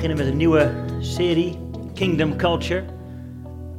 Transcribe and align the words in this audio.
beginnen 0.00 0.24
met 0.24 0.32
een 0.32 0.38
nieuwe 0.38 0.84
serie, 1.00 1.58
Kingdom 1.94 2.36
Culture. 2.36 2.84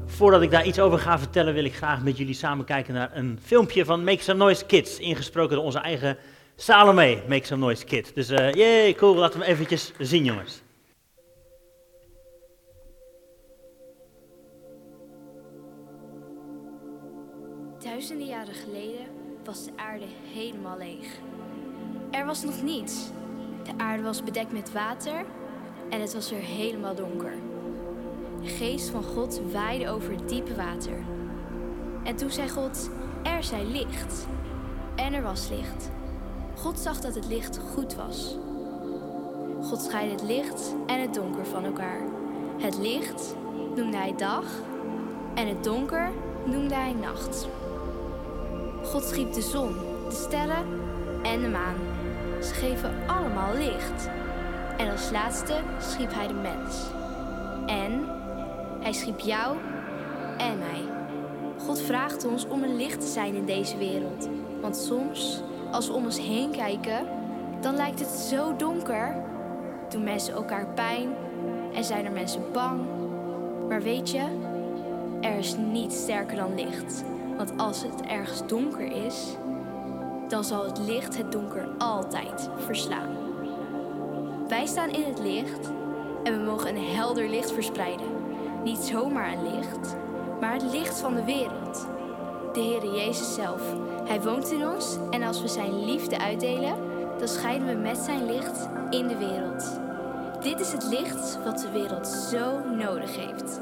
Voordat 0.05 0.41
ik 0.41 0.51
daar 0.51 0.65
iets 0.65 0.79
over 0.79 0.99
ga 0.99 1.19
vertellen, 1.19 1.53
wil 1.53 1.63
ik 1.63 1.75
graag 1.75 2.03
met 2.03 2.17
jullie 2.17 2.33
samen 2.33 2.65
kijken 2.65 2.93
naar 2.93 3.11
een 3.13 3.39
filmpje 3.41 3.85
van 3.85 4.03
Make 4.03 4.23
Some 4.23 4.39
Noise 4.39 4.65
Kids, 4.65 4.99
ingesproken 4.99 5.55
door 5.55 5.65
onze 5.65 5.79
eigen 5.79 6.17
Salome, 6.55 7.23
Make 7.27 7.45
Some 7.45 7.61
Noise 7.61 7.85
Kid. 7.85 8.15
Dus 8.15 8.29
uh, 8.29 8.51
yay, 8.51 8.93
cool, 8.93 9.15
laten 9.15 9.39
we 9.39 9.45
hem 9.45 9.53
eventjes 9.53 9.91
zien 9.99 10.23
jongens. 10.23 10.61
Duizenden 17.83 18.27
jaren 18.27 18.53
geleden 18.53 19.05
was 19.43 19.65
de 19.65 19.71
aarde 19.75 20.05
helemaal 20.33 20.77
leeg. 20.77 21.07
Er 22.11 22.25
was 22.25 22.43
nog 22.43 22.61
niets. 22.63 23.09
De 23.63 23.71
aarde 23.77 24.03
was 24.03 24.23
bedekt 24.23 24.51
met 24.51 24.71
water 24.71 25.25
en 25.91 26.01
het 26.01 26.13
was 26.13 26.31
er 26.31 26.39
helemaal 26.39 26.95
donker. 26.95 27.33
De 28.41 28.47
geest 28.47 28.89
van 28.89 29.03
God 29.03 29.41
waaide 29.51 29.89
over 29.89 30.11
het 30.11 30.29
diepe 30.29 30.55
water. 30.55 31.03
En 32.03 32.15
toen 32.15 32.31
zei 32.31 32.49
God: 32.49 32.89
Er 33.23 33.43
zij 33.43 33.65
licht. 33.65 34.27
En 34.95 35.13
er 35.13 35.21
was 35.21 35.49
licht. 35.49 35.89
God 36.55 36.79
zag 36.79 37.01
dat 37.01 37.15
het 37.15 37.27
licht 37.27 37.59
goed 37.73 37.95
was. 37.95 38.37
God 39.61 39.81
scheidde 39.81 40.11
het 40.11 40.23
licht 40.23 40.75
en 40.87 41.01
het 41.01 41.13
donker 41.13 41.45
van 41.45 41.65
elkaar. 41.65 42.01
Het 42.57 42.77
licht 42.77 43.35
noemde 43.75 43.97
hij 43.97 44.13
dag 44.17 44.45
en 45.33 45.47
het 45.47 45.63
donker 45.63 46.11
noemde 46.45 46.75
hij 46.75 46.93
nacht. 46.93 47.47
God 48.83 49.03
schiep 49.03 49.33
de 49.33 49.41
zon, 49.41 49.73
de 50.09 50.15
sterren 50.15 50.65
en 51.23 51.41
de 51.41 51.47
maan. 51.47 51.75
Ze 52.41 52.53
geven 52.53 52.93
allemaal 53.07 53.53
licht. 53.53 54.09
En 54.77 54.91
als 54.91 55.11
laatste 55.11 55.53
schiep 55.79 56.13
hij 56.13 56.27
de 56.27 56.33
mens. 56.33 56.85
En 57.65 58.05
hij 58.79 58.93
schiep 58.93 59.19
jou 59.19 59.57
en 60.37 60.57
mij. 60.57 60.83
God 61.65 61.81
vraagt 61.81 62.25
ons 62.25 62.47
om 62.47 62.63
een 62.63 62.75
licht 62.75 62.99
te 63.01 63.07
zijn 63.07 63.35
in 63.35 63.45
deze 63.45 63.77
wereld. 63.77 64.29
Want 64.61 64.77
soms, 64.77 65.41
als 65.71 65.87
we 65.87 65.93
om 65.93 66.03
ons 66.03 66.19
heen 66.19 66.51
kijken, 66.51 67.07
dan 67.61 67.75
lijkt 67.75 67.99
het 67.99 68.09
zo 68.09 68.55
donker. 68.55 69.15
Doen 69.89 70.03
mensen 70.03 70.33
elkaar 70.33 70.67
pijn 70.67 71.09
en 71.73 71.83
zijn 71.83 72.05
er 72.05 72.11
mensen 72.11 72.41
bang. 72.51 72.81
Maar 73.67 73.81
weet 73.81 74.09
je, 74.09 74.23
er 75.21 75.37
is 75.37 75.55
niets 75.55 76.01
sterker 76.01 76.35
dan 76.35 76.55
licht. 76.55 77.03
Want 77.37 77.53
als 77.57 77.83
het 77.83 78.01
ergens 78.01 78.47
donker 78.47 79.05
is, 79.05 79.35
dan 80.27 80.43
zal 80.43 80.65
het 80.65 80.77
licht 80.77 81.17
het 81.17 81.31
donker 81.31 81.67
altijd 81.77 82.49
verslaan. 82.57 83.20
Wij 84.51 84.65
staan 84.65 84.89
in 84.89 85.03
het 85.03 85.19
licht 85.19 85.71
en 86.23 86.37
we 86.37 86.43
mogen 86.45 86.75
een 86.75 86.83
helder 86.83 87.29
licht 87.29 87.51
verspreiden. 87.51 88.07
Niet 88.63 88.77
zomaar 88.77 89.33
een 89.33 89.55
licht, 89.55 89.95
maar 90.39 90.53
het 90.53 90.71
licht 90.71 90.99
van 90.99 91.15
de 91.15 91.23
wereld. 91.23 91.87
De 92.53 92.59
Heere 92.59 92.97
Jezus 92.97 93.33
zelf. 93.33 93.61
Hij 94.07 94.21
woont 94.21 94.51
in 94.51 94.67
ons 94.67 94.97
en 95.09 95.23
als 95.23 95.41
we 95.41 95.47
Zijn 95.47 95.85
liefde 95.85 96.19
uitdelen, 96.19 96.75
dan 97.17 97.27
schijnen 97.27 97.67
we 97.67 97.73
met 97.73 97.97
Zijn 97.97 98.25
licht 98.25 98.69
in 98.89 99.07
de 99.07 99.17
wereld. 99.17 99.79
Dit 100.43 100.59
is 100.59 100.71
het 100.71 100.83
licht 100.83 101.43
wat 101.43 101.59
de 101.59 101.71
wereld 101.71 102.07
zo 102.07 102.59
nodig 102.59 103.15
heeft. 103.15 103.59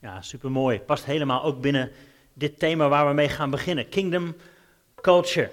Ja, 0.00 0.22
supermooi. 0.22 0.80
Past 0.80 1.04
helemaal 1.04 1.42
ook 1.42 1.60
binnen 1.60 1.90
dit 2.32 2.58
thema 2.58 2.88
waar 2.88 3.08
we 3.08 3.14
mee 3.14 3.28
gaan 3.28 3.50
beginnen. 3.50 3.88
Kingdom 3.88 4.34
Culture. 5.06 5.50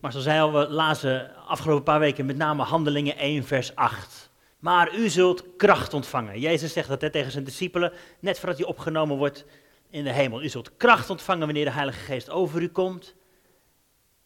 Maar 0.00 0.12
zoals 0.12 0.26
al, 0.26 0.52
we 0.52 0.68
lazen 0.68 1.36
afgelopen 1.46 1.84
paar 1.84 1.98
weken 1.98 2.26
met 2.26 2.36
name 2.36 2.62
Handelingen 2.62 3.16
1 3.16 3.44
vers 3.44 3.74
8. 3.74 4.30
Maar 4.58 4.94
u 4.94 5.08
zult 5.08 5.44
kracht 5.56 5.94
ontvangen. 5.94 6.40
Jezus 6.40 6.72
zegt 6.72 6.88
dat 6.88 7.00
hè, 7.00 7.10
tegen 7.10 7.32
zijn 7.32 7.44
discipelen, 7.44 7.92
net 8.20 8.38
voordat 8.38 8.58
hij 8.58 8.66
opgenomen 8.66 9.16
wordt 9.16 9.44
in 9.90 10.04
de 10.04 10.12
hemel. 10.12 10.42
U 10.42 10.48
zult 10.48 10.76
kracht 10.76 11.10
ontvangen 11.10 11.44
wanneer 11.44 11.64
de 11.64 11.70
Heilige 11.70 11.98
Geest 11.98 12.30
over 12.30 12.62
u 12.62 12.68
komt. 12.68 13.14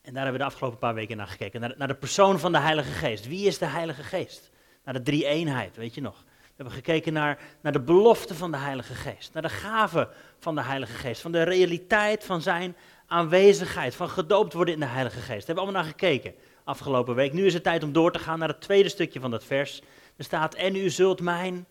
En 0.03 0.13
daar 0.13 0.23
hebben 0.23 0.41
we 0.41 0.47
de 0.47 0.53
afgelopen 0.53 0.79
paar 0.79 0.95
weken 0.95 1.17
naar 1.17 1.27
gekeken. 1.27 1.61
Naar 1.61 1.69
de, 1.69 1.75
naar 1.79 1.89
de 1.89 1.95
persoon 1.95 2.39
van 2.39 2.53
de 2.53 2.59
Heilige 2.59 2.93
Geest. 2.93 3.29
Wie 3.29 3.47
is 3.47 3.59
de 3.59 3.67
Heilige 3.67 4.03
Geest? 4.03 4.51
Naar 4.85 4.95
de 4.95 5.03
drie 5.03 5.27
eenheid, 5.27 5.77
weet 5.77 5.95
je 5.95 6.01
nog. 6.01 6.25
We 6.57 6.63
hebben 6.63 6.75
gekeken 6.75 7.13
naar, 7.13 7.39
naar 7.61 7.73
de 7.73 7.81
belofte 7.81 8.35
van 8.35 8.51
de 8.51 8.57
Heilige 8.57 8.95
Geest. 8.95 9.33
Naar 9.33 9.43
de 9.43 9.49
gave 9.49 10.09
van 10.39 10.55
de 10.55 10.63
Heilige 10.63 10.93
Geest. 10.93 11.21
Van 11.21 11.33
de 11.33 11.43
realiteit 11.43 12.25
van 12.25 12.43
zijn 12.43 12.77
aanwezigheid. 13.07 13.95
Van 13.95 14.09
gedoopt 14.09 14.53
worden 14.53 14.75
in 14.75 14.81
de 14.81 14.87
Heilige 14.87 15.17
Geest. 15.17 15.29
Daar 15.29 15.37
hebben 15.37 15.55
we 15.55 15.61
allemaal 15.61 15.83
naar 15.83 15.91
gekeken 15.91 16.35
afgelopen 16.67 17.15
week. 17.15 17.33
Nu 17.33 17.47
is 17.47 17.55
het 17.55 17.63
tijd 17.63 17.83
om 17.83 17.93
door 17.93 18.13
te 18.13 18.19
gaan 18.19 18.39
naar 18.39 18.49
het 18.49 18.61
tweede 18.61 18.89
stukje 18.89 19.21
van 19.21 19.31
dat 19.31 19.45
vers. 19.45 19.83
Er 20.17 20.25
staat, 20.25 20.55
en 20.55 20.77
u 20.77 20.91
zult 20.91 21.21
mijn 21.21 21.67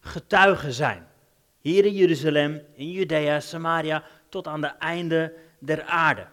getuige 0.00 0.72
zijn. 0.72 1.06
Hier 1.60 1.84
in 1.84 1.92
Jeruzalem, 1.92 2.62
in 2.74 2.90
Judea, 2.90 3.40
Samaria, 3.40 4.02
tot 4.28 4.46
aan 4.46 4.60
de 4.60 4.66
einde 4.66 5.34
der 5.58 5.84
aarde. 5.84 6.26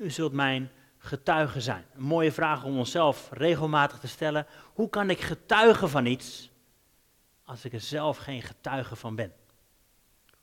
U 0.00 0.10
zult 0.10 0.32
mijn 0.32 0.70
getuige 0.98 1.60
zijn. 1.60 1.84
Een 1.94 2.02
mooie 2.02 2.32
vraag 2.32 2.64
om 2.64 2.78
onszelf 2.78 3.28
regelmatig 3.32 3.98
te 3.98 4.08
stellen. 4.08 4.46
Hoe 4.72 4.88
kan 4.88 5.10
ik 5.10 5.20
getuigen 5.20 5.88
van 5.88 6.06
iets 6.06 6.50
als 7.44 7.64
ik 7.64 7.72
er 7.72 7.80
zelf 7.80 8.16
geen 8.16 8.42
getuige 8.42 8.96
van 8.96 9.14
ben? 9.14 9.32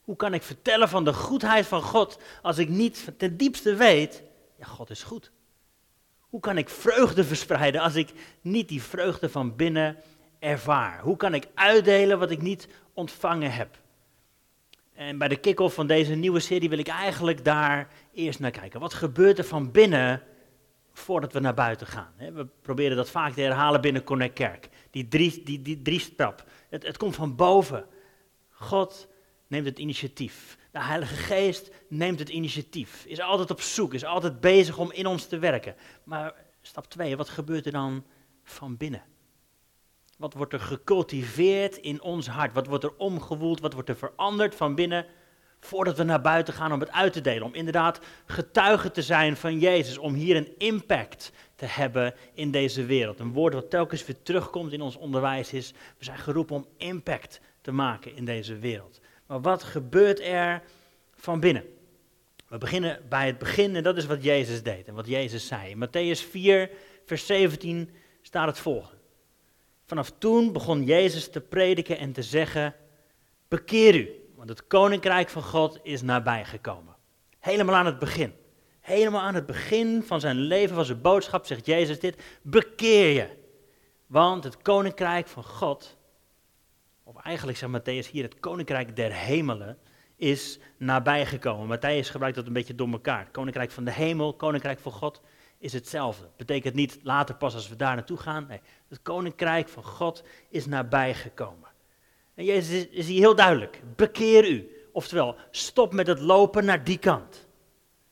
Hoe 0.09 0.17
kan 0.17 0.33
ik 0.33 0.43
vertellen 0.43 0.89
van 0.89 1.03
de 1.03 1.13
goedheid 1.13 1.65
van 1.65 1.81
God 1.81 2.19
als 2.41 2.57
ik 2.57 2.69
niet 2.69 3.11
ten 3.17 3.37
diepste 3.37 3.75
weet, 3.75 4.23
ja, 4.57 4.65
God 4.65 4.89
is 4.89 5.03
goed. 5.03 5.31
Hoe 6.19 6.39
kan 6.39 6.57
ik 6.57 6.69
vreugde 6.69 7.23
verspreiden 7.23 7.81
als 7.81 7.95
ik 7.95 8.09
niet 8.41 8.67
die 8.69 8.81
vreugde 8.81 9.29
van 9.29 9.55
binnen 9.55 9.97
ervaar? 10.39 11.01
Hoe 11.01 11.17
kan 11.17 11.33
ik 11.33 11.47
uitdelen 11.53 12.19
wat 12.19 12.31
ik 12.31 12.41
niet 12.41 12.67
ontvangen 12.93 13.51
heb? 13.51 13.77
En 14.93 15.17
bij 15.17 15.27
de 15.27 15.35
kick-off 15.35 15.75
van 15.75 15.87
deze 15.87 16.15
nieuwe 16.15 16.39
serie 16.39 16.69
wil 16.69 16.77
ik 16.77 16.87
eigenlijk 16.87 17.45
daar 17.45 17.87
eerst 18.13 18.39
naar 18.39 18.51
kijken. 18.51 18.79
Wat 18.79 18.93
gebeurt 18.93 19.37
er 19.37 19.45
van 19.45 19.71
binnen 19.71 20.21
voordat 20.93 21.33
we 21.33 21.39
naar 21.39 21.53
buiten 21.53 21.87
gaan? 21.87 22.13
We 22.17 22.47
proberen 22.61 22.97
dat 22.97 23.09
vaak 23.09 23.33
te 23.33 23.41
herhalen 23.41 23.81
binnen 23.81 24.03
Connect 24.03 24.33
Kerk. 24.33 24.69
Die 24.91 25.07
drie, 25.07 25.43
die, 25.43 25.61
die 25.61 25.81
drie 25.81 25.99
stap. 25.99 26.43
Het, 26.69 26.85
het 26.85 26.97
komt 26.97 27.15
van 27.15 27.35
boven. 27.35 27.85
God 28.49 29.08
neemt 29.49 29.65
het 29.65 29.79
initiatief. 29.79 30.57
De 30.71 30.83
Heilige 30.83 31.15
Geest 31.15 31.71
neemt 31.87 32.19
het 32.19 32.29
initiatief. 32.29 33.05
Is 33.05 33.21
altijd 33.21 33.51
op 33.51 33.61
zoek, 33.61 33.93
is 33.93 34.05
altijd 34.05 34.39
bezig 34.39 34.77
om 34.77 34.91
in 34.91 35.05
ons 35.05 35.25
te 35.25 35.39
werken. 35.39 35.75
Maar 36.03 36.33
stap 36.61 36.89
2, 36.89 37.17
wat 37.17 37.29
gebeurt 37.29 37.65
er 37.65 37.71
dan 37.71 38.05
van 38.43 38.77
binnen? 38.77 39.03
Wat 40.17 40.33
wordt 40.33 40.53
er 40.53 40.59
gecultiveerd 40.59 41.77
in 41.77 42.01
ons 42.01 42.27
hart? 42.27 42.53
Wat 42.53 42.67
wordt 42.67 42.83
er 42.83 42.95
omgewoeld? 42.97 43.59
Wat 43.59 43.73
wordt 43.73 43.89
er 43.89 43.95
veranderd 43.95 44.55
van 44.55 44.75
binnen? 44.75 45.05
Voordat 45.59 45.97
we 45.97 46.03
naar 46.03 46.21
buiten 46.21 46.53
gaan 46.53 46.71
om 46.71 46.79
het 46.79 46.91
uit 46.91 47.13
te 47.13 47.21
delen. 47.21 47.43
Om 47.43 47.53
inderdaad 47.53 47.99
getuige 48.25 48.91
te 48.91 49.01
zijn 49.01 49.37
van 49.37 49.59
Jezus. 49.59 49.97
Om 49.97 50.13
hier 50.13 50.35
een 50.35 50.53
impact 50.57 51.31
te 51.55 51.65
hebben 51.65 52.13
in 52.33 52.51
deze 52.51 52.85
wereld. 52.85 53.19
Een 53.19 53.33
woord 53.33 53.53
wat 53.53 53.69
telkens 53.69 54.05
weer 54.05 54.21
terugkomt 54.23 54.71
in 54.71 54.81
ons 54.81 54.95
onderwijs 54.95 55.53
is. 55.53 55.71
We 55.97 56.05
zijn 56.05 56.17
geroepen 56.17 56.55
om 56.55 56.67
impact 56.77 57.41
te 57.61 57.71
maken 57.71 58.15
in 58.15 58.25
deze 58.25 58.57
wereld. 58.57 58.99
Maar 59.29 59.41
wat 59.41 59.63
gebeurt 59.63 60.19
er 60.19 60.61
van 61.15 61.39
binnen? 61.39 61.63
We 62.47 62.57
beginnen 62.57 63.01
bij 63.09 63.25
het 63.25 63.37
begin 63.37 63.75
en 63.75 63.83
dat 63.83 63.97
is 63.97 64.05
wat 64.05 64.23
Jezus 64.23 64.63
deed 64.63 64.87
en 64.87 64.93
wat 64.93 65.07
Jezus 65.07 65.47
zei. 65.47 65.69
In 65.69 65.87
Matthäus 65.87 66.29
4, 66.29 66.69
vers 67.05 67.25
17 67.25 67.89
staat 68.21 68.47
het 68.47 68.59
volgende. 68.59 69.01
Vanaf 69.85 70.11
toen 70.17 70.51
begon 70.51 70.83
Jezus 70.83 71.29
te 71.29 71.41
prediken 71.41 71.97
en 71.97 72.11
te 72.11 72.23
zeggen: 72.23 72.75
Bekeer 73.47 73.95
u, 73.95 74.29
want 74.35 74.49
het 74.49 74.67
koninkrijk 74.67 75.29
van 75.29 75.43
God 75.43 75.79
is 75.83 76.01
nabijgekomen. 76.01 76.95
Helemaal 77.39 77.75
aan 77.75 77.85
het 77.85 77.99
begin. 77.99 78.33
Helemaal 78.81 79.21
aan 79.21 79.35
het 79.35 79.45
begin 79.45 80.03
van 80.03 80.19
zijn 80.19 80.37
leven, 80.37 80.75
van 80.75 80.85
zijn 80.85 81.01
boodschap, 81.01 81.45
zegt 81.45 81.65
Jezus 81.65 81.99
dit: 81.99 82.21
Bekeer 82.41 83.13
je. 83.13 83.29
Want 84.07 84.43
het 84.43 84.61
koninkrijk 84.61 85.27
van 85.27 85.43
God 85.43 85.97
of 87.09 87.21
eigenlijk 87.23 87.57
zegt 87.57 87.71
Matthäus 87.71 88.11
hier, 88.11 88.23
het 88.23 88.39
koninkrijk 88.39 88.95
der 88.95 89.11
hemelen 89.11 89.77
is 90.15 90.59
nabijgekomen. 90.77 91.77
Matthäus 91.77 92.09
gebruikt 92.09 92.35
dat 92.35 92.47
een 92.47 92.53
beetje 92.53 92.75
door 92.75 92.91
elkaar. 92.91 93.31
koninkrijk 93.31 93.71
van 93.71 93.83
de 93.83 93.91
hemel, 93.91 94.33
koninkrijk 94.33 94.79
van 94.79 94.91
God 94.91 95.21
is 95.57 95.73
hetzelfde. 95.73 96.29
Betekent 96.37 96.75
niet 96.75 96.99
later 97.03 97.35
pas 97.35 97.53
als 97.53 97.69
we 97.69 97.75
daar 97.75 97.95
naartoe 97.95 98.17
gaan. 98.17 98.45
Nee, 98.47 98.59
het 98.87 99.01
koninkrijk 99.01 99.69
van 99.69 99.83
God 99.83 100.23
is 100.49 100.65
nabijgekomen. 100.65 101.69
En 102.35 102.45
Jezus 102.45 102.75
is, 102.75 102.87
is 102.87 103.07
hier 103.07 103.19
heel 103.19 103.35
duidelijk. 103.35 103.81
Bekeer 103.95 104.49
u. 104.49 104.69
Oftewel, 104.91 105.35
stop 105.51 105.93
met 105.93 106.07
het 106.07 106.19
lopen 106.19 106.65
naar 106.65 106.83
die 106.83 106.97
kant. 106.97 107.47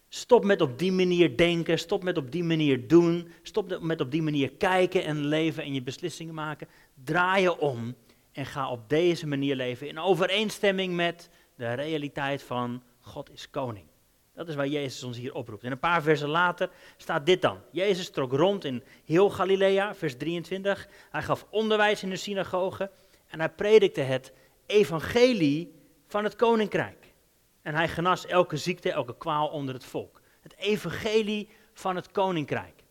Stop 0.10 0.44
met 0.46 0.62
op 0.62 0.80
die 0.80 0.92
manier 0.92 1.38
denken, 1.38 1.80
stop 1.80 2.04
met 2.04 2.18
op 2.18 2.32
die 2.32 2.44
manier 2.44 2.88
doen, 2.88 3.32
stop 3.42 3.80
met 3.82 4.02
op 4.02 4.12
die 4.12 4.22
manier 4.22 4.52
kijken 4.52 5.04
en 5.04 5.26
leven 5.26 5.64
en 5.64 5.74
je 5.74 5.82
beslissingen 5.82 6.34
maken. 6.34 6.68
Draai 7.04 7.42
je 7.42 7.60
om 7.60 7.96
en 8.38 8.46
ga 8.46 8.70
op 8.70 8.90
deze 8.90 9.28
manier 9.28 9.56
leven 9.56 9.88
in 9.88 10.00
overeenstemming 10.00 10.94
met 10.94 11.30
de 11.56 11.74
realiteit 11.74 12.44
van 12.44 12.84
God 13.00 13.32
is 13.32 13.50
koning. 13.50 13.86
Dat 14.34 14.48
is 14.48 14.56
waar 14.56 14.68
Jezus 14.68 15.04
ons 15.04 15.18
hier 15.18 15.34
oproept. 15.34 15.64
En 15.64 15.72
een 15.72 15.80
paar 15.80 16.02
versen 16.02 16.30
later 16.30 16.70
staat 16.98 17.26
dit 17.26 17.42
dan. 17.42 17.62
Jezus 17.72 18.10
trok 18.10 18.32
rond 18.32 18.64
in 18.64 18.84
heel 19.06 19.30
Galilea, 19.30 19.96
vers 19.96 20.18
23. 20.18 20.88
Hij 21.10 21.22
gaf 21.22 21.46
onderwijs 21.50 22.04
in 22.04 22.10
de 22.10 22.16
synagoge 22.16 22.92
en 23.28 23.40
hij 23.40 23.50
predikte 23.50 24.02
het 24.02 24.34
evangelie 24.66 25.74
van 26.08 26.24
het 26.24 26.36
koninkrijk. 26.36 27.14
En 27.62 27.76
hij 27.76 27.88
genas 27.88 28.26
elke 28.26 28.58
ziekte, 28.58 28.92
elke 28.92 29.18
kwaal 29.18 29.48
onder 29.48 29.74
het 29.74 29.86
volk. 29.86 30.22
Het 30.42 30.58
evangelie 30.58 31.50
van 31.74 31.96
het 31.96 32.12
koninkrijk. 32.12 32.84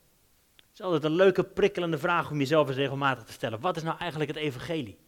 Het 0.57 0.73
is 0.73 0.81
altijd 0.81 1.05
een 1.05 1.17
leuke, 1.17 1.45
prikkelende 1.45 1.99
vraag 1.99 2.31
om 2.31 2.39
jezelf 2.39 2.69
eens 2.69 2.77
regelmatig 2.77 3.25
te 3.25 3.33
stellen. 3.33 3.61
Wat 3.61 3.77
is 3.77 3.83
nou 3.83 3.99
eigenlijk 3.99 4.31
het 4.31 4.41
evangelie? 4.41 5.05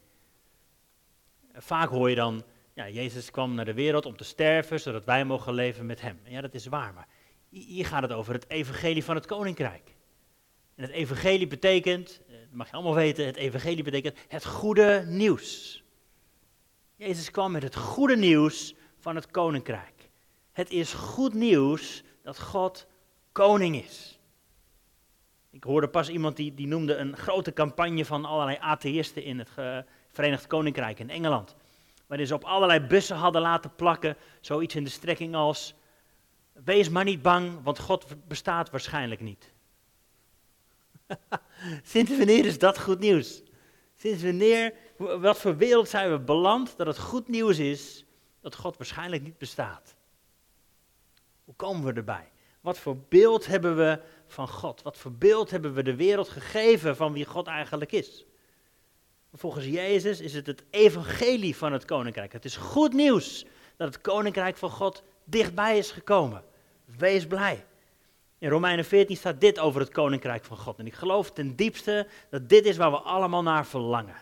Vaak 1.61 1.89
hoor 1.89 2.09
je 2.09 2.15
dan, 2.15 2.43
ja, 2.73 2.89
Jezus 2.89 3.31
kwam 3.31 3.53
naar 3.53 3.65
de 3.65 3.73
wereld 3.73 4.05
om 4.05 4.17
te 4.17 4.23
sterven, 4.23 4.79
zodat 4.79 5.05
wij 5.05 5.25
mogen 5.25 5.53
leven 5.53 5.85
met 5.85 6.01
hem. 6.01 6.19
Ja, 6.23 6.41
dat 6.41 6.53
is 6.53 6.65
waar, 6.65 6.93
maar 6.93 7.07
hier 7.49 7.85
gaat 7.85 8.01
het 8.01 8.11
over 8.11 8.33
het 8.33 8.49
evangelie 8.49 9.03
van 9.03 9.15
het 9.15 9.25
koninkrijk. 9.25 9.95
En 10.75 10.83
het 10.83 10.91
evangelie 10.91 11.47
betekent, 11.47 12.21
eh, 12.27 12.33
dat 12.33 12.51
mag 12.51 12.67
je 12.67 12.73
allemaal 12.73 12.95
weten, 12.95 13.25
het 13.25 13.35
evangelie 13.35 13.83
betekent 13.83 14.17
het 14.27 14.45
goede 14.45 15.03
nieuws. 15.07 15.83
Jezus 16.95 17.31
kwam 17.31 17.51
met 17.51 17.63
het 17.63 17.75
goede 17.75 18.15
nieuws 18.15 18.75
van 18.97 19.15
het 19.15 19.31
koninkrijk. 19.31 20.09
Het 20.51 20.69
is 20.69 20.93
goed 20.93 21.33
nieuws 21.33 22.03
dat 22.23 22.39
God 22.39 22.87
koning 23.31 23.83
is. 23.83 24.19
Ik 25.51 25.63
hoorde 25.63 25.89
pas 25.89 26.09
iemand 26.09 26.35
die, 26.35 26.53
die 26.53 26.67
noemde 26.67 26.95
een 26.95 27.17
grote 27.17 27.53
campagne 27.53 28.05
van 28.05 28.25
allerlei 28.25 28.57
atheïsten 28.59 29.23
in 29.23 29.39
het 29.39 29.49
Verenigd 30.11 30.47
Koninkrijk 30.47 30.99
in 30.99 31.09
Engeland. 31.09 31.55
Waarin 32.07 32.27
ze 32.27 32.33
op 32.33 32.43
allerlei 32.43 32.79
bussen 32.79 33.15
hadden 33.15 33.41
laten 33.41 33.75
plakken, 33.75 34.17
zoiets 34.41 34.75
in 34.75 34.83
de 34.83 34.89
strekking 34.89 35.35
als, 35.35 35.73
wees 36.63 36.89
maar 36.89 37.03
niet 37.03 37.21
bang, 37.21 37.63
want 37.63 37.79
God 37.79 38.05
bestaat 38.27 38.69
waarschijnlijk 38.69 39.21
niet. 39.21 39.51
Sinds 41.83 42.17
wanneer 42.17 42.45
is 42.45 42.59
dat 42.59 42.79
goed 42.79 42.99
nieuws? 42.99 43.41
Sinds 43.95 44.23
wanneer, 44.23 44.73
wat 44.97 45.37
voor 45.37 45.57
wereld 45.57 45.89
zijn 45.89 46.11
we 46.11 46.19
beland 46.19 46.77
dat 46.77 46.87
het 46.87 46.99
goed 46.99 47.27
nieuws 47.27 47.59
is 47.59 48.05
dat 48.41 48.55
God 48.55 48.77
waarschijnlijk 48.77 49.23
niet 49.23 49.37
bestaat? 49.37 49.95
Hoe 51.43 51.55
komen 51.55 51.85
we 51.85 51.93
erbij? 51.93 52.31
Wat 52.61 52.77
voor 52.77 52.97
beeld 52.97 53.45
hebben 53.45 53.77
we 53.77 53.99
van 54.27 54.47
God? 54.47 54.81
Wat 54.81 54.97
voor 54.97 55.11
beeld 55.11 55.49
hebben 55.49 55.73
we 55.73 55.83
de 55.83 55.95
wereld 55.95 56.29
gegeven 56.29 56.95
van 56.95 57.13
wie 57.13 57.25
God 57.25 57.47
eigenlijk 57.47 57.91
is? 57.91 58.25
Volgens 59.33 59.65
Jezus 59.65 60.19
is 60.19 60.33
het 60.33 60.47
het 60.47 60.63
evangelie 60.69 61.55
van 61.55 61.73
het 61.73 61.85
koninkrijk. 61.85 62.33
Het 62.33 62.45
is 62.45 62.55
goed 62.55 62.93
nieuws 62.93 63.45
dat 63.77 63.87
het 63.87 64.01
koninkrijk 64.01 64.57
van 64.57 64.69
God 64.69 65.03
dichtbij 65.23 65.77
is 65.77 65.91
gekomen. 65.91 66.43
Wees 66.85 67.27
blij. 67.27 67.65
In 68.37 68.49
Romeinen 68.49 68.85
14 68.85 69.17
staat 69.17 69.41
dit 69.41 69.59
over 69.59 69.81
het 69.81 69.89
koninkrijk 69.89 70.45
van 70.45 70.57
God. 70.57 70.79
En 70.79 70.85
ik 70.85 70.93
geloof 70.93 71.31
ten 71.31 71.55
diepste 71.55 72.07
dat 72.29 72.49
dit 72.49 72.65
is 72.65 72.77
waar 72.77 72.91
we 72.91 72.99
allemaal 72.99 73.43
naar 73.43 73.65
verlangen. 73.65 74.15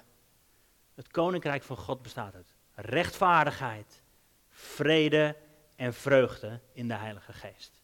Het 0.96 1.08
koninkrijk 1.08 1.64
van 1.64 1.78
God 1.78 2.02
bestaat 2.02 2.36
uit 2.36 2.54
rechtvaardigheid, 2.74 4.02
vrede 4.50 5.36
en 5.76 5.94
vreugde 5.94 6.60
in 6.74 6.88
de 6.88 6.94
Heilige 6.94 7.34
Geest. 7.34 7.82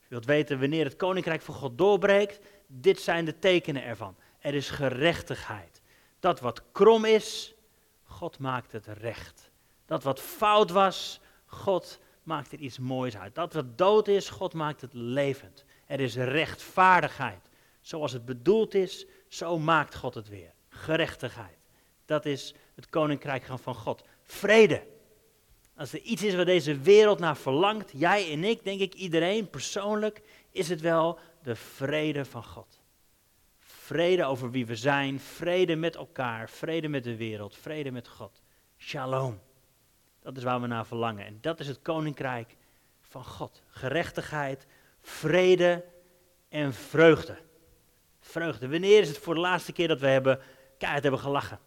Je 0.00 0.08
wilt 0.08 0.24
weten 0.24 0.60
wanneer 0.60 0.84
het 0.84 0.96
koninkrijk 0.96 1.42
van 1.42 1.54
God 1.54 1.78
doorbreekt, 1.78 2.40
dit 2.66 3.00
zijn 3.00 3.24
de 3.24 3.38
tekenen 3.38 3.84
ervan. 3.84 4.16
Er 4.38 4.54
is 4.54 4.70
gerechtigheid. 4.70 5.81
Dat 6.22 6.40
wat 6.40 6.62
krom 6.72 7.04
is, 7.04 7.54
God 8.04 8.38
maakt 8.38 8.72
het 8.72 8.86
recht. 8.86 9.50
Dat 9.86 10.02
wat 10.02 10.20
fout 10.20 10.70
was, 10.70 11.20
God 11.46 12.00
maakt 12.22 12.52
er 12.52 12.58
iets 12.58 12.78
moois 12.78 13.16
uit. 13.16 13.34
Dat 13.34 13.52
wat 13.52 13.78
dood 13.78 14.08
is, 14.08 14.28
God 14.28 14.54
maakt 14.54 14.80
het 14.80 14.94
levend. 14.94 15.64
Er 15.86 16.00
is 16.00 16.16
rechtvaardigheid. 16.16 17.48
Zoals 17.80 18.12
het 18.12 18.24
bedoeld 18.24 18.74
is, 18.74 19.06
zo 19.28 19.58
maakt 19.58 19.94
God 19.94 20.14
het 20.14 20.28
weer. 20.28 20.52
Gerechtigheid. 20.68 21.58
Dat 22.04 22.26
is 22.26 22.54
het 22.74 22.88
koninkrijk 22.88 23.44
van 23.54 23.74
God. 23.74 24.04
Vrede. 24.22 24.86
Als 25.76 25.92
er 25.92 26.00
iets 26.00 26.22
is 26.22 26.34
waar 26.34 26.44
deze 26.44 26.78
wereld 26.78 27.18
naar 27.18 27.36
verlangt, 27.36 27.90
jij 27.94 28.32
en 28.32 28.44
ik, 28.44 28.64
denk 28.64 28.80
ik 28.80 28.94
iedereen 28.94 29.50
persoonlijk, 29.50 30.22
is 30.50 30.68
het 30.68 30.80
wel 30.80 31.18
de 31.42 31.56
vrede 31.56 32.24
van 32.24 32.44
God. 32.44 32.81
Vrede 33.92 34.24
over 34.24 34.50
wie 34.50 34.66
we 34.66 34.76
zijn, 34.76 35.20
vrede 35.20 35.76
met 35.76 35.96
elkaar, 35.96 36.48
vrede 36.48 36.88
met 36.88 37.04
de 37.04 37.16
wereld, 37.16 37.56
vrede 37.56 37.90
met 37.90 38.08
God. 38.08 38.42
Shalom. 38.78 39.40
Dat 40.20 40.36
is 40.36 40.42
waar 40.42 40.60
we 40.60 40.66
naar 40.66 40.86
verlangen. 40.86 41.26
En 41.26 41.38
dat 41.40 41.60
is 41.60 41.66
het 41.66 41.82
koninkrijk 41.82 42.56
van 43.00 43.24
God. 43.24 43.62
Gerechtigheid, 43.66 44.66
vrede 45.00 45.84
en 46.48 46.74
vreugde. 46.74 47.36
Vreugde. 48.20 48.68
Wanneer 48.68 49.00
is 49.00 49.08
het 49.08 49.18
voor 49.18 49.34
de 49.34 49.40
laatste 49.40 49.72
keer 49.72 49.88
dat 49.88 50.00
we 50.00 50.06
hebben, 50.06 50.40
keihard 50.78 51.02
hebben 51.02 51.20
gelachen? 51.20 51.58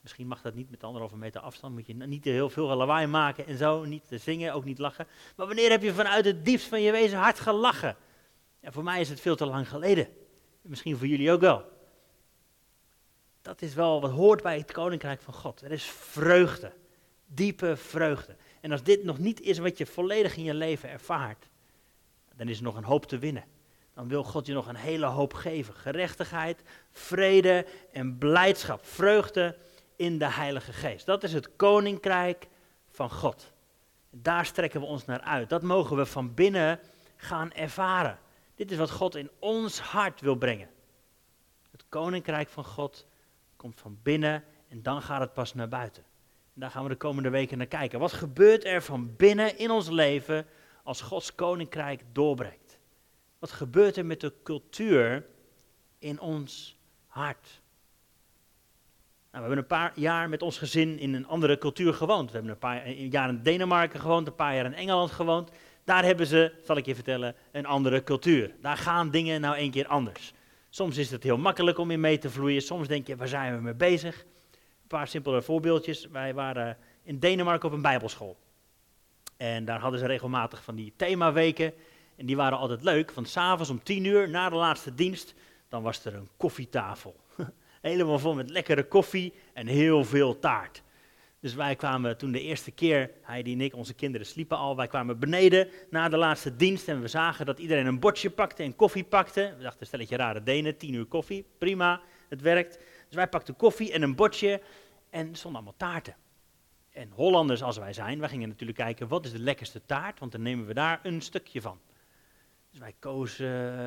Misschien 0.00 0.26
mag 0.26 0.42
dat 0.42 0.54
niet 0.54 0.70
met 0.70 0.84
anderhalve 0.84 1.16
meter 1.16 1.40
afstand. 1.40 1.74
Moet 1.74 1.86
je 1.86 1.94
niet 1.94 2.24
heel 2.24 2.50
veel 2.50 2.76
lawaai 2.76 3.06
maken 3.06 3.46
en 3.46 3.56
zo. 3.56 3.84
Niet 3.84 4.06
zingen, 4.10 4.52
ook 4.52 4.64
niet 4.64 4.78
lachen. 4.78 5.06
Maar 5.36 5.46
wanneer 5.46 5.70
heb 5.70 5.82
je 5.82 5.94
vanuit 5.94 6.24
het 6.24 6.44
diepst 6.44 6.66
van 6.66 6.80
je 6.80 6.92
wezen 6.92 7.18
hard 7.18 7.40
gelachen? 7.40 7.96
En 8.60 8.72
voor 8.72 8.84
mij 8.84 9.00
is 9.00 9.08
het 9.08 9.20
veel 9.20 9.36
te 9.36 9.46
lang 9.46 9.68
geleden. 9.68 10.08
Misschien 10.62 10.96
voor 10.96 11.06
jullie 11.06 11.32
ook 11.32 11.40
wel. 11.40 11.64
Dat 13.42 13.62
is 13.62 13.74
wel 13.74 14.00
wat 14.00 14.10
hoort 14.10 14.42
bij 14.42 14.58
het 14.58 14.72
koninkrijk 14.72 15.22
van 15.22 15.34
God. 15.34 15.60
Er 15.60 15.72
is 15.72 15.84
vreugde. 15.84 16.72
Diepe 17.26 17.76
vreugde. 17.76 18.36
En 18.60 18.72
als 18.72 18.82
dit 18.82 19.04
nog 19.04 19.18
niet 19.18 19.40
is 19.40 19.58
wat 19.58 19.78
je 19.78 19.86
volledig 19.86 20.36
in 20.36 20.42
je 20.42 20.54
leven 20.54 20.88
ervaart, 20.88 21.48
dan 22.36 22.48
is 22.48 22.56
er 22.56 22.62
nog 22.62 22.76
een 22.76 22.84
hoop 22.84 23.06
te 23.06 23.18
winnen. 23.18 23.44
Dan 23.94 24.08
wil 24.08 24.24
God 24.24 24.46
je 24.46 24.52
nog 24.52 24.66
een 24.66 24.76
hele 24.76 25.06
hoop 25.06 25.34
geven. 25.34 25.74
Gerechtigheid, 25.74 26.62
vrede 26.90 27.66
en 27.92 28.18
blijdschap. 28.18 28.86
Vreugde 28.86 29.56
in 29.96 30.18
de 30.18 30.32
Heilige 30.32 30.72
Geest. 30.72 31.06
Dat 31.06 31.22
is 31.22 31.32
het 31.32 31.56
koninkrijk 31.56 32.48
van 32.90 33.10
God. 33.10 33.52
Daar 34.10 34.46
strekken 34.46 34.80
we 34.80 34.86
ons 34.86 35.04
naar 35.04 35.20
uit. 35.20 35.48
Dat 35.48 35.62
mogen 35.62 35.96
we 35.96 36.06
van 36.06 36.34
binnen 36.34 36.80
gaan 37.16 37.52
ervaren. 37.52 38.18
Dit 38.60 38.70
is 38.70 38.78
wat 38.78 38.90
God 38.90 39.14
in 39.14 39.30
ons 39.38 39.78
hart 39.78 40.20
wil 40.20 40.34
brengen. 40.34 40.68
Het 41.70 41.84
koninkrijk 41.88 42.48
van 42.48 42.64
God 42.64 43.06
komt 43.56 43.80
van 43.80 43.98
binnen 44.02 44.44
en 44.68 44.82
dan 44.82 45.02
gaat 45.02 45.20
het 45.20 45.32
pas 45.32 45.54
naar 45.54 45.68
buiten. 45.68 46.02
En 46.54 46.60
daar 46.60 46.70
gaan 46.70 46.82
we 46.82 46.88
de 46.88 46.96
komende 46.96 47.30
weken 47.30 47.58
naar 47.58 47.66
kijken. 47.66 47.98
Wat 47.98 48.12
gebeurt 48.12 48.64
er 48.64 48.82
van 48.82 49.16
binnen 49.16 49.58
in 49.58 49.70
ons 49.70 49.88
leven 49.88 50.46
als 50.82 51.00
Gods 51.00 51.34
koninkrijk 51.34 52.02
doorbreekt? 52.12 52.78
Wat 53.38 53.50
gebeurt 53.50 53.96
er 53.96 54.06
met 54.06 54.20
de 54.20 54.32
cultuur 54.42 55.26
in 55.98 56.20
ons 56.20 56.78
hart? 57.06 57.60
Nou, 59.30 59.44
we 59.44 59.48
hebben 59.48 59.58
een 59.58 59.66
paar 59.66 59.92
jaar 59.94 60.28
met 60.28 60.42
ons 60.42 60.58
gezin 60.58 60.98
in 60.98 61.14
een 61.14 61.26
andere 61.26 61.58
cultuur 61.58 61.94
gewoond. 61.94 62.26
We 62.26 62.36
hebben 62.36 62.52
een 62.52 62.58
paar 62.58 62.90
jaar 62.90 63.28
in 63.28 63.42
Denemarken 63.42 64.00
gewoond, 64.00 64.26
een 64.26 64.34
paar 64.34 64.54
jaar 64.54 64.64
in 64.64 64.74
Engeland 64.74 65.10
gewoond. 65.10 65.50
Daar 65.84 66.04
hebben 66.04 66.26
ze, 66.26 66.52
zal 66.64 66.76
ik 66.76 66.86
je 66.86 66.94
vertellen, 66.94 67.34
een 67.52 67.66
andere 67.66 68.02
cultuur. 68.02 68.54
Daar 68.60 68.76
gaan 68.76 69.10
dingen 69.10 69.40
nou 69.40 69.58
een 69.58 69.70
keer 69.70 69.86
anders. 69.86 70.32
Soms 70.68 70.96
is 70.96 71.10
het 71.10 71.22
heel 71.22 71.38
makkelijk 71.38 71.78
om 71.78 71.90
in 71.90 72.00
mee 72.00 72.18
te 72.18 72.30
vloeien. 72.30 72.62
Soms 72.62 72.88
denk 72.88 73.06
je, 73.06 73.16
waar 73.16 73.28
zijn 73.28 73.56
we 73.56 73.62
mee 73.62 73.74
bezig? 73.74 74.24
Een 74.52 74.88
paar 74.88 75.08
simpele 75.08 75.42
voorbeeldjes. 75.42 76.06
Wij 76.06 76.34
waren 76.34 76.76
in 77.02 77.18
Denemarken 77.18 77.68
op 77.68 77.74
een 77.74 77.82
bijbelschool. 77.82 78.36
En 79.36 79.64
daar 79.64 79.80
hadden 79.80 80.00
ze 80.00 80.06
regelmatig 80.06 80.62
van 80.62 80.74
die 80.74 80.92
themaweken. 80.96 81.72
En 82.16 82.26
die 82.26 82.36
waren 82.36 82.58
altijd 82.58 82.82
leuk, 82.82 83.10
want 83.12 83.28
s'avonds 83.28 83.70
om 83.70 83.82
tien 83.82 84.04
uur, 84.04 84.28
na 84.28 84.48
de 84.48 84.56
laatste 84.56 84.94
dienst, 84.94 85.34
dan 85.68 85.82
was 85.82 86.04
er 86.04 86.14
een 86.14 86.28
koffietafel. 86.36 87.16
Helemaal 87.80 88.18
vol 88.18 88.34
met 88.34 88.50
lekkere 88.50 88.84
koffie 88.84 89.32
en 89.52 89.66
heel 89.66 90.04
veel 90.04 90.38
taart. 90.38 90.82
Dus 91.40 91.54
wij 91.54 91.76
kwamen 91.76 92.16
toen 92.16 92.32
de 92.32 92.40
eerste 92.40 92.70
keer, 92.70 93.10
Heidi 93.22 93.52
en 93.52 93.60
ik, 93.60 93.74
onze 93.74 93.94
kinderen 93.94 94.26
sliepen 94.26 94.56
al, 94.56 94.76
wij 94.76 94.86
kwamen 94.86 95.18
beneden 95.18 95.68
na 95.90 96.08
de 96.08 96.16
laatste 96.16 96.56
dienst 96.56 96.88
en 96.88 97.00
we 97.00 97.08
zagen 97.08 97.46
dat 97.46 97.58
iedereen 97.58 97.86
een 97.86 97.98
bordje 97.98 98.30
pakte 98.30 98.62
en 98.62 98.76
koffie 98.76 99.04
pakte. 99.04 99.54
We 99.56 99.62
dachten, 99.62 99.86
stelletje 99.86 100.16
rare 100.16 100.42
Denen, 100.42 100.76
tien 100.76 100.94
uur 100.94 101.04
koffie, 101.04 101.46
prima, 101.58 102.00
het 102.28 102.40
werkt. 102.40 102.78
Dus 103.06 103.16
wij 103.16 103.28
pakten 103.28 103.56
koffie 103.56 103.92
en 103.92 104.02
een 104.02 104.14
bordje 104.14 104.60
en 105.10 105.28
er 105.28 105.36
stonden 105.36 105.60
allemaal 105.60 105.78
taarten. 105.90 106.16
En 106.90 107.10
Hollanders 107.14 107.62
als 107.62 107.78
wij 107.78 107.92
zijn, 107.92 108.18
wij 108.20 108.28
gingen 108.28 108.48
natuurlijk 108.48 108.78
kijken, 108.78 109.08
wat 109.08 109.24
is 109.24 109.32
de 109.32 109.38
lekkerste 109.38 109.86
taart, 109.86 110.18
want 110.18 110.32
dan 110.32 110.42
nemen 110.42 110.66
we 110.66 110.74
daar 110.74 111.00
een 111.02 111.20
stukje 111.20 111.60
van. 111.60 111.80
Dus 112.70 112.80
wij 112.80 112.94
kozen, 112.98 113.46
uh, 113.46 113.78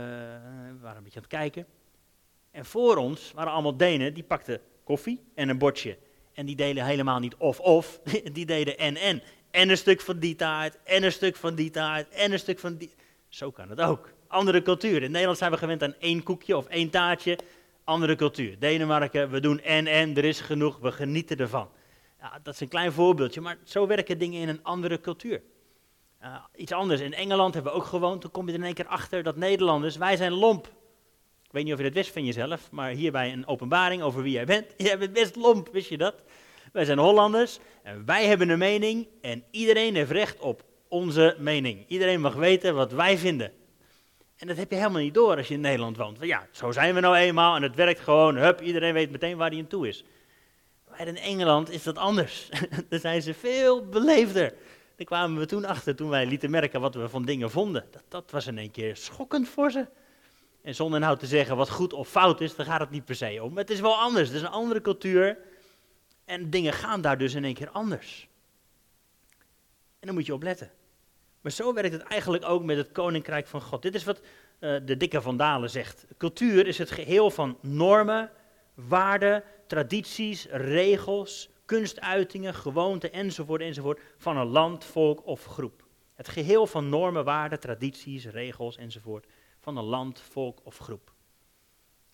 we 0.71 0.77
waren 0.81 0.97
een 0.97 1.03
beetje 1.03 1.19
aan 1.19 1.25
het 1.25 1.27
kijken. 1.27 1.65
En 2.51 2.65
voor 2.65 2.97
ons 2.97 3.31
waren 3.31 3.51
allemaal 3.51 3.77
Denen, 3.77 4.13
die 4.13 4.23
pakten 4.23 4.61
koffie 4.83 5.23
en 5.35 5.49
een 5.49 5.57
bordje. 5.57 5.97
En 6.33 6.45
die 6.45 6.55
deden 6.55 6.85
helemaal 6.85 7.19
niet 7.19 7.35
of-of, 7.35 7.99
die 8.33 8.45
deden 8.45 8.77
en-en. 8.77 9.21
En 9.51 9.69
een 9.69 9.77
stuk 9.77 10.01
van 10.01 10.19
die 10.19 10.35
taart, 10.35 10.77
en 10.83 11.03
een 11.03 11.11
stuk 11.11 11.35
van 11.35 11.55
die 11.55 11.69
taart, 11.69 12.09
en 12.09 12.31
een 12.31 12.39
stuk 12.39 12.59
van 12.59 12.75
die... 12.75 12.93
Zo 13.29 13.51
kan 13.51 13.69
het 13.69 13.81
ook. 13.81 14.09
Andere 14.27 14.61
cultuur. 14.61 15.03
In 15.03 15.11
Nederland 15.11 15.37
zijn 15.37 15.51
we 15.51 15.57
gewend 15.57 15.83
aan 15.83 15.95
één 15.99 16.23
koekje 16.23 16.57
of 16.57 16.67
één 16.67 16.89
taartje. 16.89 17.37
Andere 17.83 18.15
cultuur. 18.15 18.59
Denemarken, 18.59 19.29
we 19.29 19.39
doen 19.39 19.61
en-en, 19.61 20.17
er 20.17 20.25
is 20.25 20.39
genoeg, 20.39 20.79
we 20.79 20.91
genieten 20.91 21.37
ervan. 21.37 21.69
Ja, 22.19 22.39
dat 22.43 22.53
is 22.53 22.59
een 22.59 22.67
klein 22.67 22.91
voorbeeldje, 22.91 23.41
maar 23.41 23.57
zo 23.63 23.87
werken 23.87 24.17
dingen 24.17 24.41
in 24.41 24.49
een 24.49 24.63
andere 24.63 24.99
cultuur. 24.99 25.41
Iets 26.55 26.71
anders, 26.71 27.01
in 27.01 27.13
Engeland 27.13 27.53
hebben 27.53 27.71
we 27.71 27.77
ook 27.77 27.85
gewoond, 27.85 28.21
toen 28.21 28.31
kom 28.31 28.45
je 28.45 28.51
er 28.51 28.59
in 28.59 28.65
één 28.65 28.73
keer 28.73 28.87
achter 28.87 29.23
dat 29.23 29.35
Nederlanders, 29.35 29.97
wij 29.97 30.17
zijn 30.17 30.31
lomp. 30.31 30.71
Weet 31.53 31.63
niet 31.63 31.73
of 31.73 31.79
je 31.79 31.85
dat 31.85 31.93
wist 31.93 32.11
van 32.11 32.25
jezelf, 32.25 32.71
maar 32.71 32.89
hierbij 32.89 33.31
een 33.31 33.47
openbaring 33.47 34.01
over 34.01 34.21
wie 34.21 34.31
jij 34.31 34.45
bent. 34.45 34.65
Jij 34.77 34.97
bent 34.97 35.13
best 35.13 35.35
lomp, 35.35 35.69
wist 35.71 35.89
je 35.89 35.97
dat? 35.97 36.23
Wij 36.71 36.85
zijn 36.85 36.97
Hollanders 36.97 37.59
en 37.83 38.05
wij 38.05 38.25
hebben 38.25 38.49
een 38.49 38.57
mening 38.57 39.07
en 39.21 39.43
iedereen 39.51 39.95
heeft 39.95 40.11
recht 40.11 40.39
op 40.39 40.63
onze 40.87 41.35
mening. 41.39 41.85
Iedereen 41.87 42.21
mag 42.21 42.33
weten 42.33 42.75
wat 42.75 42.91
wij 42.91 43.17
vinden. 43.17 43.51
En 44.37 44.47
dat 44.47 44.57
heb 44.57 44.69
je 44.69 44.75
helemaal 44.75 45.01
niet 45.01 45.13
door 45.13 45.37
als 45.37 45.47
je 45.47 45.53
in 45.53 45.61
Nederland 45.61 45.97
woont. 45.97 46.17
Want 46.17 46.29
ja, 46.29 46.47
zo 46.51 46.71
zijn 46.71 46.93
we 46.93 46.99
nou 46.99 47.15
eenmaal 47.15 47.55
en 47.55 47.61
het 47.61 47.75
werkt 47.75 47.99
gewoon. 47.99 48.35
Hup, 48.37 48.61
iedereen 48.61 48.93
weet 48.93 49.11
meteen 49.11 49.37
waar 49.37 49.49
hij 49.49 49.59
aan 49.59 49.67
toe 49.67 49.87
is. 49.87 50.03
Maar 50.89 51.07
in 51.07 51.17
Engeland 51.17 51.71
is 51.71 51.83
dat 51.83 51.97
anders. 51.97 52.49
Daar 52.89 52.99
zijn 52.99 53.21
ze 53.21 53.33
veel 53.33 53.85
beleefder. 53.85 54.53
Daar 54.95 55.05
kwamen 55.05 55.39
we 55.39 55.45
toen 55.45 55.65
achter, 55.65 55.95
toen 55.95 56.09
wij 56.09 56.25
lieten 56.25 56.51
merken 56.51 56.81
wat 56.81 56.95
we 56.95 57.09
van 57.09 57.25
dingen 57.25 57.51
vonden. 57.51 57.85
Dat, 57.91 58.03
dat 58.07 58.31
was 58.31 58.47
in 58.47 58.57
één 58.57 58.71
keer 58.71 58.95
schokkend 58.95 59.49
voor 59.49 59.71
ze. 59.71 59.87
En 60.63 60.75
zonder 60.75 60.99
nou 60.99 61.17
te 61.17 61.25
zeggen 61.25 61.55
wat 61.55 61.69
goed 61.69 61.93
of 61.93 62.09
fout 62.09 62.41
is, 62.41 62.55
daar 62.55 62.65
gaat 62.65 62.79
het 62.79 62.89
niet 62.89 63.05
per 63.05 63.15
se 63.15 63.43
om. 63.43 63.57
Het 63.57 63.69
is 63.69 63.79
wel 63.79 63.95
anders. 63.95 64.27
Het 64.27 64.37
is 64.37 64.43
een 64.43 64.47
andere 64.47 64.81
cultuur. 64.81 65.37
En 66.25 66.49
dingen 66.49 66.73
gaan 66.73 67.01
daar 67.01 67.17
dus 67.17 67.33
in 67.33 67.43
één 67.43 67.53
keer 67.53 67.69
anders. 67.69 68.27
En 69.99 70.07
dan 70.07 70.13
moet 70.13 70.25
je 70.25 70.33
opletten. 70.33 70.71
Maar 71.41 71.51
zo 71.51 71.73
werkt 71.73 71.91
het 71.93 72.01
eigenlijk 72.01 72.45
ook 72.45 72.63
met 72.63 72.77
het 72.77 72.91
koninkrijk 72.91 73.47
van 73.47 73.61
God. 73.61 73.81
Dit 73.81 73.95
is 73.95 74.03
wat 74.03 74.19
uh, 74.19 74.75
de 74.85 74.97
dikke 74.97 75.21
Vandalen 75.21 75.69
zegt. 75.69 76.05
Cultuur 76.17 76.67
is 76.67 76.77
het 76.77 76.91
geheel 76.91 77.29
van 77.29 77.57
normen, 77.61 78.31
waarden, 78.73 79.43
tradities, 79.67 80.47
regels, 80.49 81.49
kunstuitingen, 81.65 82.53
gewoonten 82.53 83.13
enzovoort 83.13 83.61
enzovoort 83.61 83.99
van 84.17 84.37
een 84.37 84.47
land, 84.47 84.85
volk 84.85 85.25
of 85.25 85.45
groep. 85.45 85.83
Het 86.13 86.27
geheel 86.27 86.67
van 86.67 86.89
normen, 86.89 87.23
waarden, 87.23 87.59
tradities, 87.59 88.25
regels 88.25 88.77
enzovoort 88.77 89.25
van 89.63 89.77
een 89.77 89.83
land, 89.83 90.21
volk 90.21 90.59
of 90.63 90.77
groep. 90.77 91.13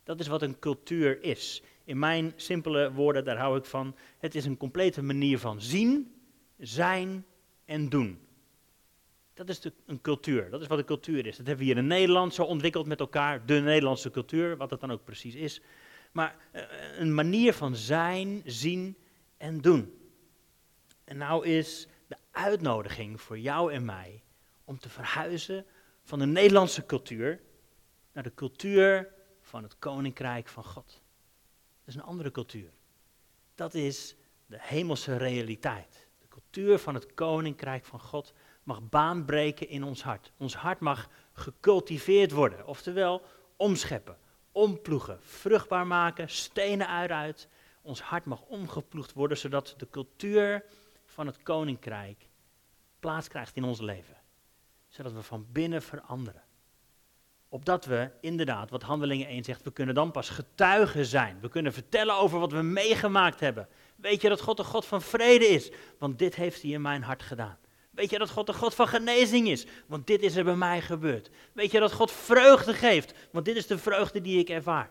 Dat 0.04 0.20
is 0.20 0.28
wat 0.28 0.42
een 0.42 0.60
cultuur 0.60 1.24
is. 1.24 1.64
In 1.84 2.00
mijn 2.00 2.34
simpele 2.36 2.92
woorden, 2.92 3.26
daar 3.26 3.38
hou 3.38 3.58
ik 3.58 3.66
van. 3.66 3.96
Het 4.18 4.36
is 4.36 4.46
een 4.46 4.58
complete 4.58 5.02
manier 5.02 5.40
van 5.40 5.62
zien, 5.62 6.16
zijn 6.58 7.26
en 7.66 7.90
doen. 7.90 8.20
Dat 9.34 9.50
is 9.50 9.60
de, 9.60 9.74
een 9.86 10.02
cultuur. 10.02 10.50
Dat 10.50 10.62
is 10.62 10.68
wat 10.68 10.78
een 10.78 10.86
cultuur 10.86 11.26
is. 11.26 11.38
Dat 11.38 11.48
hebben 11.48 11.66
we 11.66 11.72
hier 11.72 11.82
in 11.82 11.88
Nederland 11.88 12.34
zo 12.34 12.44
ontwikkeld 12.44 12.88
met 12.88 13.00
elkaar. 13.00 13.46
De 13.46 13.60
Nederlandse 13.60 14.12
cultuur, 14.12 14.58
wat 14.58 14.70
het 14.70 14.80
dan 14.80 14.92
ook 14.92 15.04
precies 15.04 15.36
is. 15.36 15.62
Maar 16.12 16.36
uh, 16.54 16.62
een 16.98 17.14
manier 17.14 17.54
van 17.54 17.76
zijn, 17.76 18.42
zien 18.46 18.98
en 19.38 19.62
doen. 19.62 19.94
En 21.04 21.18
nou 21.18 21.46
is 21.46 21.88
de 22.08 22.18
uitnodiging 22.32 23.22
voor 23.22 23.40
jou 23.40 23.74
en 23.74 23.86
mij 23.86 24.24
om 24.64 24.80
te 24.80 24.90
verhuizen 24.90 25.66
van 26.10 26.20
de 26.20 26.26
Nederlandse 26.26 26.86
cultuur 26.86 27.42
naar 28.12 28.24
de 28.24 28.34
cultuur 28.34 29.14
van 29.42 29.64
het 29.64 29.80
koninkrijk 29.80 30.48
van 30.48 30.64
God. 30.64 31.02
Dat 31.80 31.88
is 31.88 31.96
een 31.96 32.02
andere 32.02 32.32
cultuur. 32.32 32.70
Dat 33.56 33.74
is 33.74 34.16
de 34.46 34.58
hemelse 34.60 35.18
realiteit. 35.18 36.08
De 36.20 36.28
cultuur 36.28 36.80
van 36.80 36.94
het 36.94 37.14
koninkrijk 37.14 37.86
van 37.86 38.00
God 38.00 38.34
mag 38.64 38.90
baanbreken 38.90 39.70
in 39.70 39.84
ons 39.84 40.04
hart. 40.04 40.32
Ons 40.38 40.56
hart 40.56 40.80
mag 40.80 41.10
gecultiveerd 41.34 42.32
worden, 42.32 42.68
oftewel 42.68 43.22
omscheppen, 43.56 44.18
omploegen, 44.52 45.20
vruchtbaar 45.22 45.88
maken, 45.88 46.30
stenen 46.30 46.88
uit. 46.88 47.48
Ons 47.82 48.02
hart 48.02 48.26
mag 48.26 48.42
omgeploegd 48.42 49.14
worden, 49.14 49.38
zodat 49.38 49.74
de 49.78 49.90
cultuur 49.90 50.66
van 51.06 51.26
het 51.26 51.44
koninkrijk 51.44 52.30
plaats 53.00 53.28
krijgt 53.28 53.56
in 53.56 53.64
ons 53.64 53.80
leven. 53.80 54.19
Zodat 54.90 55.14
we 55.14 55.22
van 55.22 55.46
binnen 55.52 55.82
veranderen. 55.82 56.44
Opdat 57.50 57.86
we 57.86 58.12
inderdaad, 58.22 58.70
wat 58.70 58.82
Handelingen 58.82 59.28
1 59.28 59.44
zegt, 59.44 59.64
we 59.64 59.72
kunnen 59.72 59.96
dan 59.96 60.12
pas 60.12 60.30
getuigen 60.30 61.06
zijn. 61.06 61.38
We 61.42 61.50
kunnen 61.50 61.74
vertellen 61.74 62.16
over 62.16 62.40
wat 62.40 62.52
we 62.52 62.62
meegemaakt 62.62 63.40
hebben. 63.40 63.68
Weet 63.96 64.22
je 64.22 64.30
dat 64.30 64.42
God 64.42 64.60
een 64.60 64.66
God 64.66 64.86
van 64.86 65.02
vrede 65.02 65.46
is? 65.46 65.72
Want 65.98 66.20
dit 66.20 66.36
heeft 66.36 66.62
hij 66.62 66.72
in 66.72 66.82
mijn 66.82 67.04
hart 67.04 67.24
gedaan. 67.24 67.58
Weet 67.92 68.10
je 68.10 68.18
dat 68.18 68.30
God 68.30 68.46
de 68.46 68.54
God 68.54 68.76
van 68.76 68.88
genezing 68.88 69.48
is? 69.48 69.66
Want 69.88 70.08
dit 70.08 70.22
is 70.22 70.36
er 70.36 70.44
bij 70.44 70.56
mij 70.56 70.82
gebeurd. 70.82 71.30
Weet 71.54 71.72
je 71.72 71.80
dat 71.80 71.92
God 71.92 72.12
vreugde 72.12 72.74
geeft? 72.74 73.14
Want 73.32 73.46
dit 73.46 73.56
is 73.56 73.68
de 73.68 73.78
vreugde 73.78 74.22
die 74.22 74.40
ik 74.40 74.50
ervaar. 74.50 74.90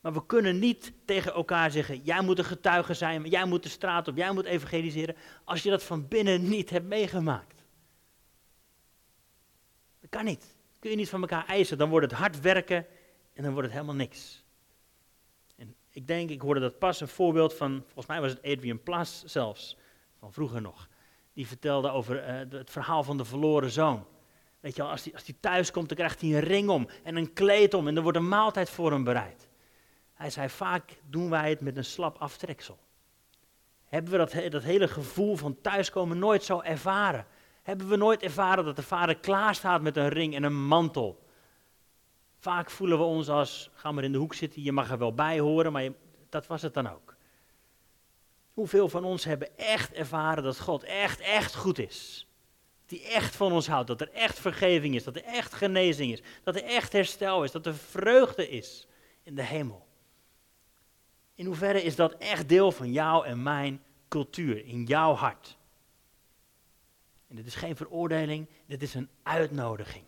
Maar 0.00 0.12
we 0.12 0.26
kunnen 0.26 0.58
niet 0.58 0.92
tegen 1.04 1.32
elkaar 1.32 1.70
zeggen: 1.70 2.00
jij 2.02 2.22
moet 2.22 2.38
een 2.38 2.44
getuige 2.44 2.94
zijn, 2.94 3.24
jij 3.24 3.44
moet 3.44 3.62
de 3.62 3.68
straat 3.68 4.08
op, 4.08 4.16
jij 4.16 4.32
moet 4.32 4.44
evangeliseren, 4.44 5.16
als 5.44 5.62
je 5.62 5.70
dat 5.70 5.82
van 5.82 6.08
binnen 6.08 6.48
niet 6.48 6.70
hebt 6.70 6.86
meegemaakt. 6.86 7.63
Kan 10.14 10.24
niet. 10.24 10.54
Kun 10.78 10.90
je 10.90 10.96
niet 10.96 11.08
van 11.08 11.20
elkaar 11.20 11.46
eisen. 11.46 11.78
Dan 11.78 11.88
wordt 11.88 12.10
het 12.10 12.18
hard 12.18 12.40
werken 12.40 12.86
en 13.32 13.42
dan 13.42 13.52
wordt 13.52 13.66
het 13.66 13.76
helemaal 13.76 13.94
niks. 13.94 14.44
En 15.56 15.74
ik 15.90 16.06
denk, 16.06 16.30
ik 16.30 16.40
hoorde 16.40 16.60
dat 16.60 16.78
pas 16.78 17.00
een 17.00 17.08
voorbeeld 17.08 17.54
van, 17.54 17.82
volgens 17.84 18.06
mij 18.06 18.20
was 18.20 18.30
het 18.30 18.42
Adrian 18.42 18.82
Plas 18.82 19.22
zelfs, 19.24 19.76
van 20.18 20.32
vroeger 20.32 20.60
nog 20.60 20.88
die 21.32 21.46
vertelde 21.46 21.90
over 21.90 22.28
uh, 22.28 22.58
het 22.58 22.70
verhaal 22.70 23.02
van 23.02 23.16
de 23.16 23.24
verloren 23.24 23.70
zoon. 23.70 24.06
Weet 24.60 24.76
je 24.76 24.82
wel, 24.82 24.90
als 24.90 25.04
hij, 25.04 25.12
als 25.12 25.32
thuis 25.40 25.70
komt, 25.70 25.88
dan 25.88 25.96
krijgt 25.96 26.20
hij 26.20 26.30
een 26.30 26.40
ring 26.40 26.68
om 26.68 26.88
en 27.02 27.16
een 27.16 27.32
kleed 27.32 27.74
om 27.74 27.88
en 27.88 27.96
er 27.96 28.02
wordt 28.02 28.18
een 28.18 28.28
maaltijd 28.28 28.70
voor 28.70 28.90
hem 28.90 29.04
bereid. 29.04 29.48
Hij 30.12 30.30
zei, 30.30 30.48
vaak 30.48 31.00
doen 31.08 31.30
wij 31.30 31.48
het 31.50 31.60
met 31.60 31.76
een 31.76 31.84
slap 31.84 32.16
aftreksel. 32.18 32.78
Hebben 33.84 34.12
we 34.12 34.18
dat, 34.18 34.52
dat 34.52 34.62
hele 34.62 34.88
gevoel 34.88 35.36
van 35.36 35.60
thuiskomen 35.60 36.18
nooit 36.18 36.44
zo 36.44 36.60
ervaren? 36.60 37.26
Hebben 37.64 37.88
we 37.88 37.96
nooit 37.96 38.22
ervaren 38.22 38.64
dat 38.64 38.76
de 38.76 38.82
vader 38.82 39.16
klaar 39.16 39.54
staat 39.54 39.82
met 39.82 39.96
een 39.96 40.08
ring 40.08 40.34
en 40.34 40.42
een 40.42 40.66
mantel? 40.66 41.22
Vaak 42.38 42.70
voelen 42.70 42.98
we 42.98 43.04
ons 43.04 43.28
als, 43.28 43.70
ga 43.74 43.92
maar 43.92 44.04
in 44.04 44.12
de 44.12 44.18
hoek 44.18 44.34
zitten, 44.34 44.62
je 44.62 44.72
mag 44.72 44.90
er 44.90 44.98
wel 44.98 45.14
bij 45.14 45.38
horen, 45.38 45.72
maar 45.72 45.88
dat 46.28 46.46
was 46.46 46.62
het 46.62 46.74
dan 46.74 46.90
ook. 46.90 47.16
Hoeveel 48.52 48.88
van 48.88 49.04
ons 49.04 49.24
hebben 49.24 49.58
echt 49.58 49.92
ervaren 49.92 50.42
dat 50.42 50.60
God 50.60 50.82
echt, 50.82 51.20
echt 51.20 51.54
goed 51.54 51.78
is? 51.78 52.28
Hij 52.86 53.04
echt 53.04 53.36
van 53.36 53.52
ons 53.52 53.66
houdt, 53.66 53.86
dat 53.86 54.00
er 54.00 54.12
echt 54.12 54.38
vergeving 54.38 54.94
is, 54.94 55.04
dat 55.04 55.16
er 55.16 55.24
echt 55.24 55.54
genezing 55.54 56.12
is, 56.12 56.22
dat 56.42 56.56
er 56.56 56.64
echt 56.64 56.92
herstel 56.92 57.44
is, 57.44 57.50
dat 57.50 57.66
er 57.66 57.74
vreugde 57.74 58.48
is 58.48 58.86
in 59.22 59.34
de 59.34 59.42
hemel. 59.42 59.86
In 61.34 61.46
hoeverre 61.46 61.82
is 61.82 61.96
dat 61.96 62.14
echt 62.14 62.48
deel 62.48 62.72
van 62.72 62.92
jou 62.92 63.26
en 63.26 63.42
mijn 63.42 63.82
cultuur, 64.08 64.66
in 64.66 64.84
jouw 64.84 65.14
hart? 65.14 65.56
En 67.28 67.36
dit 67.36 67.46
is 67.46 67.54
geen 67.54 67.76
veroordeling, 67.76 68.48
dit 68.66 68.82
is 68.82 68.94
een 68.94 69.08
uitnodiging. 69.22 70.04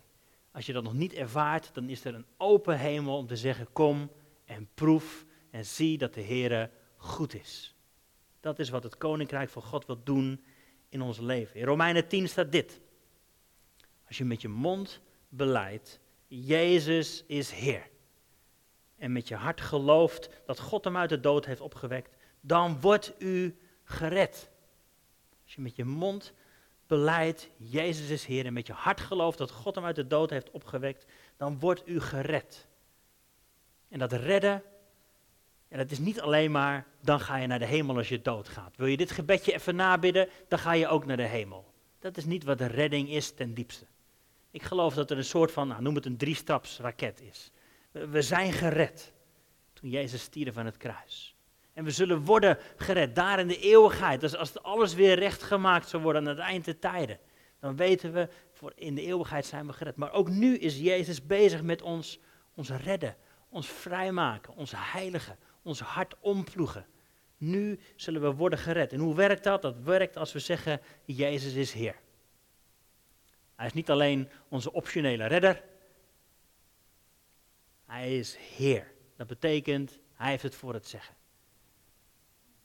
Als 0.51 0.65
je 0.65 0.73
dat 0.73 0.83
nog 0.83 0.93
niet 0.93 1.13
ervaart, 1.13 1.69
dan 1.73 1.89
is 1.89 2.05
er 2.05 2.15
een 2.15 2.25
open 2.37 2.79
hemel 2.79 3.17
om 3.17 3.27
te 3.27 3.35
zeggen: 3.35 3.71
kom 3.71 4.11
en 4.45 4.69
proef 4.73 5.25
en 5.49 5.65
zie 5.65 5.97
dat 5.97 6.13
de 6.13 6.21
Heer 6.21 6.71
goed 6.95 7.33
is. 7.33 7.75
Dat 8.39 8.59
is 8.59 8.69
wat 8.69 8.83
het 8.83 8.97
koninkrijk 8.97 9.49
van 9.49 9.61
God 9.61 9.85
wil 9.85 10.03
doen 10.03 10.43
in 10.89 11.01
ons 11.01 11.19
leven. 11.19 11.59
In 11.59 11.65
Romeinen 11.65 12.07
10 12.07 12.29
staat 12.29 12.51
dit. 12.51 12.81
Als 14.07 14.17
je 14.17 14.25
met 14.25 14.41
je 14.41 14.47
mond 14.47 15.01
beleidt, 15.29 15.99
Jezus 16.27 17.23
is 17.27 17.51
Heer. 17.51 17.89
En 18.97 19.11
met 19.11 19.27
je 19.27 19.35
hart 19.35 19.61
gelooft 19.61 20.29
dat 20.45 20.59
God 20.59 20.83
hem 20.83 20.97
uit 20.97 21.09
de 21.09 21.19
dood 21.19 21.45
heeft 21.45 21.61
opgewekt, 21.61 22.15
dan 22.41 22.81
wordt 22.81 23.13
u 23.17 23.57
gered. 23.83 24.49
Als 25.43 25.55
je 25.55 25.61
met 25.61 25.75
je 25.75 25.85
mond 25.85 26.33
beleidt, 26.87 27.49
Jezus 27.57 28.09
is 28.09 28.25
Heer, 28.25 28.45
en 28.45 28.53
met 28.53 28.67
je 28.67 28.73
hart 28.73 29.01
gelooft 29.01 29.37
dat 29.37 29.51
God 29.51 29.75
hem 29.75 29.85
uit 29.85 29.95
de 29.95 30.07
dood 30.07 30.29
heeft 30.29 30.51
opgewekt, 30.51 31.05
dan 31.37 31.59
wordt 31.59 31.87
u 31.87 32.01
gered. 32.01 32.67
En 33.89 33.99
dat 33.99 34.11
redden 34.11 34.63
en 35.67 35.79
het 35.79 35.91
is 35.91 35.99
niet 35.99 36.21
alleen 36.21 36.51
maar, 36.51 36.85
dan 37.01 37.19
ga 37.19 37.37
je 37.37 37.47
naar 37.47 37.59
de 37.59 37.65
hemel 37.65 37.97
als 37.97 38.09
je 38.09 38.21
doodgaat. 38.21 38.75
Wil 38.77 38.87
je 38.87 38.97
dit 38.97 39.11
gebedje 39.11 39.53
even 39.53 39.75
nabidden, 39.75 40.29
dan 40.47 40.59
ga 40.59 40.71
je 40.71 40.87
ook 40.87 41.05
naar 41.05 41.17
de 41.17 41.27
hemel. 41.27 41.73
Dat 41.99 42.17
is 42.17 42.25
niet 42.25 42.43
wat 42.43 42.57
de 42.57 42.65
redding 42.65 43.09
is 43.09 43.31
ten 43.31 43.53
diepste. 43.53 43.85
Ik 44.51 44.63
geloof 44.63 44.93
dat 44.93 45.11
er 45.11 45.17
een 45.17 45.23
soort 45.23 45.51
van, 45.51 45.67
nou, 45.67 45.81
noem 45.81 45.95
het 45.95 46.05
een 46.05 46.17
driestapsraket 46.17 47.21
is. 47.21 47.51
We, 47.91 48.21
zijn 48.21 48.53
gered 48.53 49.13
toen 49.73 49.89
Jezus 49.89 50.21
stierf 50.21 50.53
van 50.53 50.65
het 50.65 50.77
kruis. 50.77 51.35
En 51.77 51.83
we 51.83 51.91
zullen 51.91 52.23
worden 52.25 52.57
gered 52.75 53.15
daar 53.15 53.39
in 53.39 53.47
de 53.47 53.59
eeuwigheid. 53.59 54.21
Dus 54.21 54.35
als 54.35 54.61
alles 54.61 54.93
weer 54.93 55.19
recht 55.19 55.43
gemaakt 55.43 55.89
zou 55.89 56.03
worden 56.03 56.21
aan 56.21 56.27
het 56.27 56.37
eind 56.37 56.65
der 56.65 56.79
tijden, 56.79 57.19
dan 57.59 57.75
weten 57.75 58.13
we, 58.13 58.29
voor 58.51 58.71
in 58.75 58.95
de 58.95 59.01
eeuwigheid 59.01 59.45
zijn 59.45 59.67
we 59.67 59.73
gered. 59.73 59.95
Maar 59.95 60.11
ook 60.11 60.29
nu 60.29 60.57
is 60.57 60.79
Jezus 60.79 61.25
bezig 61.25 61.61
met 61.61 61.81
ons, 61.81 62.19
ons 62.55 62.69
redden, 62.69 63.15
ons 63.49 63.67
vrijmaken, 63.67 64.55
ons 64.55 64.73
heiligen, 64.75 65.37
ons 65.61 65.79
hart 65.79 66.15
omploegen. 66.19 66.85
Nu 67.37 67.79
zullen 67.95 68.21
we 68.21 68.33
worden 68.33 68.59
gered. 68.59 68.93
En 68.93 68.99
hoe 68.99 69.15
werkt 69.15 69.43
dat? 69.43 69.61
Dat 69.61 69.79
werkt 69.79 70.17
als 70.17 70.33
we 70.33 70.39
zeggen, 70.39 70.81
Jezus 71.05 71.53
is 71.53 71.71
Heer. 71.71 71.95
Hij 73.55 73.65
is 73.65 73.73
niet 73.73 73.89
alleen 73.89 74.29
onze 74.47 74.73
optionele 74.73 75.25
redder. 75.25 75.63
Hij 77.85 78.17
is 78.17 78.37
Heer. 78.55 78.91
Dat 79.15 79.27
betekent, 79.27 79.99
hij 80.13 80.29
heeft 80.29 80.43
het 80.43 80.55
voor 80.55 80.73
het 80.73 80.87
zeggen. 80.87 81.16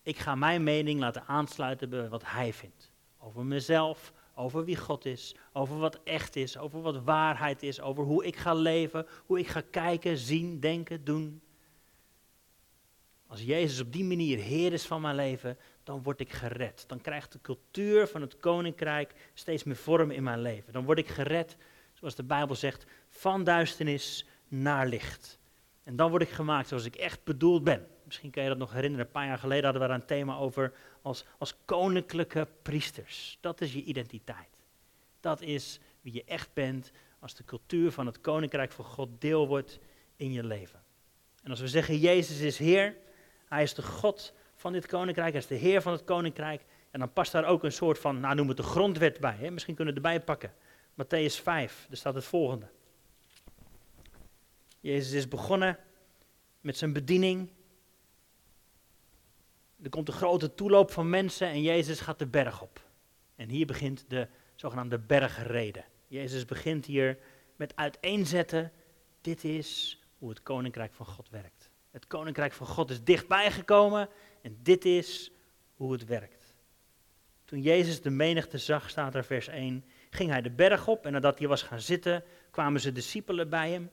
Ik 0.03 0.19
ga 0.19 0.35
mijn 0.35 0.63
mening 0.63 1.01
laten 1.01 1.27
aansluiten 1.27 1.91
bij 1.91 2.09
wat 2.09 2.23
hij 2.27 2.53
vindt. 2.53 2.91
Over 3.19 3.45
mezelf, 3.45 4.13
over 4.35 4.65
wie 4.65 4.77
God 4.77 5.05
is, 5.05 5.35
over 5.53 5.79
wat 5.79 6.01
echt 6.05 6.37
is, 6.37 6.59
over 6.59 6.81
wat 6.81 7.03
waarheid 7.03 7.63
is, 7.63 7.81
over 7.81 8.05
hoe 8.05 8.25
ik 8.25 8.37
ga 8.37 8.55
leven, 8.55 9.07
hoe 9.27 9.39
ik 9.39 9.49
ga 9.49 9.63
kijken, 9.71 10.17
zien, 10.17 10.61
denken, 10.61 11.05
doen. 11.05 11.43
Als 13.27 13.43
Jezus 13.43 13.81
op 13.81 13.93
die 13.93 14.05
manier 14.05 14.39
Heer 14.39 14.73
is 14.73 14.87
van 14.87 15.01
mijn 15.01 15.15
leven, 15.15 15.59
dan 15.83 16.03
word 16.03 16.21
ik 16.21 16.33
gered. 16.33 16.85
Dan 16.87 17.01
krijgt 17.01 17.33
de 17.33 17.41
cultuur 17.41 18.07
van 18.07 18.21
het 18.21 18.37
koninkrijk 18.37 19.31
steeds 19.35 19.65
meer 19.65 19.77
vorm 19.77 20.11
in 20.11 20.23
mijn 20.23 20.41
leven. 20.41 20.73
Dan 20.73 20.85
word 20.85 20.99
ik 20.99 21.09
gered, 21.09 21.57
zoals 21.93 22.15
de 22.15 22.25
Bijbel 22.25 22.55
zegt, 22.55 22.87
van 23.09 23.45
duisternis 23.45 24.27
naar 24.49 24.87
licht. 24.87 25.39
En 25.83 25.97
dan 25.97 26.11
word 26.11 26.23
ik 26.23 26.31
gemaakt 26.31 26.69
zoals 26.69 26.85
ik 26.85 26.97
echt 26.97 27.25
bedoeld 27.25 27.65
ben. 27.65 27.87
Misschien 28.13 28.33
kan 28.33 28.43
je 28.43 28.49
dat 28.49 28.59
nog 28.59 28.73
herinneren. 28.73 29.07
Een 29.07 29.13
paar 29.13 29.27
jaar 29.27 29.39
geleden 29.39 29.65
hadden 29.65 29.83
we 29.83 29.89
daar 29.89 29.97
een 29.97 30.07
thema 30.07 30.37
over 30.37 30.73
als, 31.03 31.25
als 31.39 31.55
koninklijke 31.65 32.49
priesters. 32.63 33.39
Dat 33.41 33.61
is 33.61 33.73
je 33.73 33.83
identiteit. 33.83 34.49
Dat 35.21 35.41
is 35.41 35.81
wie 36.01 36.13
je 36.13 36.25
echt 36.25 36.49
bent 36.53 36.93
als 37.19 37.35
de 37.35 37.45
cultuur 37.45 37.93
van 37.93 38.07
het 38.07 38.21
koninkrijk 38.21 38.73
van 38.73 38.85
God 38.85 39.09
deel 39.19 39.47
wordt 39.47 39.79
in 40.17 40.33
je 40.33 40.45
leven. 40.45 40.83
En 41.43 41.51
als 41.51 41.61
we 41.61 41.69
zeggen 41.69 41.99
Jezus 41.99 42.41
is 42.41 42.59
Heer, 42.59 42.97
Hij 43.49 43.63
is 43.63 43.75
de 43.75 43.83
God 43.83 44.33
van 44.55 44.73
dit 44.73 44.87
koninkrijk, 44.87 45.31
Hij 45.31 45.41
is 45.41 45.47
de 45.47 45.55
Heer 45.55 45.83
van 45.83 45.93
het 45.93 46.05
koninkrijk. 46.05 46.65
En 46.91 46.99
dan 46.99 47.13
past 47.13 47.33
daar 47.33 47.45
ook 47.45 47.65
een 47.65 47.73
soort 47.73 47.99
van, 47.99 48.21
nou 48.21 48.35
noem 48.35 48.49
het 48.49 48.57
de 48.57 48.63
grondwet 48.63 49.21
bij. 49.21 49.37
Hè? 49.39 49.51
Misschien 49.51 49.75
kunnen 49.75 49.95
we 49.95 50.01
erbij 50.01 50.21
pakken. 50.21 50.53
Matthäus 50.93 51.43
5, 51.43 51.87
daar 51.89 51.97
staat 51.97 52.15
het 52.15 52.25
volgende. 52.25 52.67
Jezus 54.81 55.13
is 55.13 55.29
begonnen 55.29 55.79
met 56.61 56.77
zijn 56.77 56.93
bediening. 56.93 57.51
Er 59.83 59.91
komt 59.91 60.09
een 60.09 60.15
grote 60.15 60.55
toeloop 60.55 60.91
van 60.91 61.11
mensen 61.11 61.49
en 61.49 61.63
Jezus 61.63 62.01
gaat 62.01 62.19
de 62.19 62.27
berg 62.27 62.63
op. 62.63 62.81
En 63.37 63.49
hier 63.49 63.67
begint 63.67 64.05
de 64.09 64.29
zogenaamde 64.55 64.99
bergreden. 64.99 65.85
Jezus 66.07 66.45
begint 66.45 66.87
hier 66.87 67.19
met 67.57 67.77
uiteenzetten, 67.77 68.73
dit 69.21 69.45
is 69.45 70.01
hoe 70.19 70.29
het 70.29 70.43
koninkrijk 70.43 70.95
van 70.95 71.07
God 71.07 71.31
werkt. 71.31 71.71
Het 71.91 72.07
koninkrijk 72.07 72.53
van 72.53 72.67
God 72.67 72.91
is 72.91 73.05
dichtbij 73.05 73.51
gekomen 73.51 74.09
en 74.43 74.59
dit 74.63 74.85
is 74.85 75.33
hoe 75.75 75.93
het 75.93 76.05
werkt. 76.05 76.55
Toen 77.45 77.61
Jezus 77.61 78.03
de 78.03 78.11
menigte 78.11 78.59
zag, 78.59 78.91
staat 78.91 79.15
er 79.15 79.25
vers 79.25 79.49
1, 79.49 79.85
ging 80.11 80.31
hij 80.31 80.43
de 80.43 80.51
berg 80.51 80.89
op 80.89 81.07
en 81.07 81.13
nadat 81.13 81.39
hij 81.39 81.49
was 81.49 81.63
gaan 81.63 81.81
zitten, 81.81 82.25
kwamen 82.51 82.81
zijn 82.81 82.95
discipelen 82.95 83.49
bij 83.49 83.71
hem. 83.71 83.91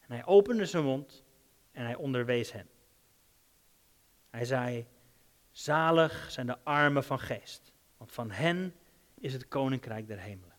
En 0.00 0.14
hij 0.14 0.26
opende 0.26 0.66
zijn 0.66 0.84
mond 0.84 1.24
en 1.72 1.84
hij 1.84 1.94
onderwees 1.94 2.52
hen. 2.52 2.68
Hij 4.30 4.44
zei, 4.44 4.86
zalig 5.56 6.30
zijn 6.30 6.46
de 6.46 6.58
armen 6.64 7.04
van 7.04 7.18
geest, 7.18 7.72
want 7.96 8.12
van 8.12 8.30
hen 8.30 8.74
is 9.14 9.32
het 9.32 9.48
koninkrijk 9.48 10.06
der 10.06 10.18
hemelen. 10.18 10.56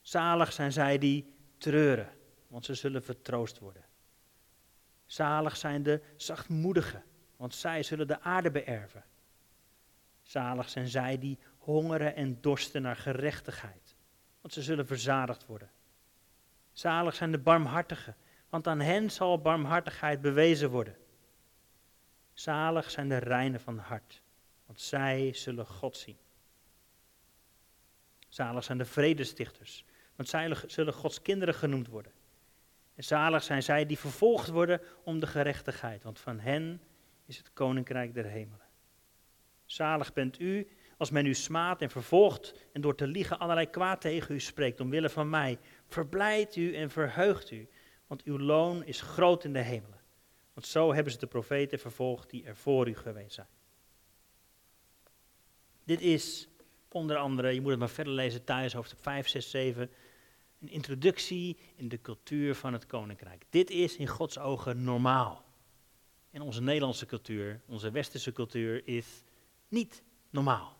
Zalig 0.00 0.52
zijn 0.52 0.72
zij 0.72 0.98
die 0.98 1.34
treuren, 1.58 2.08
want 2.46 2.64
ze 2.64 2.74
zullen 2.74 3.02
vertroost 3.02 3.58
worden. 3.58 3.84
Zalig 5.06 5.56
zijn 5.56 5.82
de 5.82 6.02
zachtmoedigen, 6.16 7.04
want 7.36 7.54
zij 7.54 7.82
zullen 7.82 8.06
de 8.06 8.20
aarde 8.20 8.50
beërven. 8.50 9.04
Zalig 10.22 10.68
zijn 10.68 10.88
zij 10.88 11.18
die 11.18 11.38
hongeren 11.58 12.16
en 12.16 12.40
dorsten 12.40 12.82
naar 12.82 12.96
gerechtigheid, 12.96 13.96
want 14.40 14.54
ze 14.54 14.62
zullen 14.62 14.86
verzadigd 14.86 15.46
worden. 15.46 15.70
Zalig 16.72 17.14
zijn 17.14 17.30
de 17.30 17.38
barmhartigen, 17.38 18.16
want 18.48 18.66
aan 18.66 18.80
hen 18.80 19.10
zal 19.10 19.40
barmhartigheid 19.40 20.20
bewezen 20.20 20.70
worden. 20.70 20.96
Zalig 22.42 22.90
zijn 22.90 23.08
de 23.08 23.16
reinen 23.16 23.60
van 23.60 23.78
hart, 23.78 24.22
want 24.66 24.80
zij 24.80 25.32
zullen 25.32 25.66
God 25.66 25.96
zien. 25.96 26.16
Zalig 28.28 28.64
zijn 28.64 28.78
de 28.78 28.84
vredestichters, 28.84 29.84
want 30.16 30.28
zij 30.28 30.56
zullen 30.66 30.92
Gods 30.92 31.22
kinderen 31.22 31.54
genoemd 31.54 31.88
worden. 31.88 32.12
En 32.94 33.04
zalig 33.04 33.42
zijn 33.42 33.62
zij 33.62 33.86
die 33.86 33.98
vervolgd 33.98 34.48
worden 34.48 34.80
om 35.04 35.20
de 35.20 35.26
gerechtigheid, 35.26 36.02
want 36.02 36.20
van 36.20 36.38
hen 36.38 36.80
is 37.26 37.36
het 37.36 37.52
koninkrijk 37.52 38.14
der 38.14 38.26
hemelen. 38.26 38.68
Zalig 39.64 40.12
bent 40.12 40.40
u 40.40 40.68
als 40.96 41.10
men 41.10 41.26
u 41.26 41.34
smaadt 41.34 41.82
en 41.82 41.90
vervolgt 41.90 42.68
en 42.72 42.80
door 42.80 42.94
te 42.94 43.06
liegen 43.06 43.38
allerlei 43.38 43.70
kwaad 43.70 44.00
tegen 44.00 44.34
u 44.34 44.40
spreekt 44.40 44.80
omwille 44.80 45.10
van 45.10 45.30
mij. 45.30 45.58
Verblijd 45.86 46.56
u 46.56 46.74
en 46.74 46.90
verheugt 46.90 47.50
u, 47.50 47.68
want 48.06 48.22
uw 48.22 48.38
loon 48.38 48.84
is 48.84 49.00
groot 49.00 49.44
in 49.44 49.52
de 49.52 49.62
hemelen. 49.62 50.01
Want 50.52 50.66
zo 50.66 50.94
hebben 50.94 51.12
ze 51.12 51.18
de 51.18 51.26
profeten 51.26 51.78
vervolgd 51.78 52.30
die 52.30 52.44
er 52.44 52.56
voor 52.56 52.88
u 52.88 52.96
geweest 52.96 53.34
zijn. 53.34 53.48
Dit 55.84 56.00
is 56.00 56.48
onder 56.88 57.16
andere, 57.16 57.54
je 57.54 57.60
moet 57.60 57.70
het 57.70 57.78
maar 57.78 57.88
verder 57.88 58.12
lezen 58.12 58.44
thuis, 58.44 58.72
hoofdstuk 58.72 58.98
5, 58.98 59.28
6, 59.28 59.50
7, 59.50 59.90
een 60.60 60.68
introductie 60.68 61.56
in 61.74 61.88
de 61.88 62.00
cultuur 62.00 62.54
van 62.54 62.72
het 62.72 62.86
koninkrijk. 62.86 63.44
Dit 63.50 63.70
is 63.70 63.96
in 63.96 64.06
Gods 64.06 64.38
ogen 64.38 64.84
normaal. 64.84 65.44
En 66.30 66.40
onze 66.40 66.62
Nederlandse 66.62 67.06
cultuur, 67.06 67.60
onze 67.66 67.90
westerse 67.90 68.32
cultuur, 68.32 68.86
is 68.86 69.06
niet 69.68 70.02
normaal. 70.30 70.76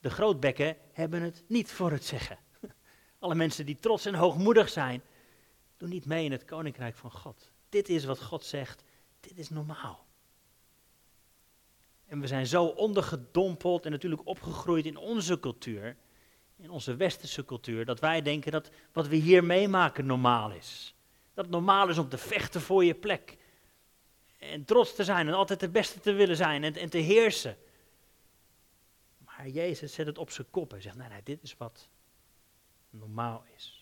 De 0.00 0.10
grootbekken 0.10 0.76
hebben 0.92 1.22
het 1.22 1.44
niet 1.48 1.72
voor 1.72 1.90
het 1.90 2.04
zeggen. 2.04 2.38
Alle 3.18 3.34
mensen 3.34 3.66
die 3.66 3.78
trots 3.78 4.06
en 4.06 4.14
hoogmoedig 4.14 4.68
zijn, 4.68 5.02
niet 5.88 6.06
mee 6.06 6.24
in 6.24 6.32
het 6.32 6.44
koninkrijk 6.44 6.96
van 6.96 7.10
God. 7.10 7.50
Dit 7.68 7.88
is 7.88 8.04
wat 8.04 8.22
God 8.22 8.44
zegt, 8.44 8.84
dit 9.20 9.38
is 9.38 9.48
normaal. 9.48 10.06
En 12.06 12.20
we 12.20 12.26
zijn 12.26 12.46
zo 12.46 12.64
ondergedompeld 12.64 13.84
en 13.84 13.90
natuurlijk 13.90 14.26
opgegroeid 14.26 14.86
in 14.86 14.96
onze 14.96 15.40
cultuur, 15.40 15.96
in 16.56 16.70
onze 16.70 16.96
westerse 16.96 17.44
cultuur, 17.44 17.84
dat 17.84 18.00
wij 18.00 18.22
denken 18.22 18.52
dat 18.52 18.70
wat 18.92 19.06
we 19.06 19.16
hier 19.16 19.44
meemaken 19.44 20.06
normaal 20.06 20.50
is. 20.50 20.94
Dat 21.34 21.44
het 21.44 21.54
normaal 21.54 21.88
is 21.88 21.98
om 21.98 22.08
te 22.08 22.18
vechten 22.18 22.60
voor 22.60 22.84
je 22.84 22.94
plek. 22.94 23.36
En 24.38 24.64
trots 24.64 24.94
te 24.94 25.04
zijn 25.04 25.26
en 25.26 25.34
altijd 25.34 25.60
de 25.60 25.68
beste 25.68 26.00
te 26.00 26.12
willen 26.12 26.36
zijn 26.36 26.64
en, 26.64 26.74
en 26.74 26.90
te 26.90 26.98
heersen. 26.98 27.56
Maar 29.18 29.48
Jezus 29.48 29.92
zet 29.92 30.06
het 30.06 30.18
op 30.18 30.30
zijn 30.30 30.50
kop 30.50 30.72
en 30.72 30.82
zegt, 30.82 30.96
nee, 30.96 31.08
nee, 31.08 31.22
dit 31.22 31.42
is 31.42 31.56
wat 31.56 31.88
normaal 32.90 33.44
is. 33.56 33.75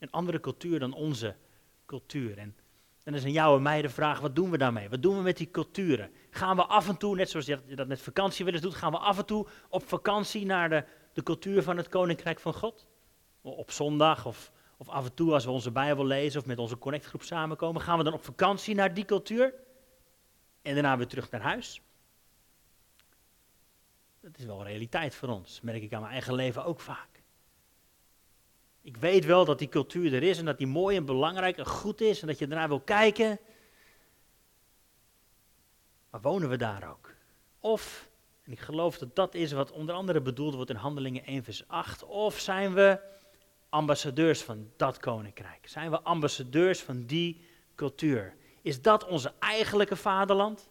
Een 0.00 0.10
andere 0.10 0.40
cultuur 0.40 0.78
dan 0.78 0.92
onze 0.92 1.36
cultuur. 1.86 2.38
En 2.38 2.56
dan 3.02 3.14
is 3.14 3.24
aan 3.24 3.32
jou 3.32 3.56
en 3.56 3.62
mij 3.62 3.82
de 3.82 3.88
vraag, 3.88 4.20
wat 4.20 4.36
doen 4.36 4.50
we 4.50 4.58
daarmee? 4.58 4.88
Wat 4.88 5.02
doen 5.02 5.16
we 5.16 5.22
met 5.22 5.36
die 5.36 5.50
culturen? 5.50 6.10
Gaan 6.30 6.56
we 6.56 6.64
af 6.64 6.88
en 6.88 6.96
toe, 6.96 7.16
net 7.16 7.30
zoals 7.30 7.46
je 7.46 7.74
dat 7.74 7.86
met 7.86 8.00
vakantie 8.00 8.44
wel 8.44 8.54
eens 8.54 8.62
doet, 8.62 8.74
gaan 8.74 8.92
we 8.92 8.98
af 8.98 9.18
en 9.18 9.26
toe 9.26 9.46
op 9.68 9.88
vakantie 9.88 10.44
naar 10.44 10.68
de, 10.68 10.84
de 11.12 11.22
cultuur 11.22 11.62
van 11.62 11.76
het 11.76 11.88
Koninkrijk 11.88 12.40
van 12.40 12.54
God? 12.54 12.86
Op 13.42 13.70
zondag 13.70 14.26
of, 14.26 14.52
of 14.76 14.88
af 14.88 15.04
en 15.04 15.14
toe 15.14 15.32
als 15.32 15.44
we 15.44 15.50
onze 15.50 15.70
Bijbel 15.70 16.06
lezen 16.06 16.40
of 16.40 16.46
met 16.46 16.58
onze 16.58 16.78
connectgroep 16.78 17.22
samenkomen, 17.22 17.82
gaan 17.82 17.98
we 17.98 18.04
dan 18.04 18.12
op 18.12 18.24
vakantie 18.24 18.74
naar 18.74 18.94
die 18.94 19.04
cultuur? 19.04 19.54
En 20.62 20.74
daarna 20.74 20.96
weer 20.96 21.06
terug 21.06 21.30
naar 21.30 21.42
huis? 21.42 21.82
Dat 24.20 24.38
is 24.38 24.44
wel 24.44 24.64
realiteit 24.64 25.14
voor 25.14 25.28
ons, 25.28 25.60
merk 25.60 25.82
ik 25.82 25.92
aan 25.92 26.00
mijn 26.00 26.12
eigen 26.12 26.34
leven 26.34 26.64
ook 26.64 26.80
vaak. 26.80 27.09
Ik 28.82 28.96
weet 28.96 29.24
wel 29.24 29.44
dat 29.44 29.58
die 29.58 29.68
cultuur 29.68 30.14
er 30.14 30.22
is 30.22 30.38
en 30.38 30.44
dat 30.44 30.58
die 30.58 30.66
mooi 30.66 30.96
en 30.96 31.04
belangrijk 31.04 31.56
en 31.56 31.66
goed 31.66 32.00
is 32.00 32.20
en 32.20 32.26
dat 32.26 32.38
je 32.38 32.46
ernaar 32.46 32.68
wil 32.68 32.80
kijken. 32.80 33.38
Maar 36.10 36.20
wonen 36.20 36.48
we 36.48 36.56
daar 36.56 36.90
ook? 36.90 37.14
Of, 37.60 38.08
en 38.42 38.52
ik 38.52 38.58
geloof 38.58 38.98
dat 38.98 39.16
dat 39.16 39.34
is 39.34 39.52
wat 39.52 39.70
onder 39.70 39.94
andere 39.94 40.20
bedoeld 40.20 40.54
wordt 40.54 40.70
in 40.70 40.76
Handelingen 40.76 41.24
1 41.24 41.44
vers 41.44 41.68
8, 41.68 42.04
of 42.04 42.38
zijn 42.38 42.74
we 42.74 43.00
ambassadeurs 43.68 44.42
van 44.42 44.70
dat 44.76 44.98
koninkrijk? 44.98 45.68
Zijn 45.68 45.90
we 45.90 46.00
ambassadeurs 46.00 46.80
van 46.80 47.06
die 47.06 47.40
cultuur? 47.74 48.36
Is 48.62 48.82
dat 48.82 49.06
onze 49.06 49.32
eigenlijke 49.38 49.96
vaderland? 49.96 50.68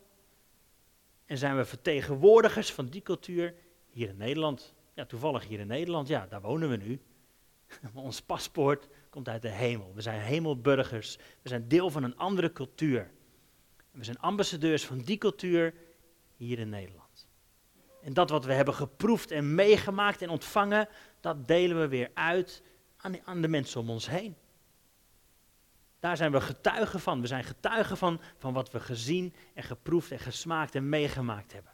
En 1.25 1.37
zijn 1.37 1.57
we 1.57 1.65
vertegenwoordigers 1.65 2.71
van 2.71 2.85
die 2.85 3.01
cultuur 3.01 3.55
hier 3.89 4.09
in 4.09 4.17
Nederland? 4.17 4.73
Ja, 4.93 5.05
toevallig 5.05 5.47
hier 5.47 5.59
in 5.59 5.67
Nederland, 5.67 6.07
ja, 6.07 6.27
daar 6.27 6.41
wonen 6.41 6.69
we 6.69 6.75
nu. 6.75 7.01
Ons 7.93 8.21
paspoort 8.21 8.87
komt 9.09 9.27
uit 9.29 9.41
de 9.41 9.49
hemel. 9.49 9.93
We 9.93 10.01
zijn 10.01 10.21
hemelburgers. 10.21 11.17
We 11.41 11.49
zijn 11.49 11.67
deel 11.67 11.89
van 11.89 12.03
een 12.03 12.17
andere 12.17 12.51
cultuur. 12.51 13.11
we 13.91 14.03
zijn 14.03 14.19
ambassadeurs 14.19 14.85
van 14.85 14.97
die 14.97 15.17
cultuur 15.17 15.73
hier 16.35 16.59
in 16.59 16.69
Nederland. 16.69 17.27
En 18.01 18.13
dat 18.13 18.29
wat 18.29 18.45
we 18.45 18.53
hebben 18.53 18.73
geproefd 18.73 19.31
en 19.31 19.55
meegemaakt 19.55 20.21
en 20.21 20.29
ontvangen, 20.29 20.87
dat 21.19 21.47
delen 21.47 21.79
we 21.79 21.87
weer 21.87 22.11
uit 22.13 22.63
aan 22.97 23.11
de, 23.11 23.21
aan 23.25 23.41
de 23.41 23.47
mensen 23.47 23.81
om 23.81 23.89
ons 23.89 24.09
heen. 24.09 24.35
Daar 25.99 26.17
zijn 26.17 26.31
we 26.31 26.41
getuigen 26.41 26.99
van. 26.99 27.21
We 27.21 27.27
zijn 27.27 27.43
getuigen 27.43 27.97
van, 27.97 28.21
van 28.37 28.53
wat 28.53 28.71
we 28.71 28.79
gezien 28.79 29.33
en 29.53 29.63
geproefd 29.63 30.11
en 30.11 30.19
gesmaakt 30.19 30.75
en 30.75 30.89
meegemaakt 30.89 31.53
hebben. 31.53 31.73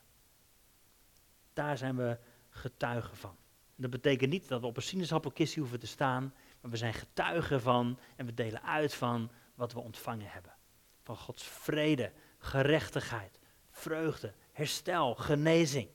Daar 1.54 1.78
zijn 1.78 1.96
we 1.96 2.18
getuigen 2.50 3.18
van. 3.18 3.36
Dat 3.76 3.90
betekent 3.90 4.32
niet 4.32 4.48
dat 4.48 4.62
we 4.62 4.68
op 4.68 4.78
een 4.78 4.84
sinaasappelkistje 4.84 5.60
hoeven 5.60 5.80
te 5.80 5.88
staan, 5.88 6.34
maar 6.62 6.72
we 6.72 6.78
zijn 6.78 6.94
getuigen 6.94 7.62
van 7.62 8.00
en 8.16 8.26
we 8.26 8.34
delen 8.34 8.64
uit 8.64 8.94
van 8.94 9.32
wat 9.56 9.74
we 9.74 9.80
ontvangen 9.80 10.28
hebben. 10.28 10.54
Van 11.04 11.18
Gods 11.18 11.44
vrede, 11.44 12.12
gerechtigheid, 12.38 13.40
vreugde, 13.72 14.34
herstel, 14.52 15.16
genezing. 15.16 15.90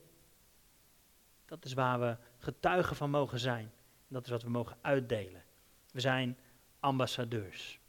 Dat 1.45 1.65
is 1.65 1.73
waar 1.73 1.99
we 1.99 2.17
getuigen 2.37 2.95
van 2.95 3.09
mogen 3.09 3.39
zijn. 3.39 3.71
Dat 4.07 4.23
is 4.23 4.29
wat 4.29 4.43
we 4.43 4.49
mogen 4.49 4.77
uitdelen. 4.81 5.43
We 5.91 5.99
zijn 5.99 6.37
ambassadeurs. 6.79 7.79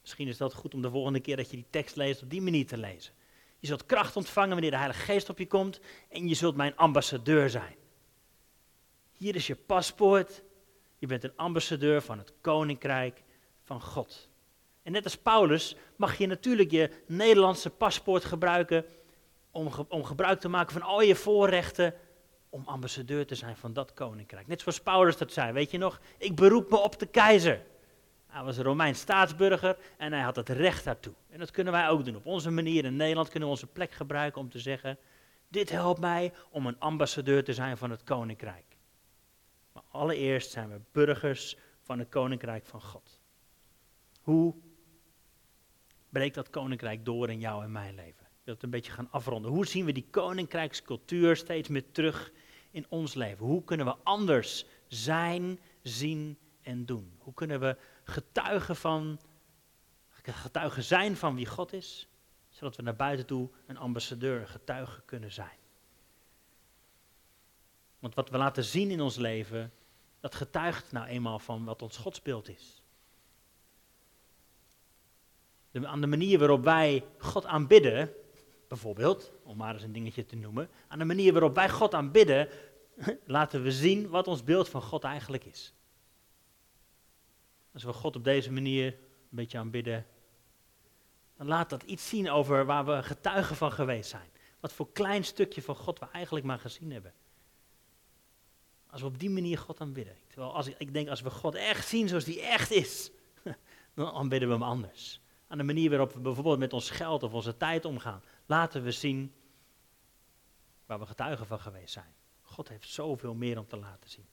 Misschien 0.00 0.28
is 0.28 0.36
dat 0.36 0.54
goed 0.54 0.74
om 0.74 0.82
de 0.82 0.90
volgende 0.90 1.20
keer 1.20 1.36
dat 1.36 1.50
je 1.50 1.56
die 1.56 1.66
tekst 1.70 1.96
leest 1.96 2.22
op 2.22 2.30
die 2.30 2.42
manier 2.42 2.66
te 2.66 2.76
lezen. 2.76 3.14
Je 3.58 3.66
zult 3.66 3.86
kracht 3.86 4.16
ontvangen 4.16 4.50
wanneer 4.50 4.70
de 4.70 4.76
Heilige 4.76 5.00
Geest 5.00 5.30
op 5.30 5.38
je 5.38 5.46
komt 5.46 5.80
en 6.08 6.28
je 6.28 6.34
zult 6.34 6.56
mijn 6.56 6.76
ambassadeur 6.76 7.50
zijn. 7.50 7.76
Hier 9.16 9.34
is 9.34 9.46
je 9.46 9.56
paspoort. 9.56 10.42
Je 10.98 11.06
bent 11.06 11.24
een 11.24 11.36
ambassadeur 11.36 12.02
van 12.02 12.18
het 12.18 12.32
Koninkrijk 12.40 13.22
van 13.62 13.80
God. 13.80 14.28
En 14.82 14.92
net 14.92 15.04
als 15.04 15.16
Paulus 15.16 15.76
mag 15.96 16.18
je 16.18 16.26
natuurlijk 16.26 16.70
je 16.70 16.90
Nederlandse 17.06 17.70
paspoort 17.70 18.24
gebruiken 18.24 18.84
om, 19.50 19.70
om 19.88 20.04
gebruik 20.04 20.40
te 20.40 20.48
maken 20.48 20.72
van 20.72 20.82
al 20.82 21.02
je 21.02 21.14
voorrechten 21.14 21.94
om 22.48 22.62
ambassadeur 22.66 23.26
te 23.26 23.34
zijn 23.34 23.56
van 23.56 23.72
dat 23.72 23.92
koninkrijk. 23.94 24.46
Net 24.46 24.60
zoals 24.60 24.80
Paulus 24.80 25.16
dat 25.16 25.32
zei, 25.32 25.52
weet 25.52 25.70
je 25.70 25.78
nog? 25.78 26.00
Ik 26.18 26.36
beroep 26.36 26.70
me 26.70 26.76
op 26.76 26.98
de 26.98 27.06
keizer. 27.06 27.62
Hij 28.26 28.42
was 28.42 28.56
een 28.56 28.64
Romeins 28.64 29.00
staatsburger 29.00 29.76
en 29.96 30.12
hij 30.12 30.22
had 30.22 30.36
het 30.36 30.48
recht 30.48 30.84
daartoe. 30.84 31.14
En 31.30 31.38
dat 31.38 31.50
kunnen 31.50 31.72
wij 31.72 31.88
ook 31.88 32.04
doen. 32.04 32.16
Op 32.16 32.26
onze 32.26 32.50
manier 32.50 32.84
in 32.84 32.96
Nederland 32.96 33.28
kunnen 33.28 33.48
we 33.48 33.54
onze 33.54 33.66
plek 33.66 33.92
gebruiken 33.92 34.40
om 34.40 34.50
te 34.50 34.58
zeggen: 34.58 34.98
Dit 35.48 35.70
helpt 35.70 36.00
mij 36.00 36.32
om 36.50 36.66
een 36.66 36.78
ambassadeur 36.78 37.44
te 37.44 37.52
zijn 37.52 37.76
van 37.76 37.90
het 37.90 38.04
koninkrijk. 38.04 38.73
Maar 39.74 39.82
allereerst 39.90 40.50
zijn 40.50 40.70
we 40.70 40.80
burgers 40.92 41.56
van 41.80 41.98
het 41.98 42.08
koninkrijk 42.08 42.66
van 42.66 42.82
God. 42.82 43.20
Hoe 44.20 44.54
breekt 46.08 46.34
dat 46.34 46.50
koninkrijk 46.50 47.04
door 47.04 47.30
in 47.30 47.40
jou 47.40 47.64
en 47.64 47.72
mijn 47.72 47.94
leven? 47.94 48.24
Ik 48.24 48.44
wil 48.44 48.54
het 48.54 48.62
een 48.62 48.70
beetje 48.70 48.92
gaan 48.92 49.10
afronden. 49.10 49.50
Hoe 49.50 49.66
zien 49.66 49.84
we 49.84 49.92
die 49.92 50.06
koninkrijkscultuur 50.10 51.36
steeds 51.36 51.68
meer 51.68 51.90
terug 51.90 52.32
in 52.70 52.86
ons 52.88 53.14
leven? 53.14 53.46
Hoe 53.46 53.64
kunnen 53.64 53.86
we 53.86 53.96
anders 54.02 54.66
zijn, 54.86 55.58
zien 55.82 56.38
en 56.62 56.86
doen? 56.86 57.14
Hoe 57.18 57.34
kunnen 57.34 57.60
we 57.60 57.76
getuigen, 58.04 58.76
van, 58.76 59.20
getuigen 60.22 60.82
zijn 60.82 61.16
van 61.16 61.34
wie 61.34 61.46
God 61.46 61.72
is, 61.72 62.08
zodat 62.48 62.76
we 62.76 62.82
naar 62.82 62.96
buiten 62.96 63.26
toe 63.26 63.50
een 63.66 63.76
ambassadeur, 63.76 64.40
een 64.40 64.48
getuige 64.48 65.02
kunnen 65.04 65.32
zijn? 65.32 65.58
Want 68.04 68.16
wat 68.16 68.30
we 68.30 68.38
laten 68.38 68.64
zien 68.64 68.90
in 68.90 69.00
ons 69.00 69.16
leven, 69.16 69.72
dat 70.20 70.34
getuigt 70.34 70.92
nou 70.92 71.06
eenmaal 71.06 71.38
van 71.38 71.64
wat 71.64 71.82
ons 71.82 71.96
godsbeeld 71.96 72.48
is. 72.48 72.82
Aan 75.82 76.00
de 76.00 76.06
manier 76.06 76.38
waarop 76.38 76.64
wij 76.64 77.04
God 77.18 77.46
aanbidden, 77.46 78.12
bijvoorbeeld, 78.68 79.32
om 79.42 79.56
maar 79.56 79.74
eens 79.74 79.82
een 79.82 79.92
dingetje 79.92 80.26
te 80.26 80.36
noemen, 80.36 80.68
aan 80.88 80.98
de 80.98 81.04
manier 81.04 81.32
waarop 81.32 81.54
wij 81.54 81.70
God 81.70 81.94
aanbidden, 81.94 82.48
laten 83.26 83.62
we 83.62 83.72
zien 83.72 84.08
wat 84.08 84.28
ons 84.28 84.44
beeld 84.44 84.68
van 84.68 84.82
God 84.82 85.04
eigenlijk 85.04 85.44
is. 85.44 85.74
Als 87.72 87.82
we 87.82 87.92
God 87.92 88.16
op 88.16 88.24
deze 88.24 88.52
manier 88.52 88.86
een 88.86 89.28
beetje 89.30 89.58
aanbidden, 89.58 90.06
dan 91.36 91.46
laat 91.46 91.70
dat 91.70 91.82
iets 91.82 92.08
zien 92.08 92.30
over 92.30 92.64
waar 92.64 92.84
we 92.84 93.02
getuigen 93.02 93.56
van 93.56 93.72
geweest 93.72 94.10
zijn. 94.10 94.30
Wat 94.60 94.72
voor 94.72 94.92
klein 94.92 95.24
stukje 95.24 95.62
van 95.62 95.76
God 95.76 95.98
we 95.98 96.06
eigenlijk 96.10 96.46
maar 96.46 96.58
gezien 96.58 96.92
hebben. 96.92 97.14
Als 98.94 99.02
we 99.02 99.08
op 99.08 99.18
die 99.18 99.30
manier 99.30 99.58
God 99.58 99.80
aanbidden. 99.80 100.16
Terwijl 100.26 100.54
als 100.54 100.66
ik, 100.66 100.92
denk, 100.92 101.08
als 101.08 101.20
we 101.20 101.30
God 101.30 101.54
echt 101.54 101.88
zien 101.88 102.08
zoals 102.08 102.24
die 102.24 102.40
echt 102.40 102.70
is, 102.70 103.10
dan 103.94 104.10
aanbidden 104.10 104.48
we 104.48 104.54
hem 104.54 104.62
anders. 104.62 105.20
Aan 105.46 105.58
de 105.58 105.64
manier 105.64 105.90
waarop 105.90 106.12
we 106.12 106.20
bijvoorbeeld 106.20 106.58
met 106.58 106.72
ons 106.72 106.90
geld 106.90 107.22
of 107.22 107.32
onze 107.32 107.56
tijd 107.56 107.84
omgaan. 107.84 108.22
Laten 108.46 108.82
we 108.82 108.90
zien 108.90 109.34
waar 110.86 110.98
we 110.98 111.06
getuigen 111.06 111.46
van 111.46 111.60
geweest 111.60 111.92
zijn. 111.92 112.14
God 112.42 112.68
heeft 112.68 112.88
zoveel 112.88 113.34
meer 113.34 113.58
om 113.58 113.66
te 113.66 113.76
laten 113.76 114.10
zien. 114.10 114.26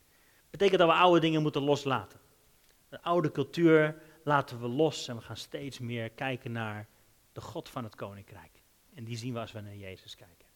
Betekent 0.49 0.79
dat 0.79 0.89
we 0.89 0.95
oude 0.95 1.19
dingen 1.19 1.41
moeten 1.41 1.61
loslaten. 1.61 2.19
De 2.89 3.01
oude 3.01 3.31
cultuur 3.31 4.01
laten 4.23 4.61
we 4.61 4.67
los 4.67 5.07
en 5.07 5.15
we 5.15 5.21
gaan 5.21 5.37
steeds 5.37 5.79
meer 5.79 6.09
kijken 6.09 6.51
naar 6.51 6.87
de 7.31 7.41
God 7.41 7.69
van 7.69 7.83
het 7.83 7.95
koninkrijk. 7.95 8.63
En 8.93 9.03
die 9.03 9.17
zien 9.17 9.33
we 9.33 9.39
als 9.39 9.51
we 9.51 9.61
naar 9.61 9.75
Jezus 9.75 10.15
kijken. 10.15 10.47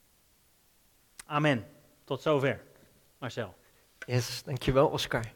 Amen. 1.25 1.67
Tot 2.03 2.21
zover. 2.21 2.63
Marcel. 3.17 3.55
Yes, 4.05 4.43
dankjewel 4.43 4.87
Oscar. 4.87 5.31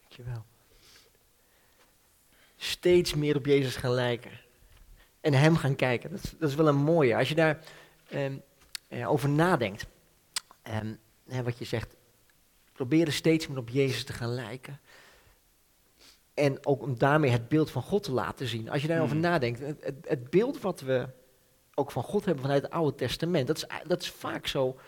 Dankjewel. 0.00 0.44
Steeds 2.56 3.14
meer 3.14 3.36
op 3.36 3.46
Jezus 3.46 3.76
gaan 3.76 3.90
lijken. 3.90 4.30
En 5.20 5.32
hem 5.32 5.56
gaan 5.56 5.76
kijken. 5.76 6.10
Dat 6.10 6.24
is, 6.24 6.34
dat 6.38 6.48
is 6.48 6.54
wel 6.54 6.68
een 6.68 6.76
mooie. 6.76 7.16
Als 7.16 7.28
je 7.28 7.34
daar 7.34 7.64
ehm, 8.08 8.36
eh, 8.88 9.10
over 9.10 9.28
nadenkt. 9.28 9.86
En 10.62 11.00
wat 11.24 11.58
je 11.58 11.64
zegt, 11.64 11.96
proberen 12.72 13.12
steeds 13.12 13.46
meer 13.46 13.58
op 13.58 13.68
Jezus 13.68 14.04
te 14.04 14.12
gaan 14.12 14.34
lijken. 14.34 14.80
En 16.34 16.66
ook 16.66 16.82
om 16.82 16.98
daarmee 16.98 17.30
het 17.30 17.48
beeld 17.48 17.70
van 17.70 17.82
God 17.82 18.02
te 18.02 18.12
laten 18.12 18.46
zien. 18.46 18.70
Als 18.70 18.82
je 18.82 18.88
daarover 18.88 19.14
hmm. 19.14 19.24
nadenkt, 19.24 19.60
het, 19.60 19.94
het, 20.06 20.30
beeld 20.30 20.60
wat 20.60 20.80
we 20.80 21.08
ook 21.74 21.90
van 21.90 22.02
God 22.02 22.24
hebben 22.24 22.42
vanuit 22.42 22.62
het 22.62 22.72
Oude 22.72 22.96
Testament, 22.96 23.46
dat 23.46 23.56
is, 23.56 23.66
dat 23.86 24.02
is 24.02 24.10
vaak 24.10 24.46
zo, 24.46 24.78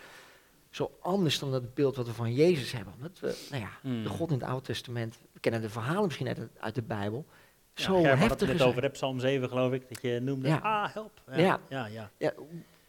zo 0.76 0.96
anders 1.00 1.38
dan 1.38 1.52
het 1.52 1.74
beeld 1.74 1.96
wat 1.96 2.06
we 2.06 2.12
van 2.12 2.34
Jezus 2.34 2.72
hebben. 2.72 2.94
Omdat 2.96 3.20
we, 3.20 3.46
nou 3.50 3.62
ja, 3.62 3.70
hmm. 3.80 4.02
de 4.02 4.08
God 4.08 4.30
in 4.30 4.38
het 4.38 4.48
Oude 4.48 4.66
Testament, 4.66 5.18
we 5.32 5.40
kennen 5.40 5.60
de 5.60 5.70
verhalen 5.70 6.04
misschien 6.04 6.28
uit, 6.28 6.38
uit 6.58 6.74
de 6.74 6.82
Bijbel, 6.82 7.26
ja, 7.74 7.82
zo 7.82 8.04
heftig 8.04 8.48
het 8.48 8.58
net 8.58 8.66
over 8.66 8.82
hebt, 8.82 8.94
Psalm 8.94 9.20
7 9.20 9.48
geloof 9.48 9.72
ik, 9.72 9.88
dat 9.88 10.02
je 10.02 10.20
noemde, 10.20 10.48
ja. 10.48 10.56
ah 10.56 10.94
help. 10.94 11.22
Ja. 11.30 11.60
Ja. 11.68 11.86
Ja, 11.86 12.10
ja. 12.18 12.32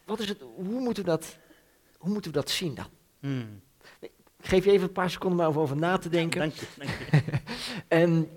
wat 0.04 0.18
is 0.18 0.28
het, 0.28 0.40
hoe 0.54 0.80
moeten 0.80 1.04
we 1.04 1.10
dat 1.10 1.38
hoe 1.98 2.10
moeten 2.10 2.30
we 2.32 2.36
dat 2.36 2.50
zien 2.50 2.74
dan? 2.74 2.86
Hmm. 3.20 3.60
Ik 4.00 4.10
geef 4.40 4.64
je 4.64 4.70
even 4.70 4.86
een 4.86 4.92
paar 4.92 5.10
seconden 5.10 5.38
maar 5.38 5.48
over, 5.48 5.60
over 5.60 5.76
na 5.76 5.98
te 5.98 6.08
denken. 6.08 6.40
Dank 6.40 6.52
je. 6.52 6.66
Dank 6.76 6.90
je. 6.90 7.22
en 7.88 8.30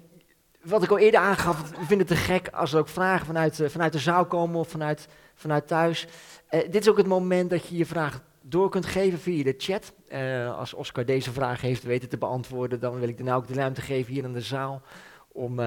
wat 0.62 0.84
ik 0.84 0.90
al 0.90 0.98
eerder 0.98 1.20
aangaf, 1.20 1.70
we 1.70 1.86
vinden 1.86 1.98
het 1.98 2.08
te 2.08 2.16
gek 2.16 2.48
als 2.48 2.74
er 2.74 2.80
ook 2.80 2.88
vragen 2.88 3.26
vanuit, 3.26 3.60
uh, 3.60 3.70
vanuit 3.70 3.92
de 3.92 4.00
zaal 4.00 4.26
komen 4.26 4.60
of 4.60 4.70
vanuit, 4.70 5.08
vanuit 5.36 5.68
thuis. 5.68 6.08
Uh, 6.52 6.60
dit 6.60 6.82
is 6.82 6.90
ook 6.90 6.98
het 6.98 7.08
moment 7.08 7.50
dat 7.50 7.68
je 7.68 7.78
je 7.78 7.86
vraag 7.86 8.22
door 8.42 8.70
kunt 8.70 8.86
geven 8.86 9.20
via 9.20 9.44
de 9.44 9.56
chat. 9.58 9.94
Uh, 10.10 10.58
als 10.58 10.74
Oscar 10.74 11.06
deze 11.06 11.32
vraag 11.32 11.62
heeft 11.62 11.84
weten 11.84 12.10
te 12.10 12.18
beantwoorden, 12.18 12.80
dan 12.80 13.00
wil 13.00 13.10
ik 13.10 13.26
dan 13.26 13.36
ook 13.36 13.48
de 13.48 13.54
ruimte 13.54 13.82
geven 13.82 14.14
hier 14.14 14.24
in 14.24 14.34
de 14.34 14.42
zaal 14.42 14.82
om 15.28 15.60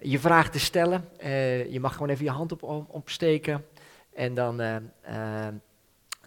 je 0.00 0.18
vraag 0.18 0.50
te 0.50 0.58
stellen. 0.58 1.08
je 1.70 1.78
mag 1.80 1.92
gewoon 1.92 2.08
even 2.08 2.24
je 2.24 2.30
hand 2.30 2.52
op, 2.52 2.86
opsteken 2.88 3.64
en 4.12 4.34
dan 4.34 4.60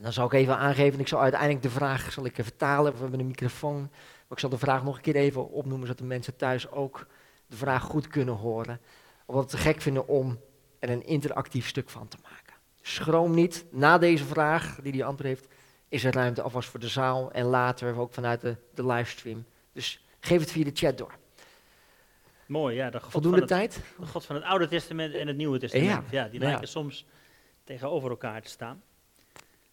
dan 0.02 0.14
zal 0.14 0.26
ik 0.26 0.34
even 0.34 0.58
aangeven, 0.58 1.00
ik 1.00 1.08
zal 1.08 1.22
uiteindelijk 1.22 1.62
de 1.62 1.70
vraag 1.70 2.12
zal 2.12 2.26
ik 2.26 2.36
vertalen, 2.36 2.94
we 2.94 3.00
hebben 3.00 3.20
een 3.20 3.28
microfoon, 3.28 3.80
maar 3.82 4.30
ik 4.30 4.40
zal 4.40 4.50
de 4.50 4.58
vraag 4.58 4.84
nog 4.84 4.96
een 4.96 5.02
keer 5.02 5.16
even 5.16 5.50
opnoemen, 5.50 5.88
zodat 5.88 6.02
de 6.02 6.08
mensen 6.08 6.36
thuis 6.36 6.72
ook 6.72 7.08
de 7.48 7.56
vraag 7.56 7.84
goed 7.84 8.08
kunnen 8.08 8.36
horen. 8.36 8.80
Of 9.26 9.36
wat 9.36 9.50
te 9.50 9.58
gek 9.58 9.82
vinden 9.82 10.08
om 10.08 10.40
er 10.80 10.90
een 10.90 11.06
interactief 11.06 11.68
stuk 11.68 11.90
van 11.90 12.08
te 12.08 12.18
maken. 12.24 12.47
Schroom 12.88 13.34
niet, 13.34 13.66
na 13.72 13.98
deze 13.98 14.26
vraag 14.26 14.80
die 14.82 14.92
die 14.92 15.06
antwoord 15.06 15.28
heeft, 15.28 15.48
is 15.90 16.04
er 16.04 16.14
ruimte 16.14 16.42
alvast 16.42 16.70
voor 16.70 16.80
de 16.80 16.88
zaal 16.88 17.32
en 17.32 17.46
later 17.46 17.96
ook 17.96 18.14
vanuit 18.14 18.42
de, 18.42 18.56
de 18.74 18.86
livestream. 18.86 19.46
Dus 19.72 20.06
geef 20.20 20.40
het 20.40 20.52
via 20.52 20.64
de 20.64 20.72
chat 20.74 20.98
door. 20.98 21.18
Mooi, 22.46 22.76
ja. 22.76 22.90
De 22.90 23.00
God 23.00 23.12
Voldoende 23.12 23.40
het, 23.40 23.48
tijd? 23.48 23.82
De 24.00 24.06
God 24.06 24.26
van 24.26 24.36
het 24.36 24.44
Oude 24.44 24.68
Testament 24.68 25.14
en 25.14 25.28
het 25.28 25.38
Nieuwe 25.38 25.60
Testament. 25.60 26.10
Ja, 26.10 26.24
ja 26.24 26.30
die 26.30 26.40
lijken 26.40 26.68
soms 26.68 27.06
tegenover 27.64 28.10
elkaar 28.10 28.42
te 28.42 28.50
staan. 28.50 28.84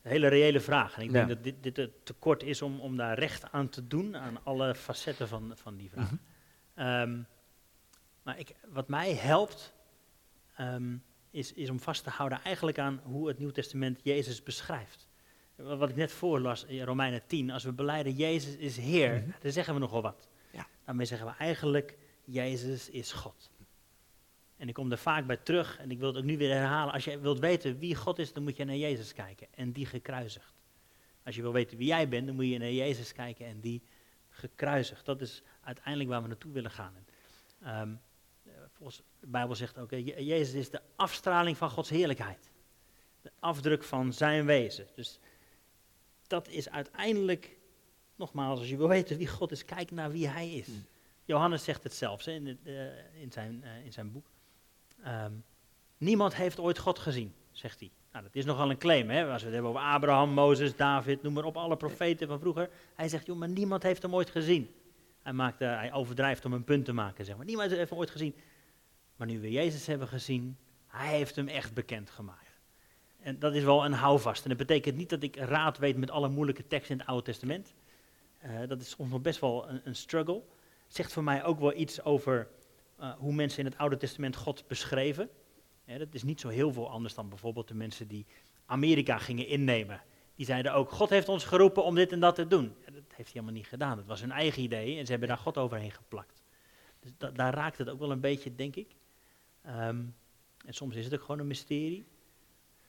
Een 0.02 0.10
hele 0.10 0.28
reële 0.28 0.60
vraag. 0.60 0.96
En 0.96 1.02
ik 1.02 1.12
denk 1.12 1.28
dat 1.28 1.44
dit, 1.44 1.62
dit 1.62 1.90
te 2.02 2.12
kort 2.12 2.42
is 2.42 2.62
om, 2.62 2.80
om 2.80 2.96
daar 2.96 3.18
recht 3.18 3.52
aan 3.52 3.68
te 3.68 3.86
doen, 3.86 4.16
aan 4.16 4.38
alle 4.42 4.74
facetten 4.74 5.28
van, 5.28 5.52
van 5.54 5.76
die 5.76 5.90
vraag. 5.90 6.10
Mhm. 6.10 6.16
Ehm, 6.74 7.18
maar 8.22 8.38
ik, 8.38 8.54
wat 8.68 8.88
mij 8.88 9.14
helpt, 9.14 9.72
um, 10.60 11.02
is, 11.34 11.52
is 11.52 11.70
om 11.70 11.80
vast 11.80 12.04
te 12.04 12.10
houden 12.10 12.40
eigenlijk 12.42 12.78
aan 12.78 13.00
hoe 13.04 13.28
het 13.28 13.38
Nieuw 13.38 13.50
Testament 13.50 14.00
Jezus 14.02 14.42
beschrijft. 14.42 15.08
Wat 15.56 15.88
ik 15.88 15.96
net 15.96 16.12
voorlas 16.12 16.64
in 16.64 16.82
Romeinen 16.82 17.26
10, 17.26 17.50
als 17.50 17.64
we 17.64 17.72
beleiden 17.72 18.12
Jezus 18.12 18.56
is 18.56 18.76
Heer, 18.76 19.14
mhm. 19.14 19.30
dan 19.40 19.52
zeggen 19.52 19.74
we 19.74 19.80
nogal 19.80 20.02
wat. 20.02 20.28
Ja. 20.52 20.66
Daarmee 20.84 21.06
zeggen 21.06 21.26
we 21.26 21.32
eigenlijk, 21.38 21.96
Jezus 22.24 22.90
is 22.90 23.12
God. 23.12 23.50
En 24.56 24.68
ik 24.68 24.74
kom 24.74 24.90
er 24.90 24.98
vaak 24.98 25.26
bij 25.26 25.36
terug 25.36 25.78
en 25.78 25.90
ik 25.90 25.98
wil 25.98 26.08
het 26.08 26.16
ook 26.16 26.24
nu 26.24 26.38
weer 26.38 26.54
herhalen. 26.54 26.92
Als 26.92 27.04
je 27.04 27.18
wilt 27.18 27.38
weten 27.38 27.78
wie 27.78 27.94
God 27.94 28.18
is, 28.18 28.32
dan 28.32 28.42
moet 28.42 28.56
je 28.56 28.64
naar 28.64 28.76
Jezus 28.76 29.12
kijken 29.12 29.46
en 29.54 29.72
die 29.72 29.86
gekruisigd. 29.86 30.54
Als 31.24 31.34
je 31.34 31.42
wil 31.42 31.52
weten 31.52 31.78
wie 31.78 31.86
jij 31.86 32.08
bent, 32.08 32.26
dan 32.26 32.34
moet 32.34 32.48
je 32.48 32.58
naar 32.58 32.72
Jezus 32.72 33.12
kijken 33.12 33.46
en 33.46 33.60
die 33.60 33.82
gekruisigd. 34.28 35.04
Dat 35.04 35.20
is 35.20 35.42
uiteindelijk 35.60 36.10
waar 36.10 36.22
we 36.22 36.28
naartoe 36.28 36.52
willen 36.52 36.70
gaan. 36.70 36.94
Um, 37.66 38.00
volgens 38.84 39.04
de 39.20 39.26
Bijbel 39.26 39.54
zegt 39.54 39.78
ook, 39.78 39.90
Jezus 39.90 40.54
is 40.54 40.70
de 40.70 40.80
afstraling 40.96 41.56
van 41.56 41.70
Gods 41.70 41.90
heerlijkheid. 41.90 42.50
De 43.22 43.30
afdruk 43.40 43.82
van 43.82 44.12
zijn 44.12 44.46
wezen. 44.46 44.86
Dus 44.94 45.20
dat 46.26 46.48
is 46.48 46.70
uiteindelijk, 46.70 47.56
nogmaals, 48.16 48.58
als 48.58 48.68
je 48.68 48.76
wil 48.76 48.88
weten 48.88 49.16
wie 49.16 49.26
God 49.26 49.50
is, 49.50 49.64
kijk 49.64 49.90
naar 49.90 50.10
wie 50.10 50.28
hij 50.28 50.54
is. 50.54 50.66
Hmm. 50.66 50.86
Johannes 51.24 51.64
zegt 51.64 51.82
het 51.82 51.94
zelfs 51.94 52.26
in, 52.26 52.58
in, 53.12 53.32
zijn, 53.32 53.62
uh, 53.64 53.84
in 53.84 53.92
zijn 53.92 54.12
boek. 54.12 54.26
Um, 55.06 55.44
niemand 55.96 56.34
heeft 56.34 56.60
ooit 56.60 56.78
God 56.78 56.98
gezien. 56.98 57.34
zegt 57.50 57.80
hij. 57.80 57.90
Nou, 58.12 58.24
dat 58.24 58.34
is 58.34 58.44
nogal 58.44 58.70
een 58.70 58.78
claim, 58.78 59.10
hè? 59.10 59.26
Als 59.26 59.40
we 59.40 59.44
het 59.44 59.54
hebben 59.54 59.70
over 59.70 59.82
Abraham, 59.82 60.30
Mozes, 60.30 60.76
David, 60.76 61.22
noem 61.22 61.32
maar 61.32 61.44
op, 61.44 61.56
alle 61.56 61.76
profeten 61.76 62.28
van 62.28 62.40
vroeger. 62.40 62.70
Hij 62.94 63.08
zegt, 63.08 63.26
joh, 63.26 63.36
maar 63.36 63.48
niemand 63.48 63.82
heeft 63.82 64.02
hem 64.02 64.14
ooit 64.14 64.30
gezien. 64.30 64.74
Hij, 65.22 65.32
maakt, 65.32 65.60
eh, 65.60 65.76
hij 65.76 65.92
overdrijft 65.92 66.44
om 66.44 66.52
een 66.52 66.64
punt 66.64 66.84
te 66.84 66.92
maken, 66.92 67.24
zeg 67.24 67.36
maar. 67.36 67.44
Niemand 67.44 67.70
heeft 67.70 67.90
hem 67.90 67.98
ooit 67.98 68.10
gezien. 68.10 68.34
Maar 69.16 69.26
nu 69.26 69.40
we 69.40 69.50
Jezus 69.50 69.86
hebben 69.86 70.08
gezien, 70.08 70.56
hij 70.86 71.16
heeft 71.16 71.36
hem 71.36 71.48
echt 71.48 71.74
bekendgemaakt. 71.74 72.44
En 73.20 73.38
dat 73.38 73.54
is 73.54 73.62
wel 73.62 73.84
een 73.84 73.92
houvast. 73.92 74.42
En 74.42 74.48
dat 74.48 74.58
betekent 74.58 74.96
niet 74.96 75.10
dat 75.10 75.22
ik 75.22 75.36
raad 75.36 75.78
weet 75.78 75.96
met 75.96 76.10
alle 76.10 76.28
moeilijke 76.28 76.66
teksten 76.66 76.94
in 76.94 77.00
het 77.00 77.08
Oude 77.08 77.24
Testament. 77.24 77.74
Eh, 78.38 78.50
dat 78.68 78.80
is 78.80 78.90
soms 78.90 79.10
nog 79.10 79.20
best 79.20 79.40
wel 79.40 79.68
een, 79.68 79.96
struggle. 79.96 80.42
Zegt 80.86 81.12
voor 81.12 81.24
mij 81.24 81.44
ook 81.44 81.60
wel 81.60 81.76
iets 81.76 82.02
over 82.02 82.48
uh, 83.00 83.12
hoe 83.12 83.32
mensen 83.32 83.58
in 83.58 83.64
het 83.64 83.78
Oude 83.78 83.96
Testament 83.96 84.36
God 84.36 84.64
beschreven. 84.68 85.28
Ja, 85.84 85.98
dat 85.98 86.14
is 86.14 86.22
niet 86.22 86.40
zo 86.40 86.48
heel 86.48 86.72
veel 86.72 86.90
anders 86.90 87.14
dan 87.14 87.28
bijvoorbeeld 87.28 87.68
de 87.68 87.74
mensen 87.74 88.08
die 88.08 88.26
Amerika 88.66 89.18
gingen 89.18 89.46
innemen. 89.46 90.02
Die 90.34 90.46
zeiden 90.46 90.74
ook, 90.74 90.90
God 90.90 91.10
heeft 91.10 91.28
ons 91.28 91.44
geroepen 91.44 91.84
om 91.84 91.94
dit 91.94 92.12
en 92.12 92.20
dat 92.20 92.34
te 92.34 92.46
doen. 92.46 92.64
Ja, 92.64 92.90
dat 92.92 93.02
heeft 93.02 93.16
hij 93.16 93.24
helemaal 93.26 93.52
niet 93.52 93.66
gedaan. 93.66 93.96
Dat 93.96 94.06
was 94.06 94.20
hun 94.20 94.32
eigen 94.32 94.62
idee 94.62 94.98
en 94.98 95.04
ze 95.04 95.10
hebben 95.10 95.28
daar 95.28 95.38
God 95.38 95.58
overheen 95.58 95.92
geplakt. 95.92 96.42
Dus 97.00 97.10
da 97.18 97.30
daar 97.30 97.54
raakt 97.54 97.78
het 97.78 97.88
ook 97.88 97.98
wel 97.98 98.10
een 98.10 98.20
beetje, 98.20 98.54
denk 98.54 98.76
ik. 98.76 98.96
Um, 99.66 100.14
en 100.66 100.74
soms 100.74 100.96
is 100.96 101.04
het 101.04 101.14
ook 101.14 101.20
gewoon 101.20 101.38
een 101.38 101.46
mysterie. 101.46 102.06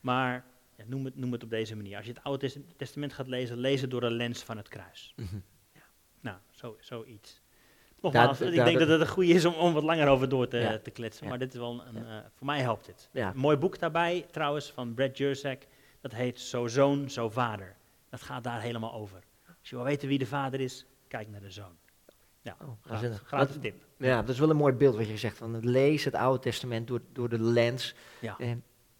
Maar 0.00 0.44
ja, 0.76 0.84
noem, 0.86 1.04
het, 1.04 1.16
noem 1.16 1.32
het 1.32 1.42
op 1.42 1.50
deze 1.50 1.76
manier. 1.76 1.96
Als 1.96 2.06
je 2.06 2.12
het 2.12 2.22
Oude 2.22 2.52
Testament 2.76 3.12
gaat 3.12 3.26
lezen, 3.26 3.58
lees 3.58 3.80
het 3.80 3.90
door 3.90 4.00
de 4.00 4.10
lens 4.10 4.42
van 4.42 4.56
het 4.56 4.68
kruis. 4.68 5.12
Mm 5.16 5.26
-hmm. 5.30 5.42
ja. 5.74 5.84
Nou, 6.20 6.36
zo, 6.50 6.76
zoiets. 6.80 7.40
Nogmaals, 8.00 8.40
ik 8.40 8.64
denk 8.64 8.78
dat 8.78 8.88
het 8.88 9.00
een 9.00 9.08
goede 9.08 9.32
is 9.32 9.44
om, 9.44 9.54
om 9.54 9.72
wat 9.72 9.82
langer 9.82 10.08
over 10.08 10.28
door 10.28 10.48
te, 10.48 10.58
ja. 10.58 10.78
te 10.78 10.90
kletsen. 10.90 11.28
Maar 11.28 11.38
dit 11.38 11.52
is 11.52 11.58
wel 11.58 11.82
een, 11.86 11.96
uh, 11.96 12.18
voor 12.34 12.46
mij 12.46 12.60
helpt 12.60 12.86
dit. 12.86 13.08
Een 13.12 13.36
mooi 13.36 13.56
boek 13.56 13.78
daarbij, 13.78 14.26
trouwens, 14.30 14.70
van 14.70 14.94
Brad 14.94 15.18
Jersek. 15.18 15.66
Dat 16.00 16.12
heet 16.12 16.40
Zo 16.40 16.66
zoon, 16.66 17.10
zo 17.10 17.30
vader. 17.30 17.76
Dat 18.08 18.22
gaat 18.22 18.44
daar 18.44 18.60
helemaal 18.60 18.92
over. 18.92 19.24
Als 19.60 19.68
je 19.68 19.76
wil 19.76 19.84
weten 19.84 20.08
wie 20.08 20.18
de 20.18 20.26
vader 20.26 20.60
is, 20.60 20.86
kijk 21.08 21.28
naar 21.28 21.40
de 21.40 21.50
zoon. 21.50 21.76
Ja, 22.46 22.56
oh, 22.62 22.68
gratis, 22.82 23.18
gratis 23.24 23.56
tip. 23.60 23.84
Ja, 23.96 24.20
dat 24.20 24.28
is 24.28 24.38
wel 24.38 24.50
een 24.50 24.56
mooi 24.56 24.72
beeld 24.72 24.96
wat 24.96 25.08
je 25.08 25.16
zegt. 25.16 25.36
Van 25.36 25.68
lees 25.68 26.04
het 26.04 26.14
Oude 26.14 26.42
Testament 26.42 26.86
door, 26.86 27.00
door 27.12 27.28
de 27.28 27.40
lens 27.40 27.94
ja. 28.20 28.38
eh, 28.38 28.50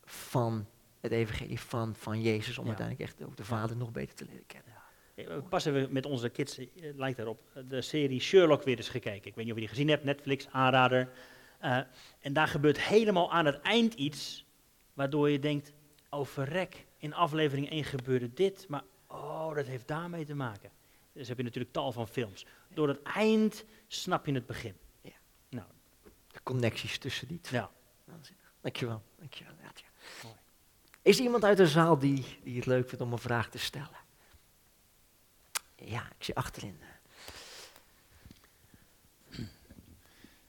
van 0.05 0.67
het 1.01 1.13
evangelie 1.13 1.61
van, 1.61 1.95
van 1.95 2.23
Jezus. 2.23 2.59
Om 2.59 2.65
ja. 2.65 2.69
uiteindelijk 2.71 3.09
echt 3.11 3.25
ook 3.25 3.37
de 3.37 3.45
vader 3.45 3.77
nog 3.77 3.93
beter 3.93 4.15
te 4.15 4.25
leren 4.25 4.47
kennen. 4.47 4.75
Pas 5.49 5.65
hebben 5.65 5.87
we 5.87 5.93
met 5.93 6.07
onze 6.07 6.29
kids, 6.29 6.59
eh, 6.59 6.67
lijkt 6.97 7.17
daarop, 7.17 7.41
de 7.69 7.83
serie 7.83 8.21
Sherlock 8.21 8.63
weer 8.63 8.77
eens 8.77 8.89
gekeken. 8.89 9.27
Ik 9.27 9.35
weet 9.35 9.45
niet 9.45 9.55
of 9.55 9.55
je 9.55 9.67
die 9.67 9.69
gezien 9.69 9.89
hebt, 9.89 10.05
Netflix, 10.05 10.49
aanrader. 10.51 11.09
Uh, 11.65 11.79
en 12.21 12.33
daar 12.33 12.49
gebeurt 12.49 12.81
helemaal 12.81 13.33
aan 13.33 13.47
het 13.47 13.61
eind 13.61 13.95
iets, 13.95 14.47
waardoor 14.95 15.31
je 15.31 15.39
denkt, 15.39 15.73
oh 16.11 16.27
verrek, 16.27 16.87
in 16.99 17.15
aflevering 17.15 17.71
1 17.71 17.85
gebeurde 17.85 18.33
dit, 18.35 18.69
maar 18.69 18.83
oh, 19.07 19.55
dat 19.55 19.67
heeft 19.67 19.89
daarmee 19.89 20.25
te 20.25 20.35
maken. 20.35 20.71
Dus 21.17 21.29
heb 21.29 21.37
je 21.37 21.43
natuurlijk 21.43 21.73
tal 21.73 21.93
van 21.93 22.09
films. 22.09 22.47
Door 22.69 22.89
het 22.89 23.03
eind 23.03 23.65
snap 23.87 24.27
je 24.27 24.33
het 24.33 24.47
begin. 24.47 24.77
Ja. 25.01 25.17
Nou. 25.49 25.67
De 26.33 26.43
connecties 26.43 26.99
tussen 26.99 27.29
die 27.29 27.41
twee. 27.41 27.61
Ja. 27.61 27.71
Dankjewel. 28.61 29.03
Dankjewel. 29.19 29.55
Mooi. 30.23 30.37
Is 31.03 31.19
er 31.19 31.25
iemand 31.25 31.45
uit 31.45 31.57
de 31.57 31.67
zaal 31.67 31.99
die, 31.99 32.25
die 32.43 32.57
het 32.57 32.67
leuk 32.67 32.89
vindt 32.89 33.05
om 33.05 33.13
een 33.13 33.19
vraag 33.19 33.51
te 33.51 33.59
stellen? 33.59 34.05
Ja, 35.77 36.07
ik 36.19 36.25
zie 36.25 36.35
achterin. 36.35 36.79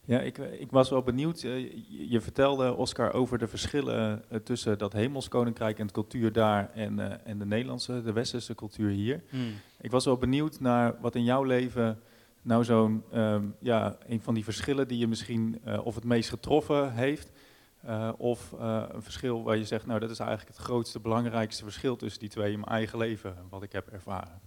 Ja, 0.08 0.20
ik, 0.20 0.38
ik 0.38 0.72
was 0.72 0.90
wel 0.90 1.02
benieuwd. 1.02 1.44
Uh, 1.44 1.72
je 2.10 2.22
vertelde, 2.22 2.76
Oscar, 2.76 3.14
over 3.14 3.38
de 3.38 3.48
verschillen 3.48 4.24
uh, 4.32 4.40
tussen 4.40 4.78
dat 4.78 4.94
hemelskoninkrijk 4.94 5.80
en 5.80 5.88
de 5.88 5.94
cultuur 5.94 6.32
daar 6.32 6.72
en, 6.74 7.00
uh, 7.00 7.14
en 7.24 7.40
de 7.40 7.46
Nederlandse, 7.46 8.02
de 8.02 8.14
westerse 8.14 8.56
cultuur 8.56 8.90
hier. 8.90 9.24
Hmm. 9.30 9.54
Ik 9.82 9.92
was 9.92 10.06
wel 10.06 10.18
benieuwd 10.18 10.60
naar 10.60 10.96
wat 11.02 11.16
in 11.16 11.24
jouw 11.24 11.44
leven 11.44 12.00
nou 12.42 12.64
zo'n, 12.64 13.04
um, 13.14 13.56
ja, 13.60 13.98
een 14.08 14.22
van 14.22 14.34
die 14.34 14.44
verschillen 14.44 14.88
die 14.88 14.98
je 14.98 15.08
misschien 15.08 15.62
of 15.84 15.96
het 15.96 16.04
meest 16.04 16.30
getroffen 16.30 16.94
heeft. 16.94 17.32
of 18.18 18.52
een 18.92 19.02
verschil 19.02 19.44
waar 19.44 19.58
je 19.58 19.66
zegt, 19.66 19.86
nou 19.86 20.00
dat 20.00 20.10
is 20.10 20.20
eigenlijk 20.20 20.50
het 20.58 20.66
grootste, 20.66 21.00
belangrijkste 21.00 21.64
verschil 21.64 21.96
tussen 21.96 22.20
die 22.20 22.30
twee 22.30 22.52
in 22.52 22.60
mijn 22.60 22.72
eigen 22.72 22.98
leven, 22.98 23.36
wat 23.50 23.64
ik 23.64 23.72
heb 23.72 23.88
ervaren. 23.88 24.42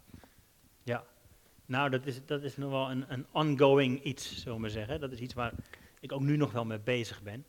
Nou 1.70 1.90
dat 1.90 2.06
is, 2.06 2.24
dat 2.26 2.42
is 2.42 2.56
nog 2.56 2.70
wel 2.70 2.90
een, 2.90 3.04
een 3.08 3.26
ongoing 3.30 4.02
iets, 4.02 4.36
zullen 4.36 4.54
we 4.54 4.60
maar 4.60 4.70
zeggen. 4.70 5.00
Dat 5.00 5.12
is 5.12 5.18
iets 5.18 5.34
waar 5.34 5.52
ik 6.00 6.12
ook 6.12 6.20
nu 6.20 6.36
nog 6.36 6.52
wel 6.52 6.64
mee 6.64 6.78
bezig 6.78 7.22
ben. 7.22 7.44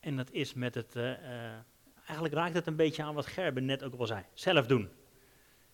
En 0.00 0.16
dat 0.16 0.30
is 0.30 0.54
met 0.54 0.74
het, 0.74 0.96
uh, 0.96 1.02
uh, 1.04 1.16
eigenlijk 2.06 2.34
raakt 2.34 2.54
het 2.54 2.66
een 2.66 2.76
beetje 2.76 3.02
aan 3.02 3.14
wat 3.14 3.26
Gerben 3.26 3.64
net 3.64 3.82
ook 3.82 3.94
al 3.94 4.06
zei. 4.06 4.24
Zelf 4.34 4.66
doen. 4.66 4.88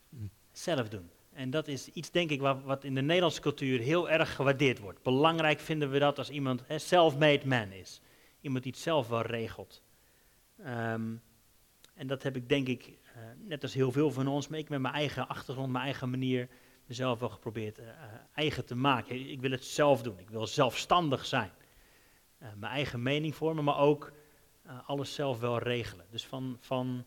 Mm. 0.09 0.31
Zelf 0.53 0.89
doen. 0.89 1.11
En 1.33 1.51
dat 1.51 1.69
is 1.69 1.89
iets, 1.89 2.11
denk 2.11 2.31
ik, 2.31 2.41
wat, 2.41 2.62
wat 2.62 2.85
in 2.85 2.95
de 2.95 3.03
Nederlandse 3.03 3.41
cultuur 3.41 3.81
heel 3.81 4.11
erg 4.11 4.35
gewaardeerd 4.35 4.79
wordt. 4.79 5.03
Belangrijk 5.03 5.61
vinden 5.61 5.91
we 5.91 5.99
dat 5.99 6.19
als 6.19 6.31
iemand 6.31 6.65
self-made 6.77 7.47
man 7.47 7.73
is. 7.73 8.01
Iemand 8.41 8.62
die 8.62 8.73
het 8.73 8.81
zelf 8.81 9.09
wel 9.09 9.23
regelt. 9.23 9.83
Um, 10.67 11.23
en 11.95 12.07
dat 12.07 12.23
heb 12.23 12.37
ik, 12.37 12.49
denk 12.49 12.69
ik, 12.69 12.87
uh, 12.87 13.23
net 13.49 13.62
als 13.62 13.75
heel 13.75 13.93
veel 13.93 14.11
van 14.11 14.27
ons, 14.27 14.49
maar 14.49 14.59
ik 14.59 14.69
met 14.69 14.81
mijn 14.81 14.95
eigen 14.95 15.29
achtergrond, 15.29 15.73
mijn 15.73 15.85
eigen 15.85 16.11
manier, 16.11 16.49
mezelf 16.87 17.18
wel 17.18 17.29
geprobeerd 17.29 17.79
uh, 17.79 17.87
eigen 18.35 18.64
te 18.64 18.75
maken. 18.75 19.31
Ik 19.31 19.40
wil 19.40 19.51
het 19.51 19.64
zelf 19.64 20.03
doen. 20.03 20.18
Ik 20.18 20.31
wil 20.31 20.46
zelfstandig 20.46 21.27
zijn. 21.27 21.51
Uh, 22.42 22.49
mijn 22.57 22.72
eigen 22.72 23.03
mening 23.03 23.35
vormen, 23.35 23.64
maar 23.64 23.79
ook 23.79 24.12
alles 24.87 25.14
zelf 25.14 25.40
wel 25.40 25.59
regelen. 25.59 26.07
Dus 26.11 26.27
van, 26.27 26.57
van, 26.61 27.05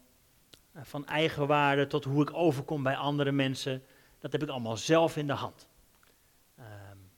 van 0.76 1.06
eigenwaarde 1.06 1.88
tot 1.88 2.04
hoe 2.04 2.22
ik 2.22 2.34
overkom 2.34 2.84
bij 2.84 2.96
andere 2.96 3.32
mensen, 3.32 3.84
dat 4.20 4.32
heb 4.32 4.44
ik 4.44 4.50
allemaal 4.50 4.78
zelf 4.78 5.18
in 5.18 5.28
de 5.28 5.34
hand. 5.34 5.68
Um, 6.60 7.12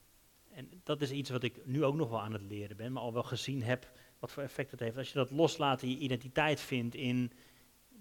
en 0.54 0.82
dat 0.84 1.02
is 1.02 1.12
iets 1.12 1.30
wat 1.30 1.44
ik 1.44 1.66
nu 1.66 1.84
ook 1.84 1.96
nog 1.96 2.10
wel 2.10 2.22
aan 2.22 2.34
het 2.34 2.42
leren 2.42 2.78
ben, 2.78 2.92
maar 2.92 3.04
al 3.04 3.14
wel 3.14 3.24
gezien 3.24 3.64
heb 3.64 3.92
wat 4.20 4.32
voor 4.32 4.44
effect 4.44 4.72
het 4.72 4.80
heeft. 4.80 4.98
Als 4.98 5.08
je 5.08 5.14
dat 5.14 5.32
loslaat 5.32 5.82
en 5.82 5.90
je 5.90 5.98
identiteit 5.98 6.60
vindt 6.60 6.96
in 6.96 7.32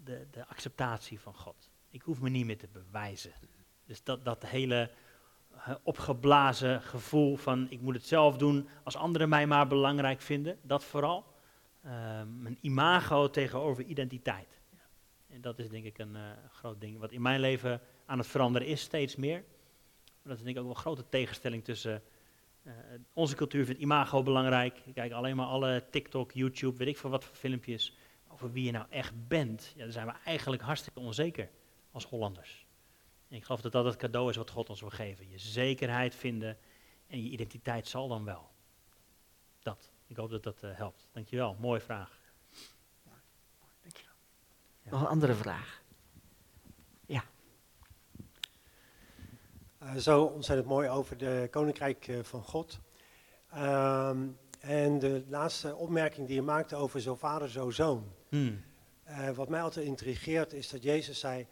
de, 0.04 0.26
de 0.30 0.46
acceptatie 0.46 1.20
van 1.20 1.34
God. 1.34 1.70
Ik 1.90 2.02
hoef 2.02 2.20
me 2.20 2.28
niet 2.28 2.46
meer 2.46 2.58
te 2.58 2.68
bewijzen. 2.72 3.32
Dus 3.90 4.02
dat, 4.02 4.24
dat 4.24 4.46
hele 4.46 4.90
uh, 5.52 5.74
opgeblazen 5.82 6.82
gevoel 6.82 7.36
van 7.36 7.66
ik 7.70 7.80
moet 7.80 7.94
het 7.94 8.06
zelf 8.06 8.36
doen 8.36 8.68
als 8.84 8.96
anderen 8.96 9.28
mij 9.28 9.46
maar 9.46 9.66
belangrijk 9.66 10.20
vinden, 10.20 10.58
dat 10.62 10.84
vooral. 10.84 11.24
Uh, 11.84 11.90
mijn 12.26 12.58
imago 12.60 13.30
tegenover 13.30 13.84
identiteit. 13.84 14.60
En 15.28 15.40
dat 15.40 15.58
is 15.58 15.68
denk 15.68 15.84
ik 15.84 15.98
een 15.98 16.14
uh, 16.14 16.20
groot 16.50 16.80
ding 16.80 16.98
wat 16.98 17.12
in 17.12 17.22
mijn 17.22 17.40
leven 17.40 17.80
aan 18.06 18.18
het 18.18 18.26
veranderen 18.26 18.68
is, 18.68 18.80
steeds 18.80 19.16
meer. 19.16 19.44
Dat 20.22 20.36
is 20.36 20.42
denk 20.42 20.56
ik 20.56 20.62
ook 20.62 20.68
een 20.68 20.76
grote 20.76 21.08
tegenstelling 21.08 21.64
tussen 21.64 22.02
uh, 22.62 22.72
onze 23.12 23.34
cultuur 23.34 23.64
vindt 23.64 23.80
imago 23.80 24.22
belangrijk. 24.22 24.78
Ik 24.84 24.94
kijk 24.94 25.12
alleen 25.12 25.36
maar 25.36 25.46
alle 25.46 25.84
TikTok, 25.90 26.32
YouTube, 26.32 26.76
weet 26.76 26.88
ik 26.88 26.98
veel 26.98 27.10
wat 27.10 27.24
voor 27.24 27.36
filmpjes 27.36 27.96
over 28.28 28.52
wie 28.52 28.64
je 28.64 28.72
nou 28.72 28.86
echt 28.90 29.28
bent. 29.28 29.72
Ja, 29.76 29.82
dan 29.82 29.92
zijn 29.92 30.06
we 30.06 30.12
eigenlijk 30.24 30.62
hartstikke 30.62 31.00
onzeker 31.00 31.50
als 31.90 32.04
Hollanders. 32.04 32.68
En 33.30 33.36
ik 33.36 33.44
geloof 33.44 33.60
dat 33.60 33.72
dat 33.72 33.84
het 33.84 33.96
cadeau 33.96 34.30
is 34.30 34.36
wat 34.36 34.50
God 34.50 34.70
ons 34.70 34.80
wil 34.80 34.90
geven. 34.90 35.30
Je 35.30 35.38
zekerheid 35.38 36.14
vinden 36.14 36.58
en 37.06 37.22
je 37.22 37.30
identiteit 37.30 37.88
zal 37.88 38.08
dan 38.08 38.24
wel. 38.24 38.50
Dat. 39.62 39.90
Ik 40.06 40.16
hoop 40.16 40.30
dat 40.30 40.42
dat 40.42 40.62
uh, 40.64 40.76
helpt. 40.76 41.08
Dankjewel. 41.12 41.56
Mooie 41.60 41.80
vraag. 41.80 42.20
Dankjewel. 43.82 44.14
Ja. 44.82 44.90
Nog 44.90 45.00
een 45.00 45.06
andere 45.06 45.34
vraag. 45.34 45.82
Ja. 47.06 47.24
Uh, 49.82 49.96
zo 49.96 50.24
ontzettend 50.24 50.68
mooi 50.68 50.88
over 50.88 51.16
de 51.16 51.48
Koninkrijk 51.50 52.08
uh, 52.08 52.22
van 52.22 52.42
God. 52.42 52.80
Um, 53.54 54.38
en 54.60 54.98
de 54.98 55.24
laatste 55.28 55.76
opmerking 55.76 56.26
die 56.26 56.36
je 56.36 56.42
maakte 56.42 56.76
over 56.76 57.00
zo 57.00 57.14
vader, 57.14 57.48
zo 57.48 57.70
zoon. 57.70 58.12
Hmm. 58.28 58.62
wat 59.34 59.48
mij 59.48 59.62
altijd 59.62 59.86
intrigeert 59.86 60.52
is 60.52 60.68
dat 60.68 60.82
Jezus 60.82 61.18
zei, 61.18 61.46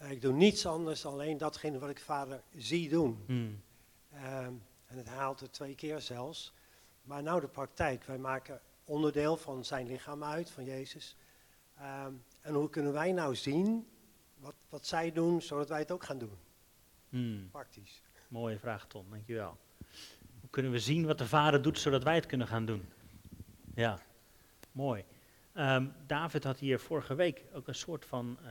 ik 0.00 0.20
doe 0.20 0.32
niets 0.32 0.66
anders 0.66 1.00
dan 1.00 1.12
alleen 1.12 1.38
datgene 1.38 1.78
wat 1.78 1.90
ik 1.90 2.00
vader 2.00 2.42
zie 2.56 2.88
doen. 2.88 3.22
Hmm. 3.26 3.62
Um, 4.14 4.62
en 4.86 4.96
het 4.96 5.08
haalt 5.08 5.40
het 5.40 5.52
twee 5.52 5.74
keer 5.74 6.00
zelfs. 6.00 6.52
Maar 7.02 7.22
nou 7.22 7.40
de 7.40 7.48
praktijk. 7.48 8.04
Wij 8.04 8.18
maken 8.18 8.60
onderdeel 8.84 9.36
van 9.36 9.64
zijn 9.64 9.86
lichaam 9.86 10.24
uit, 10.24 10.50
van 10.50 10.64
Jezus. 10.64 11.16
Um, 11.80 12.24
en 12.40 12.54
hoe 12.54 12.70
kunnen 12.70 12.92
wij 12.92 13.12
nou 13.12 13.36
zien 13.36 13.86
wat, 14.38 14.54
wat 14.68 14.86
zij 14.86 15.12
doen, 15.12 15.42
zodat 15.42 15.68
wij 15.68 15.78
het 15.78 15.90
ook 15.90 16.04
gaan 16.04 16.18
doen? 16.18 16.38
Hmm. 17.08 17.48
Praktisch. 17.50 18.02
Mooie 18.28 18.58
vraag, 18.58 18.86
Tom. 18.86 19.06
Dankjewel. 19.10 19.56
Hoe 20.40 20.50
kunnen 20.50 20.72
we 20.72 20.78
zien 20.78 21.06
wat 21.06 21.18
de 21.18 21.26
vader 21.26 21.62
doet, 21.62 21.78
zodat 21.78 22.02
wij 22.02 22.14
het 22.14 22.26
kunnen 22.26 22.46
gaan 22.46 22.66
doen? 22.66 22.88
Ja, 23.74 23.98
mooi. 24.72 25.04
Um, 25.54 25.92
David 26.06 26.44
had 26.44 26.58
hier 26.58 26.80
vorige 26.80 27.14
week 27.14 27.44
ook 27.52 27.68
een 27.68 27.74
soort 27.74 28.04
van 28.04 28.38
uh, 28.42 28.48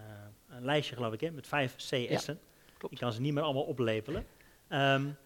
een 0.56 0.66
lijstje, 0.66 0.96
geloof 0.96 1.14
ik, 1.14 1.22
hè, 1.22 1.32
met 1.32 1.48
vijf 1.48 1.76
CS'en. 1.76 2.40
Ja, 2.80 2.88
ik 2.90 2.98
kan 2.98 3.14
ze 3.14 3.22
niet 3.22 3.34
meer 3.34 3.44
allemaal 3.44 3.64
oplepelen. 3.64 4.26
Um, 4.70 5.18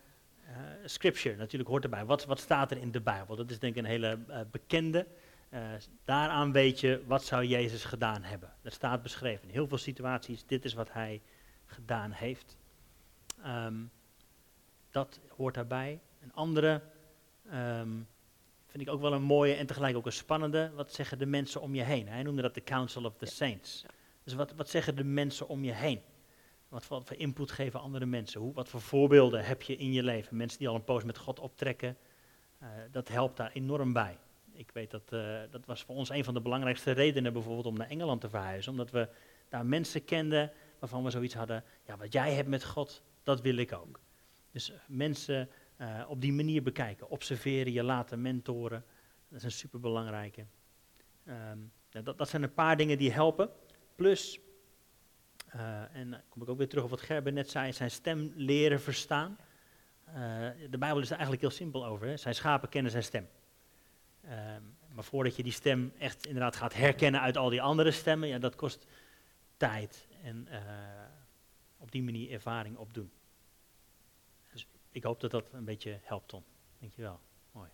uh, 0.49 0.55
scripture 0.85 1.35
natuurlijk 1.35 1.69
hoort 1.69 1.83
erbij. 1.83 2.05
Wat, 2.05 2.25
wat 2.25 2.39
staat 2.39 2.71
er 2.71 2.77
in 2.77 2.91
de 2.91 3.01
Bijbel? 3.01 3.35
Dat 3.35 3.49
is 3.49 3.59
denk 3.59 3.75
ik 3.75 3.83
een 3.83 3.89
hele 3.89 4.19
uh, 4.29 4.39
bekende. 4.51 5.05
Uh, 5.53 5.59
daaraan 6.05 6.51
weet 6.51 6.79
je, 6.79 7.03
wat 7.05 7.23
zou 7.23 7.45
Jezus 7.45 7.83
gedaan 7.83 8.23
hebben? 8.23 8.53
Dat 8.61 8.73
staat 8.73 9.01
beschreven 9.01 9.43
in 9.43 9.53
heel 9.53 9.67
veel 9.67 9.77
situaties, 9.77 10.45
dit 10.45 10.65
is 10.65 10.73
wat 10.73 10.93
hij 10.93 11.21
gedaan 11.65 12.11
heeft. 12.11 12.57
Um, 13.45 13.91
dat 14.91 15.19
hoort 15.35 15.53
daarbij. 15.53 15.99
Een 16.21 16.33
andere 16.33 16.81
um, 17.53 18.07
vind 18.67 18.87
ik 18.87 18.89
ook 18.89 19.01
wel 19.01 19.13
een 19.13 19.23
mooie 19.23 19.53
en 19.53 19.65
tegelijk 19.65 19.95
ook 19.95 20.05
een 20.05 20.11
spannende. 20.11 20.71
Wat 20.75 20.93
zeggen 20.93 21.17
de 21.17 21.25
mensen 21.25 21.61
om 21.61 21.75
je 21.75 21.83
heen? 21.83 22.07
Hij 22.07 22.23
noemde 22.23 22.41
dat 22.41 22.53
de 22.53 22.63
Council 22.63 23.03
of 23.03 23.17
the 23.17 23.25
Saints. 23.25 23.85
Dus 24.29 24.37
wat, 24.37 24.53
wat 24.55 24.69
zeggen 24.69 24.95
de 24.95 25.03
mensen 25.03 25.47
om 25.47 25.63
je 25.63 25.71
heen? 25.71 26.01
Wat 26.67 26.85
voor, 26.85 27.03
input 27.17 27.51
geven 27.51 27.79
andere 27.79 28.05
mensen? 28.05 28.41
Hoe, 28.41 28.53
wat 28.53 28.69
voor 28.69 28.81
voorbeelden 28.81 29.45
heb 29.45 29.61
je 29.61 29.75
in 29.75 29.91
je 29.91 30.03
leven? 30.03 30.37
Mensen 30.37 30.59
die 30.59 30.67
al 30.67 30.75
een 30.75 30.83
poos 30.83 31.03
met 31.03 31.17
God 31.17 31.39
optrekken, 31.39 31.97
uh, 32.61 32.67
dat 32.91 33.07
helpt 33.07 33.37
daar 33.37 33.51
enorm 33.53 33.93
bij. 33.93 34.17
Ik 34.51 34.71
weet 34.71 34.91
dat, 34.91 35.11
uh, 35.13 35.39
dat 35.51 35.65
was 35.65 35.83
voor 35.83 35.95
ons 35.95 36.09
een 36.09 36.23
van 36.23 36.33
de 36.33 36.41
belangrijkste 36.41 36.91
redenen 36.91 37.33
bijvoorbeeld 37.33 37.65
om 37.65 37.77
naar 37.77 37.89
Engeland 37.89 38.21
te 38.21 38.29
verhuizen. 38.29 38.71
Omdat 38.71 38.91
we 38.91 39.09
daar 39.49 39.65
mensen 39.65 40.03
kenden 40.03 40.51
waarvan 40.79 41.03
we 41.03 41.09
zoiets 41.09 41.33
hadden, 41.33 41.63
ja 41.85 41.97
wat 41.97 42.13
jij 42.13 42.33
hebt 42.33 42.49
met 42.49 42.65
God, 42.65 43.03
dat 43.23 43.41
wil 43.41 43.57
ik 43.57 43.73
ook. 43.73 43.99
Dus 44.51 44.71
mensen 44.87 45.49
uh, 45.77 46.05
op 46.07 46.21
die 46.21 46.33
manier 46.33 46.63
bekijken, 46.63 47.09
observeren, 47.09 47.73
je 47.73 47.83
laten 47.83 48.21
mentoren, 48.21 48.83
dat 49.27 49.37
is 49.37 49.43
een 49.43 49.51
superbelangrijke. 49.51 50.45
Um, 51.25 51.71
dat, 51.89 52.17
dat 52.17 52.29
zijn 52.29 52.43
een 52.43 52.53
paar 52.53 52.77
dingen 52.77 52.97
die 52.97 53.11
helpen. 53.11 53.49
Plus, 53.99 54.39
uh, 55.55 55.95
en 55.95 56.09
dan 56.09 56.21
kom 56.29 56.41
ik 56.41 56.49
ook 56.49 56.57
weer 56.57 56.67
terug 56.67 56.83
op 56.83 56.89
wat 56.89 57.01
Gerben 57.01 57.33
net 57.33 57.49
zei, 57.49 57.73
zijn 57.73 57.91
stem 57.91 58.31
leren 58.35 58.81
verstaan. 58.81 59.37
Uh, 60.07 60.13
de 60.69 60.77
Bijbel 60.77 60.99
is 60.99 61.07
er 61.07 61.11
eigenlijk 61.11 61.41
heel 61.41 61.51
simpel 61.51 61.85
over. 61.85 62.07
Hè? 62.07 62.17
Zijn 62.17 62.35
schapen 62.35 62.69
kennen 62.69 62.91
zijn 62.91 63.03
stem. 63.03 63.27
Um, 64.23 64.77
maar 64.93 65.03
voordat 65.03 65.35
je 65.35 65.43
die 65.43 65.51
stem 65.51 65.93
echt 65.97 66.25
inderdaad 66.25 66.55
gaat 66.55 66.73
herkennen 66.73 67.21
uit 67.21 67.37
al 67.37 67.49
die 67.49 67.61
andere 67.61 67.91
stemmen, 67.91 68.27
ja, 68.27 68.39
dat 68.39 68.55
kost 68.55 68.85
tijd 69.57 70.07
en 70.23 70.47
uh, 70.51 70.59
op 71.77 71.91
die 71.91 72.03
manier 72.03 72.31
ervaring 72.31 72.77
opdoen. 72.77 73.11
Dus 74.51 74.67
ik 74.91 75.03
hoop 75.03 75.19
dat 75.19 75.31
dat 75.31 75.49
een 75.53 75.65
beetje 75.65 75.99
helpt, 76.01 76.27
Tom. 76.27 76.43
Dankjewel. 76.79 77.19
Mooi. 77.51 77.69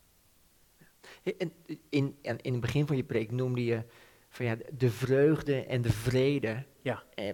In, 1.23 1.53
in, 1.89 2.17
in 2.21 2.51
het 2.51 2.61
begin 2.61 2.88
van 2.88 2.95
je 2.95 3.03
preek 3.03 3.31
noemde 3.31 3.63
je 3.63 3.83
van 4.36 4.45
ja, 4.45 4.58
de 4.78 4.89
vreugde 4.91 5.65
en 5.65 5.82
de 5.82 5.91
vrede 5.91 6.65
ja. 6.82 7.04
eh, 7.13 7.34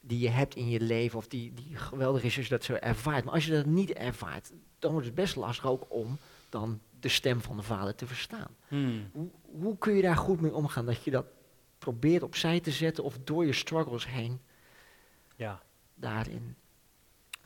die 0.00 0.18
je 0.18 0.28
hebt 0.28 0.54
in 0.54 0.68
je 0.68 0.80
leven, 0.80 1.18
of 1.18 1.28
die, 1.28 1.54
die 1.54 1.76
geweldig 1.76 2.22
is 2.22 2.36
als 2.36 2.44
je 2.46 2.50
dat 2.50 2.64
zo 2.64 2.74
ervaart. 2.74 3.24
Maar 3.24 3.34
als 3.34 3.44
je 3.46 3.52
dat 3.52 3.66
niet 3.66 3.90
ervaart, 3.92 4.52
dan 4.78 4.90
wordt 4.90 5.06
het 5.06 5.14
best 5.14 5.36
lastig 5.36 5.66
ook 5.66 5.86
om 5.88 6.18
dan 6.48 6.80
de 7.00 7.08
stem 7.08 7.40
van 7.40 7.56
de 7.56 7.62
vader 7.62 7.94
te 7.94 8.06
verstaan. 8.06 8.56
Hmm. 8.68 9.10
Hoe, 9.12 9.30
hoe 9.42 9.78
kun 9.78 9.94
je 9.94 10.02
daar 10.02 10.16
goed 10.16 10.40
mee 10.40 10.54
omgaan? 10.54 10.86
Dat 10.86 11.04
je 11.04 11.10
dat 11.10 11.26
probeert 11.78 12.22
opzij 12.22 12.60
te 12.60 12.70
zetten 12.70 13.04
of 13.04 13.18
door 13.24 13.46
je 13.46 13.52
struggles 13.52 14.06
heen 14.06 14.40
Ja, 15.36 15.62
daarin 15.94 16.56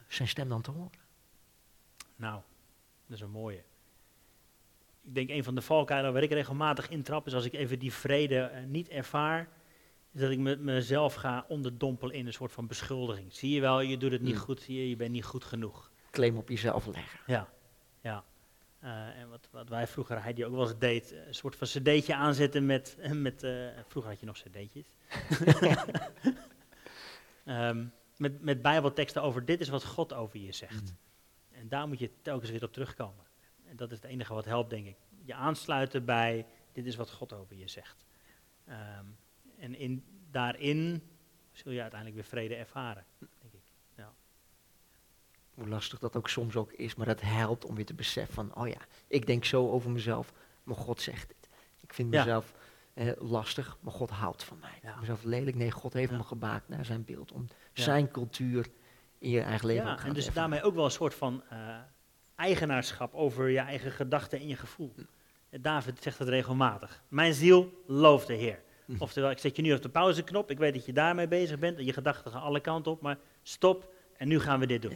zijn 0.09 0.29
stem 0.29 0.49
dan 0.49 0.63
te 0.63 0.71
horen. 0.71 0.91
nou, 2.17 2.41
dat 3.07 3.17
is 3.17 3.23
een 3.23 3.31
mooie. 3.31 3.63
Ik 5.07 5.15
denk 5.15 5.31
een 5.31 5.45
van 5.45 5.55
de 5.55 5.61
valkuilen 5.63 6.13
waar 6.13 6.23
ik 6.23 6.31
regelmatig 6.31 6.89
intrap 6.89 7.27
is 7.27 7.35
als 7.35 7.45
ik 7.45 7.53
even 7.53 7.79
die 7.79 7.93
vrede 7.93 8.39
eh, 8.39 8.65
niet 8.65 8.89
ervaar, 8.89 9.49
is 10.13 10.21
dat 10.21 10.31
ik 10.31 10.39
me, 10.39 10.57
mezelf 10.57 11.15
ga 11.15 11.45
onderdompelen 11.49 12.15
in 12.15 12.27
een 12.27 12.33
soort 12.33 12.53
van 12.53 12.67
beschuldiging. 12.67 13.33
Zie 13.35 13.51
je 13.51 13.61
wel, 13.61 13.81
je 13.81 13.97
doet 13.97 14.13
het 14.13 14.21
niet 14.23 14.35
Mm. 14.35 14.41
goed, 14.41 14.61
zie 14.61 14.77
je, 14.77 14.89
je 14.89 14.97
bent 14.97 15.11
niet 15.11 15.25
goed 15.25 15.45
genoeg. 15.45 15.91
Claim 16.11 16.37
op 16.37 16.49
jezelf 16.49 16.87
leggen. 16.87 17.21
Ja, 17.27 17.49
ja. 18.01 18.25
Eh, 18.79 18.91
en 19.21 19.29
wat, 19.29 19.49
wat 19.51 19.69
wij 19.69 19.87
vroeger, 19.87 20.23
hij 20.23 20.33
die 20.35 20.47
ook 20.47 20.55
wel 20.55 20.63
eens 20.69 20.79
deed, 20.79 21.13
eh, 21.13 21.27
een 21.27 21.35
soort 21.35 21.57
van 21.57 21.67
cd'tje 21.67 22.15
aanzetten 22.15 22.67
met, 22.67 22.97
met 23.13 23.47
vroeger 23.89 24.11
had 24.11 24.21
je 24.21 24.27
nog 24.27 24.37
cd'tjes. 24.43 24.87
Ehm, 27.45 27.85
met, 28.17 28.43
met 28.43 28.63
bijbelteksten 28.63 29.23
over 29.23 29.45
dit 29.45 29.61
is 29.61 29.69
wat 29.69 29.85
God 29.85 30.13
over 30.13 30.39
je 30.39 30.53
zegt. 30.53 30.95
En 31.51 31.69
daar 31.69 31.89
moet 31.89 31.99
je 31.99 32.11
telkens 32.23 32.51
weer 32.51 32.65
op 32.65 32.73
terugkomen. 32.73 33.25
En 33.77 33.83
dat 33.83 33.91
is 33.91 34.03
het 34.03 34.11
enige 34.11 34.35
wat 34.35 34.45
helpt, 34.45 34.71
denk 34.71 34.87
ik. 34.87 34.97
Je 35.25 35.35
aansluiten 35.35 36.05
bij 36.05 36.47
dit 36.73 36.87
is 36.87 36.97
wat 36.97 37.11
God 37.11 37.33
over 37.33 37.57
je 37.57 37.69
zegt. 37.69 38.05
Ehm, 38.65 39.05
en 39.59 39.75
in, 39.75 40.05
daarin 40.31 41.03
zul 41.53 41.73
je 41.73 41.81
uiteindelijk 41.81 42.21
weer 42.21 42.31
vrede 42.31 42.55
ervaren, 42.55 43.05
denk 43.19 43.53
ik. 43.53 43.73
Hoe 45.55 45.69
lastig 45.69 45.99
dat 45.99 46.17
ook 46.17 46.29
soms 46.29 46.57
ook 46.57 46.73
is, 46.73 46.95
maar 46.95 47.07
dat 47.07 47.21
helpt 47.21 47.65
om 47.65 47.75
weer 47.75 47.85
te 47.87 47.95
beseffen 47.95 48.35
van, 48.35 48.55
oh 48.55 48.69
ja, 48.69 48.81
ik 49.07 49.27
denk 49.27 49.45
zo 49.45 49.71
over 49.71 49.91
mezelf, 49.91 50.33
maar 50.65 50.77
God 50.77 51.01
zegt 51.01 51.29
het. 51.29 51.49
Ik 51.81 51.95
vind 51.95 52.13
Ja. 52.13 52.19
mezelf 52.25 52.55
eh, 52.95 53.13
lastig, 53.19 53.79
maar 53.81 53.93
God 53.93 54.11
houdt 54.11 54.45
van 54.45 54.59
mij. 54.59 54.73
Ik 54.77 54.83
Ja. 54.83 54.97
mezelf 55.01 55.23
lelijk, 55.23 55.57
nee, 55.57 55.71
God 55.71 55.93
heeft 55.93 56.11
Ja. 56.11 56.17
me 56.17 56.23
gemaakt 56.23 56.69
naar 56.69 56.85
zijn 56.85 57.05
beeld. 57.05 57.33
Om 57.33 57.47
Ja. 57.73 57.83
zijn 57.83 58.11
cultuur 58.11 58.69
in 59.19 59.31
je 59.31 59.41
eigen 59.41 59.67
leven 59.67 59.85
Ja, 59.87 59.97
gaan 59.97 60.09
en 60.09 60.15
dus 60.15 60.33
daarmee 60.33 60.63
ook 60.63 60.75
wel 60.75 60.85
een 60.85 60.91
soort 60.91 61.15
van 61.15 61.43
eh, 61.49 61.79
eigenaarschap 62.37 63.15
over 63.15 63.49
je 63.49 63.59
eigen 63.59 63.91
gedachten 63.93 64.39
en 64.39 64.49
je 64.49 64.57
gevoel. 64.57 64.95
David 65.61 66.03
zegt 66.03 66.19
het 66.19 66.29
regelmatig. 66.29 67.03
Mijn 67.09 67.35
ziel 67.35 67.83
looft 67.87 68.27
de 68.27 68.35
Heer. 68.35 68.63
Mhm. 68.87 69.03
Oftewel, 69.03 69.31
ik 69.31 69.39
zet 69.39 69.57
je 69.57 69.63
nu 69.63 69.73
op 69.75 69.83
de 69.83 69.89
pauzeknop. 69.89 70.51
Ik 70.51 70.59
weet 70.59 70.75
dat 70.75 70.85
je 70.87 70.93
daarmee 70.93 71.29
bezig 71.29 71.59
bent. 71.59 71.79
En 71.79 71.85
je 71.85 71.93
gedachten 71.93 72.31
gaan 72.31 72.43
alle 72.43 72.61
kanten 72.61 72.93
op. 72.93 73.01
Maar 73.01 73.19
stop 73.43 73.93
en 74.17 74.29
nu 74.29 74.41
gaan 74.41 74.61
we 74.61 74.67
dit 74.67 74.83
doen. 74.83 74.93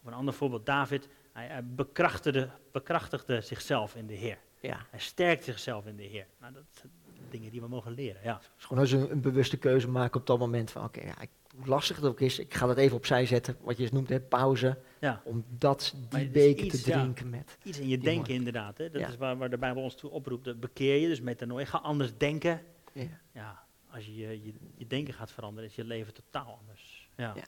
Of 0.00 0.06
een 0.06 0.12
ander 0.12 0.34
voorbeeld. 0.34 0.66
David, 0.66 1.08
hij, 1.32 1.46
hij 1.46 1.64
bekrachtigde, 1.64 2.48
bekrachtigde 2.72 3.40
zichzelf 3.40 3.94
in 3.94 4.06
de 4.06 4.14
Heer. 4.14 4.38
Ja, 4.60 4.86
Hij 4.90 5.00
sterkt 5.00 5.44
zichzelf 5.44 5.86
in 5.86 5.96
de 5.96 6.02
Heer. 6.02 6.26
Nou, 6.40 6.52
dat 6.52 6.62
zijn 6.70 6.92
dingen 7.30 7.50
die 7.50 7.60
we 7.60 7.68
mogen 7.68 7.92
leren. 7.92 8.20
Ja. 8.24 8.34
het 8.34 8.50
is 8.58 8.64
gewoon 8.64 8.82
als 8.82 8.90
een, 8.92 9.10
een 9.10 9.20
bewuste 9.20 9.56
keuze 9.56 9.88
maken 9.88 10.20
op 10.20 10.26
dat 10.26 10.38
moment 10.38 10.70
van, 10.70 10.84
oké, 10.84 11.00
ja, 11.00 11.20
ik- 11.20 11.30
hoe 11.56 11.66
lastig 11.66 11.96
het 11.96 12.04
ook 12.04 12.20
is, 12.20 12.38
ik 12.38 12.54
ga 12.54 12.66
dat 12.66 12.76
even 12.76 12.96
opzij 12.96 13.26
zetten, 13.26 13.56
wat 13.60 13.76
je 13.76 13.88
noemt, 13.92 14.08
hè, 14.08 14.20
pauze, 14.20 14.78
ja. 15.00 15.22
om 15.24 15.44
dat, 15.48 15.94
die 16.08 16.28
beker 16.28 16.64
iets, 16.64 16.82
te 16.82 16.90
ja. 16.90 16.98
drinken 16.98 17.30
met. 17.30 17.58
Iets 17.62 17.78
in 17.78 17.88
je 17.88 17.98
denken 17.98 18.34
inderdaad. 18.34 18.78
Hè? 18.78 18.90
Dat 18.90 19.00
Ja. 19.00 19.08
is 19.08 19.16
waar, 19.16 19.36
waar 19.36 19.50
de 19.50 19.58
Bijbel 19.58 19.82
ons 19.82 19.94
toe 19.94 20.10
oproept. 20.10 20.60
Bekeer 20.60 20.96
je, 20.96 21.08
dus 21.08 21.20
metanoia. 21.20 21.64
Ga 21.64 21.78
anders 21.78 22.16
denken. 22.16 22.62
Ja. 22.92 23.20
Ja, 23.32 23.64
als 23.90 24.06
je 24.06 24.16
je, 24.16 24.52
je 24.74 24.86
denken 24.86 25.14
gaat 25.14 25.32
veranderen, 25.32 25.70
is 25.70 25.76
je 25.76 25.84
leven 25.84 26.14
totaal 26.14 26.58
anders. 26.60 27.08
Ja. 27.16 27.32
Ja, 27.34 27.44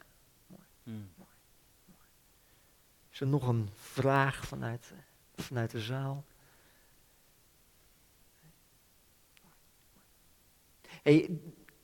mooi. 0.47 0.63
Mm. 0.83 1.09
Is 3.11 3.21
er 3.21 3.27
nog 3.27 3.49
een 3.49 3.69
vraag 3.75 4.47
vanuit, 4.47 4.93
eh, 4.95 5.45
vanuit 5.45 5.71
de 5.71 5.81
zaal? 5.81 6.25
Hey, 11.03 11.31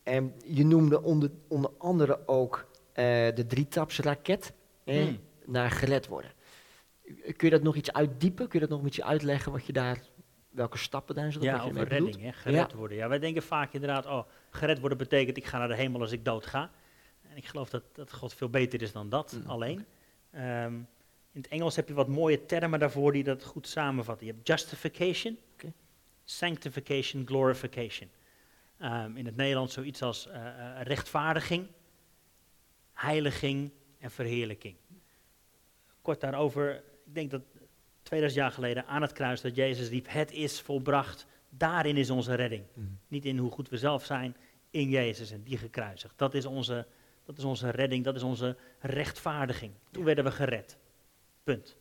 ehm, 0.04 0.26
je 0.44 0.64
noemde 0.64 1.02
onder, 1.02 1.30
onder 1.48 1.70
andere 1.78 2.28
ook 2.28 2.68
eh, 2.92 3.04
de 3.34 3.44
drietapsraket 3.46 4.52
hè, 4.84 5.02
Hmm. 5.02 5.18
naar 5.46 5.70
gered 5.70 6.06
worden. 6.06 6.30
Kun 7.22 7.48
je 7.48 7.50
dat 7.50 7.62
nog 7.62 7.76
iets 7.76 7.92
uitdiepen? 7.92 8.48
Kun 8.48 8.60
je 8.60 8.66
dat 8.66 8.78
nog 8.78 8.86
iets 8.86 9.02
uitleggen 9.02 9.52
wat 9.52 9.66
je 9.66 9.72
daar, 9.72 10.02
welke 10.50 10.78
stappen 10.78 11.14
daar 11.14 11.32
zitten? 11.32 11.50
Ja, 11.50 11.62
over 11.62 11.88
redding, 11.88 12.20
hè? 12.20 12.32
gered 12.32 12.72
worden. 12.72 12.96
Ja, 12.96 13.08
wij 13.08 13.18
denken 13.18 13.42
vaak 13.42 13.72
inderdaad, 13.72 14.06
oh, 14.06 14.24
gered 14.50 14.78
worden 14.80 14.98
betekent 14.98 15.36
ik 15.36 15.44
ga 15.46 15.58
naar 15.58 15.68
de 15.68 15.74
hemel 15.76 16.00
als 16.00 16.12
ik 16.12 16.24
dood 16.24 16.46
ga. 16.46 16.70
En 17.22 17.36
ik 17.36 17.44
geloof 17.46 17.70
dat, 17.70 17.82
dat 17.92 18.12
God 18.12 18.34
veel 18.34 18.48
beter 18.48 18.82
is 18.82 18.92
dan 18.92 19.08
dat 19.08 19.32
Mm, 19.32 19.50
alleen. 19.50 19.84
Ehm, 20.30 20.74
in 21.32 21.40
het 21.40 21.48
Engels 21.48 21.76
heb 21.76 21.88
je 21.88 21.94
wat 21.94 22.08
mooie 22.08 22.46
termen 22.46 22.78
daarvoor 22.78 23.12
die 23.12 23.24
dat 23.24 23.44
goed 23.44 23.68
samenvatten. 23.68 24.26
Je 24.26 24.32
hebt 24.32 24.46
justification, 24.48 25.38
Oké. 25.52 25.72
sanctification, 26.24 27.26
glorification. 27.26 28.10
Ehm, 28.78 29.16
in 29.16 29.26
het 29.26 29.36
Nederlands 29.36 29.74
zoiets 29.74 30.02
als 30.02 30.26
eh, 30.26 30.46
eh, 30.46 30.82
rechtvaardiging, 30.82 31.66
heiliging 32.92 33.72
en 33.98 34.10
verheerlijking. 34.10 34.76
Kort 36.02 36.20
daarover, 36.20 36.76
ik 37.06 37.14
denk 37.14 37.30
dat 37.30 37.42
2000 38.02 38.42
jaar 38.42 38.52
geleden 38.52 38.86
aan 38.86 39.02
het 39.02 39.12
kruis 39.12 39.40
dat 39.40 39.56
Jezus 39.56 39.88
riep, 39.88 40.06
het 40.08 40.32
is 40.32 40.60
volbracht. 40.60 41.26
Daarin 41.48 41.96
is 41.96 42.10
onze 42.10 42.34
redding. 42.34 42.64
Mhm. 42.74 42.86
Niet 43.08 43.24
in 43.24 43.38
hoe 43.38 43.50
goed 43.50 43.68
we 43.68 43.78
zelf 43.78 44.04
zijn, 44.04 44.36
in 44.70 44.88
Jezus 44.88 45.30
en 45.30 45.42
die 45.42 45.58
gekruisigd. 45.58 46.18
Dat 46.18 46.34
is 46.34 46.46
onze, 46.46 46.86
dat 47.24 47.38
is 47.38 47.44
onze 47.44 47.70
redding, 47.70 48.04
dat 48.04 48.14
is 48.14 48.22
onze 48.22 48.56
rechtvaardiging. 48.80 49.72
Toen 49.90 50.04
werden 50.04 50.24
we 50.24 50.30
gered. 50.30 50.78
Punt. 51.44 51.76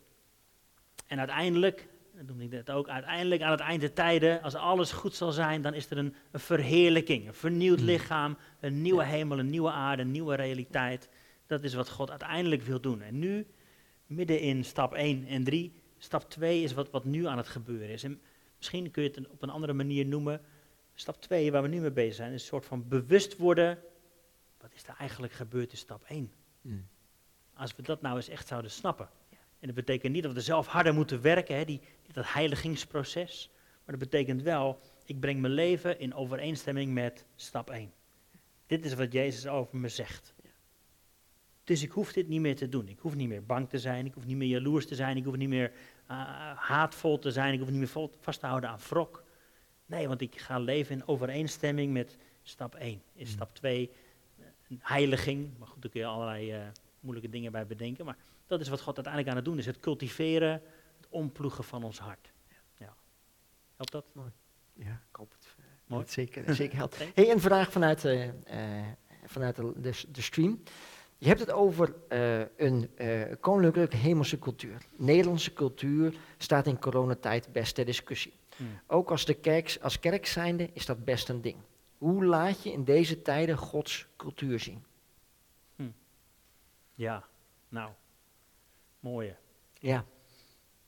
En 1.06 1.18
uiteindelijk, 1.18 1.88
dat 2.16 2.26
noemde 2.26 2.44
ik 2.44 2.50
net 2.50 2.70
ook, 2.70 2.88
uiteindelijk 2.88 3.42
aan 3.42 3.50
het 3.50 3.60
eind 3.60 3.80
der 3.80 3.92
tijden, 3.92 4.42
als 4.42 4.54
alles 4.54 4.92
goed 4.92 5.14
zal 5.14 5.32
zijn, 5.32 5.62
dan 5.62 5.74
is 5.74 5.90
er 5.90 5.98
een, 5.98 6.14
een 6.30 6.40
verheerlijking, 6.40 7.26
een 7.26 7.34
vernieuwd 7.34 7.78
Hmm. 7.78 7.86
lichaam, 7.86 8.36
een 8.60 8.82
nieuwe 8.82 9.04
hemel, 9.04 9.38
een 9.38 9.50
nieuwe 9.50 9.70
aarde, 9.70 10.02
een 10.02 10.10
nieuwe 10.10 10.34
realiteit. 10.34 11.08
Dat 11.46 11.62
is 11.62 11.74
wat 11.74 11.90
God 11.90 12.10
uiteindelijk 12.10 12.62
wil 12.62 12.80
doen. 12.80 13.02
En 13.02 13.18
nu, 13.18 13.46
midden 14.06 14.40
in 14.40 14.64
stap 14.64 14.94
1 14.94 15.26
en 15.26 15.44
3, 15.44 15.72
stap 15.98 16.30
2 16.30 16.62
is 16.62 16.72
wat, 16.72 16.90
wat 16.90 17.04
nu 17.04 17.26
aan 17.26 17.36
het 17.36 17.48
gebeuren 17.48 17.88
is. 17.88 18.04
En 18.04 18.20
misschien 18.56 18.90
kun 18.90 19.02
je 19.02 19.10
het 19.14 19.28
op 19.28 19.42
een 19.42 19.50
andere 19.50 19.72
manier 19.72 20.06
noemen. 20.06 20.40
Stap 20.94 21.20
2, 21.20 21.52
waar 21.52 21.62
we 21.62 21.68
nu 21.68 21.80
mee 21.80 21.92
bezig 21.92 22.14
zijn, 22.14 22.32
is 22.32 22.40
een 22.40 22.48
soort 22.48 22.66
van 22.66 22.88
bewust 22.88 23.36
worden. 23.36 23.78
Wat 24.60 24.74
is 24.74 24.86
er 24.86 24.94
eigenlijk 24.98 25.32
gebeurd 25.32 25.70
in 25.70 25.76
stap 25.76 26.04
1? 26.08 26.32
Mhm. 26.60 26.76
Als 27.54 27.76
we 27.76 27.82
dat 27.82 28.02
nou 28.02 28.16
eens 28.16 28.28
echt 28.28 28.46
zouden 28.46 28.70
snappen. 28.70 29.08
En 29.64 29.70
dat 29.70 29.84
betekent 29.84 30.12
niet 30.12 30.22
dat 30.22 30.32
we 30.32 30.38
er 30.38 30.44
zelf 30.44 30.66
harder 30.66 30.94
moeten 30.94 31.20
werken, 31.20 31.56
hè, 31.56 31.64
die, 31.64 31.80
dat 32.12 32.32
heiligingsproces. 32.32 33.50
Maar 33.84 33.98
dat 33.98 34.10
betekent 34.10 34.42
wel 34.42 34.80
ik 35.04 35.20
breng 35.20 35.40
mijn 35.40 35.52
leven 35.52 35.98
in 35.98 36.14
overeenstemming 36.14 36.92
met 36.92 37.24
stap 37.36 37.70
1. 37.70 37.92
Dit 38.66 38.84
is 38.84 38.94
wat 38.94 39.12
Jezus 39.12 39.46
over 39.46 39.76
me 39.76 39.88
zegt. 39.88 40.34
Dus 41.64 41.82
ik 41.82 41.90
hoef 41.90 42.12
dit 42.12 42.28
niet 42.28 42.40
meer 42.40 42.56
te 42.56 42.68
doen. 42.68 42.88
Ik 42.88 42.98
hoef 42.98 43.14
niet 43.14 43.28
meer 43.28 43.44
bang 43.44 43.68
te 43.68 43.78
zijn, 43.78 44.06
ik 44.06 44.14
hoef 44.14 44.26
niet 44.26 44.36
meer 44.36 44.48
jaloers 44.48 44.86
te 44.86 44.94
zijn, 44.94 45.16
ik 45.16 45.24
hoef 45.24 45.36
niet 45.36 45.48
meer 45.48 45.72
uh, 46.10 46.52
haatvol 46.56 47.18
te 47.18 47.30
zijn, 47.30 47.52
ik 47.52 47.58
hoef 47.58 47.70
niet 47.70 47.78
meer 47.78 47.88
vol, 47.88 48.10
vast 48.20 48.40
te 48.40 48.46
houden 48.46 48.70
aan 48.70 48.78
wrok. 48.88 49.24
Nee, 49.86 50.08
want 50.08 50.20
ik 50.20 50.40
ga 50.40 50.58
leven 50.58 50.94
in 50.94 51.06
overeenstemming 51.06 51.92
met 51.92 52.16
stap 52.42 52.74
1. 52.74 53.02
In 53.14 53.26
stap 53.26 53.54
2 53.54 53.90
een 54.68 54.80
heiliging, 54.82 55.58
maar 55.58 55.68
goed, 55.68 55.82
daar 55.82 55.90
kun 55.90 56.00
je 56.00 56.06
allerlei 56.06 56.54
uh, 56.54 56.62
moeilijke 57.00 57.30
dingen 57.30 57.52
bij 57.52 57.66
bedenken. 57.66 58.04
Maar 58.04 58.16
dat 58.46 58.60
is 58.60 58.68
wat 58.68 58.80
God 58.80 58.94
uiteindelijk 58.94 59.28
aan 59.28 59.42
het 59.42 59.44
doen 59.44 59.58
is, 59.58 59.66
het 59.66 59.80
cultiveren, 59.80 60.62
het 60.96 61.06
omploegen 61.08 61.64
van 61.64 61.82
ons 61.82 61.98
hart. 61.98 62.32
Ja. 62.78 62.94
Helpt 63.76 63.92
dat? 63.92 64.04
Mooi. 64.12 64.30
Ja, 64.72 65.02
ik 65.10 65.16
hoop 65.16 65.32
het. 65.32 65.46
Uh, 65.58 65.64
Mooi. 65.86 66.04
Zeker, 66.06 66.54
zeker 66.54 66.76
helpt. 66.76 66.98
hey, 67.14 67.30
een 67.30 67.40
vraag 67.40 67.72
vanuit, 67.72 68.04
uh, 68.04 68.28
vanuit 69.24 69.56
de, 69.56 69.72
de, 69.76 70.02
de, 70.08 70.22
stream. 70.22 70.62
Je 71.18 71.26
hebt 71.26 71.40
het 71.40 71.50
over 71.50 71.94
een 72.56 72.90
koninklijke 73.40 73.96
hemelse 73.96 74.38
cultuur. 74.38 74.82
Nederlandse 74.96 75.52
cultuur 75.52 76.14
staat 76.38 76.66
in 76.66 76.78
coronatijd 76.78 77.52
best 77.52 77.74
ter 77.74 77.84
discussie. 77.84 78.32
Hmm. 78.56 78.80
Ook 78.86 79.10
als, 79.10 79.24
de 79.24 79.34
kerk, 79.34 79.78
als 79.82 80.00
kerk 80.00 80.26
zijnde 80.26 80.70
is 80.72 80.86
dat 80.86 81.04
best 81.04 81.28
een 81.28 81.40
ding. 81.40 81.56
Hoe 81.98 82.24
laat 82.24 82.62
je 82.62 82.72
in 82.72 82.84
deze 82.84 83.22
tijden 83.22 83.56
Gods 83.56 84.06
cultuur 84.16 84.60
zien? 84.60 84.84
Hm. 85.76 85.88
Ja, 86.94 87.24
nou, 87.68 87.90
mooie. 89.04 89.36
Ja. 89.78 90.04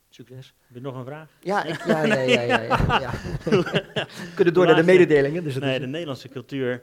Succes. 0.09 0.55
Heb 0.67 0.77
je 0.77 0.81
nog 0.81 0.95
een 0.95 1.05
vraag? 1.05 1.31
Ja, 1.41 1.64
ik, 1.64 1.85
ja, 1.85 2.05
ja, 2.05 2.14
ja, 2.21 2.41
ja, 2.41 2.61
ja, 2.62 3.01
ja. 3.01 4.07
kunnen 4.35 4.55
door 4.55 4.67
naar 4.67 4.77
de 4.77 4.83
mededelingen. 4.83 5.45
Dus 5.45 5.59
nee, 5.59 5.81
de 5.81 5.87
Nederlandse 5.87 6.29
cultuur 6.29 6.83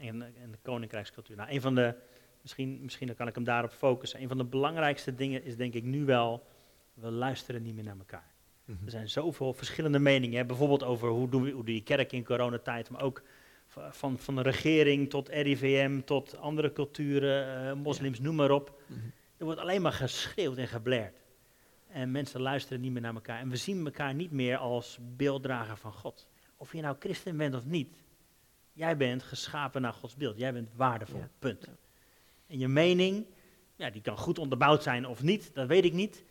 en, 0.00 0.22
en, 0.22 0.50
de 0.50 0.58
koninkrijkscultuur. 0.62 1.36
Nou, 1.36 1.50
een 1.50 1.60
van 1.60 1.74
de, 1.74 1.94
misschien, 2.42 2.78
misschien 2.82 3.14
kan 3.14 3.28
ik 3.28 3.34
hem 3.34 3.44
daarop 3.44 3.70
focussen. 3.70 4.20
Een 4.22 4.28
van 4.28 4.38
de 4.38 4.44
belangrijkste 4.44 5.14
dingen 5.14 5.44
is 5.44 5.56
denk 5.56 5.74
ik 5.74 5.84
nu 5.84 6.04
wel, 6.04 6.46
we 6.94 7.10
luisteren 7.10 7.62
niet 7.62 7.74
meer 7.74 7.84
naar 7.84 7.98
elkaar. 7.98 8.30
Mhm. 8.64 8.84
Er 8.84 8.90
zijn 8.90 9.08
zoveel 9.08 9.52
verschillende 9.52 9.98
meningen, 9.98 10.38
hè? 10.38 10.44
bijvoorbeeld 10.44 10.84
over 10.84 11.08
hoe 11.08 11.28
doe, 11.28 11.50
hoe 11.50 11.64
doe 11.64 11.74
je 11.74 11.82
kerk 11.82 12.12
in 12.12 12.24
coronatijd, 12.24 12.90
maar 12.90 13.02
ook 13.02 13.22
van, 13.90 14.18
van 14.18 14.34
de 14.34 14.42
regering 14.42 15.10
tot 15.10 15.28
RIVM, 15.28 16.00
tot 16.00 16.36
andere 16.36 16.72
culturen, 16.72 17.64
uh, 17.64 17.82
moslims, 17.82 18.20
noem 18.20 18.34
maar 18.34 18.50
op. 18.50 18.80
Mhm. 18.86 18.98
Er 19.38 19.44
wordt 19.44 19.60
alleen 19.60 19.82
maar 19.82 19.92
geschreeuwd 19.92 20.56
en 20.56 20.68
geblerd. 20.68 21.16
En 21.86 22.10
mensen 22.10 22.40
luisteren 22.40 22.80
niet 22.80 22.92
meer 22.92 23.02
naar 23.02 23.14
elkaar. 23.14 23.40
En 23.40 23.48
we 23.48 23.56
zien 23.56 23.84
elkaar 23.84 24.14
niet 24.14 24.30
meer 24.30 24.56
als 24.56 24.98
beelddrager 25.16 25.76
van 25.76 25.92
God. 25.92 26.28
Of 26.56 26.72
je 26.72 26.80
nou 26.80 26.96
christen 26.98 27.36
bent 27.36 27.54
of 27.54 27.64
niet. 27.64 28.02
Jij 28.72 28.96
bent 28.96 29.22
geschapen 29.22 29.82
naar 29.82 29.92
Gods 29.92 30.16
beeld. 30.16 30.38
Jij 30.38 30.52
bent 30.52 30.70
waardevol. 30.74 31.24
Punt. 31.38 31.68
En 32.46 32.58
je 32.58 32.68
mening, 32.68 33.26
ja, 33.76 33.90
die 33.90 34.02
kan 34.02 34.18
goed 34.18 34.38
onderbouwd 34.38 34.82
zijn 34.82 35.06
of 35.06 35.22
niet, 35.22 35.54
dat 35.54 35.66
weet 35.66 35.84
ik 35.84 35.92
niet. 35.92 36.24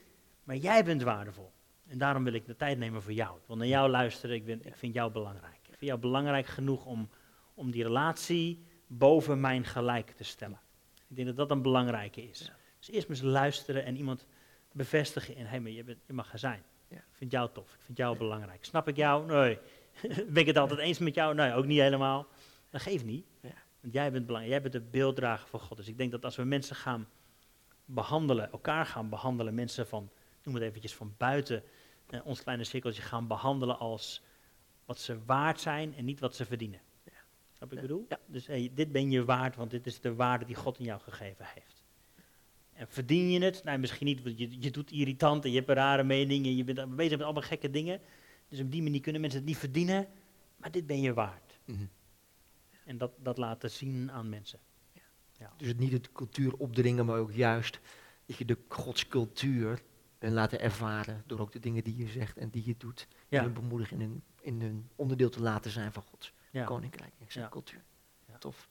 Maar 0.44 0.56
jij 0.56 0.84
bent 0.84 1.04
waardevol. 1.04 1.52
En 1.88 1.98
daarom 1.98 2.24
wil 2.24 2.34
ik 2.34 2.46
de 2.46 2.56
tijd 2.56 2.78
nemen 2.78 3.02
voor 3.02 3.14
jou. 3.14 3.38
Ik 3.38 3.48
wil 3.48 3.58
naar 3.58 3.68
jou 3.68 3.90
luisteren. 3.90 4.36
Ik, 4.36 4.46
ben, 4.46 4.66
ik 4.66 4.76
vind 4.76 4.94
jou 4.94 5.12
belangrijk. 5.12 5.60
Ik 5.62 5.78
vind 5.78 5.92
jou 5.92 6.00
belangrijk 6.00 6.46
genoeg 6.46 6.86
om 6.86 7.10
om 7.58 7.72
die 7.72 7.84
relatie 7.84 8.64
boven 8.88 9.40
mijn 9.40 9.66
gelijk 9.66 10.12
te 10.12 10.24
stellen. 10.24 10.60
Ik 11.08 11.16
denk 11.16 11.28
dat 11.28 11.38
dat 11.38 11.52
een 11.52 11.62
belangrijke 11.62 12.30
is. 12.30 12.52
Dus 12.88 12.96
eerst 12.96 13.08
maar 13.08 13.18
eens 13.18 13.26
luisteren 13.26 13.86
en 13.86 13.96
iemand 13.96 14.26
bevestigen 14.72 15.36
in, 15.36 15.44
hé, 15.44 15.50
hey, 15.50 15.60
maar 15.60 15.72
je, 15.72 15.84
bent, 15.84 15.98
je 16.06 16.14
mag 16.14 16.32
er 16.32 16.40
zijn. 16.40 16.64
Ja. 16.88 16.98
Ik 16.98 17.04
vind 17.12 17.32
jou 17.32 17.50
tof, 17.54 17.74
ik 17.74 17.82
vind 17.82 17.98
jou 17.98 18.18
belangrijk. 18.18 18.66
Snap 18.66 18.88
ik 18.88 18.96
jou? 18.96 19.26
Nee. 19.26 19.60
ben 20.34 20.36
ik 20.36 20.46
het 20.46 20.58
altijd 20.58 20.80
eens 20.80 21.00
met 21.00 21.16
jou? 21.16 21.36
Nee, 21.36 21.54
ook 21.54 21.66
niet 21.66 21.80
helemaal. 21.80 22.28
Dat 22.70 22.82
geeft 22.82 23.06
niet. 23.06 23.26
Ja. 23.42 23.54
Want 23.80 23.94
jij 23.94 24.12
bent 24.12 24.26
belangrijk, 24.26 24.54
jij 24.54 24.72
bent 24.72 24.84
de 24.84 24.90
beelddrager 24.90 25.48
van 25.48 25.60
God. 25.60 25.78
Dus 25.78 25.88
ik 25.88 25.98
denk 25.98 26.12
dat 26.12 26.26
als 26.26 26.36
we 26.36 26.44
mensen 26.44 26.76
gaan 26.76 27.08
behandelen, 27.86 28.52
elkaar 28.52 28.86
gaan 28.86 29.10
behandelen, 29.10 29.54
mensen 29.54 29.88
van, 29.88 30.10
noem 30.44 30.56
het 30.56 30.64
eventjes 30.64 30.96
van 30.96 31.14
buiten 31.18 31.64
eh, 32.10 32.20
ons 32.24 32.44
kleine 32.44 32.64
cirkeltje 32.64 33.02
gaan 33.02 33.28
behandelen 33.28 33.80
als 33.80 34.22
wat 34.86 35.00
ze 35.00 35.26
waard 35.26 35.60
zijn 35.60 35.96
en 35.96 36.06
niet 36.06 36.20
wat 36.20 36.36
ze 36.36 36.46
verdienen. 36.46 36.80
Snap 37.58 37.74
ik 37.74 37.82
bedoel? 37.82 38.06
Ja. 38.10 38.20
Dus 38.26 38.48
hey, 38.48 38.72
dit 38.74 38.92
ben 38.92 39.12
je 39.12 39.26
waard, 39.26 39.56
want 39.56 39.72
dit 39.72 39.86
is 39.86 40.02
de 40.02 40.16
waarde 40.16 40.46
die 40.46 40.56
God 40.56 40.80
in 40.80 40.86
jou 40.86 41.02
gegeven 41.02 41.46
heeft. 41.54 41.87
En 42.78 42.88
verdien 42.90 43.30
je 43.30 43.40
het? 43.40 43.64
Nou, 43.64 43.78
misschien 43.80 44.06
niet, 44.06 44.24
want 44.24 44.38
je, 44.38 44.62
je 44.62 44.72
doet 44.72 44.92
irritant 44.92 45.44
en 45.44 45.52
je 45.52 45.58
hebt 45.58 45.70
rare 45.70 46.04
meningen, 46.04 46.56
je 46.56 46.64
bent 46.64 46.96
bezig 46.96 47.18
met 47.18 47.22
allemaal 47.22 47.44
gekke 47.44 47.70
dingen. 47.70 48.02
Dus 48.48 48.60
op 48.60 48.72
die 48.72 48.84
manier 48.84 49.02
kunnen 49.02 49.22
mensen 49.22 49.40
het 49.40 49.50
niet 49.50 49.58
verdienen, 49.58 50.08
maar 50.56 50.72
dit 50.72 50.88
ben 50.88 51.02
je 51.02 51.14
waard. 51.14 51.60
Mm 51.66 51.76
-hmm. 51.76 51.90
En 52.86 52.98
dat, 52.98 53.12
dat 53.18 53.38
laten 53.38 53.72
zien 53.72 54.12
aan 54.12 54.30
mensen. 54.30 54.60
Ja. 54.94 55.02
Ja. 55.32 55.54
Dus 55.58 55.68
het 55.68 55.80
niet 55.80 55.92
de 55.92 56.12
cultuur 56.14 56.54
opdringen, 56.58 57.06
maar 57.06 57.18
ook 57.18 57.32
juist 57.32 57.80
dat 58.26 58.38
je 58.38 58.46
de 58.46 58.58
godscultuur 58.68 59.84
en 60.20 60.34
laten 60.34 60.60
ervaren 60.60 61.24
door 61.26 61.40
ook 61.40 61.52
de 61.52 61.60
dingen 61.60 61.84
die 61.84 61.98
je 61.98 62.08
zegt 62.08 62.38
en 62.38 62.50
die 62.50 62.64
je 62.66 62.76
doet. 62.78 63.08
Ja. 63.28 63.44
En 63.44 63.54
bemoedigen 63.54 64.02
in 64.02 64.10
een, 64.10 64.24
in 64.42 64.62
een 64.62 64.90
onderdeel 64.96 65.30
te 65.30 65.42
laten 65.42 65.72
zijn 65.72 65.92
van 65.92 66.04
Gods 66.04 66.34
koninkrijk 66.66 67.14
en 67.20 67.26
zijn 67.28 67.50
cultuur. 67.50 67.84
Tof. 68.40 68.70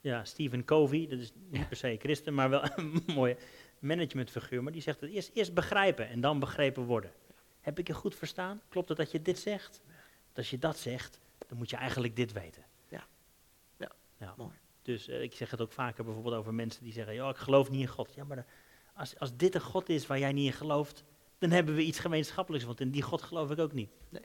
Ja, 0.00 0.24
Stephen 0.24 0.64
Covey, 0.64 1.06
dat 1.06 1.18
is 1.18 1.32
niet 1.50 1.68
per 1.68 1.76
se 1.76 1.96
christen, 1.98 2.34
maar 2.34 2.50
wel 2.50 2.62
een 2.76 3.02
mooie 3.06 3.36
managementfiguur. 3.78 4.62
Maar 4.62 4.72
die 4.72 4.82
zegt 4.82 5.00
het 5.00 5.10
eerst, 5.10 5.30
eerst 5.34 5.54
begrijpen 5.54 6.08
en 6.08 6.20
dan 6.20 6.38
begrepen 6.38 6.84
worden. 6.84 7.12
Heb 7.60 7.78
ik 7.78 7.86
je 7.86 7.94
goed 7.94 8.14
verstaan? 8.14 8.62
Klopt 8.68 8.88
het 8.88 8.98
dat 8.98 9.10
je 9.10 9.22
dit 9.22 9.38
zegt? 9.38 9.80
Want 10.24 10.36
als 10.36 10.50
je 10.50 10.58
dat 10.58 10.78
zegt, 10.78 11.20
dan 11.46 11.58
moet 11.58 11.70
je 11.70 11.76
eigenlijk 11.76 12.16
dit 12.16 12.32
weten. 12.32 12.64
Ja, 12.88 13.06
ja. 13.76 13.92
ja. 14.18 14.34
mooi. 14.36 14.54
Dus 14.82 15.08
uh, 15.08 15.22
ik 15.22 15.34
zeg 15.34 15.50
het 15.50 15.60
ook 15.60 15.72
vaker 15.72 16.04
bijvoorbeeld 16.04 16.34
over 16.34 16.54
mensen 16.54 16.84
die 16.84 16.92
zeggen, 16.92 17.14
ja, 17.14 17.28
ik 17.28 17.36
geloof 17.36 17.70
niet 17.70 17.80
in 17.80 17.86
God. 17.86 18.14
Ja, 18.14 18.24
maar 18.24 18.36
de, 18.36 18.44
als, 18.94 19.18
als 19.18 19.36
dit 19.36 19.54
een 19.54 19.60
God 19.60 19.88
is 19.88 20.06
waar 20.06 20.18
jij 20.18 20.32
niet 20.32 20.46
in 20.46 20.52
gelooft, 20.52 21.04
dan 21.38 21.50
hebben 21.50 21.74
we 21.74 21.82
iets 21.82 21.98
gemeenschappelijks, 21.98 22.66
want 22.66 22.80
in 22.80 22.90
die 22.90 23.02
God 23.02 23.22
geloof 23.22 23.50
ik 23.50 23.58
ook 23.58 23.72
niet. 23.72 23.90
Nee. 24.08 24.22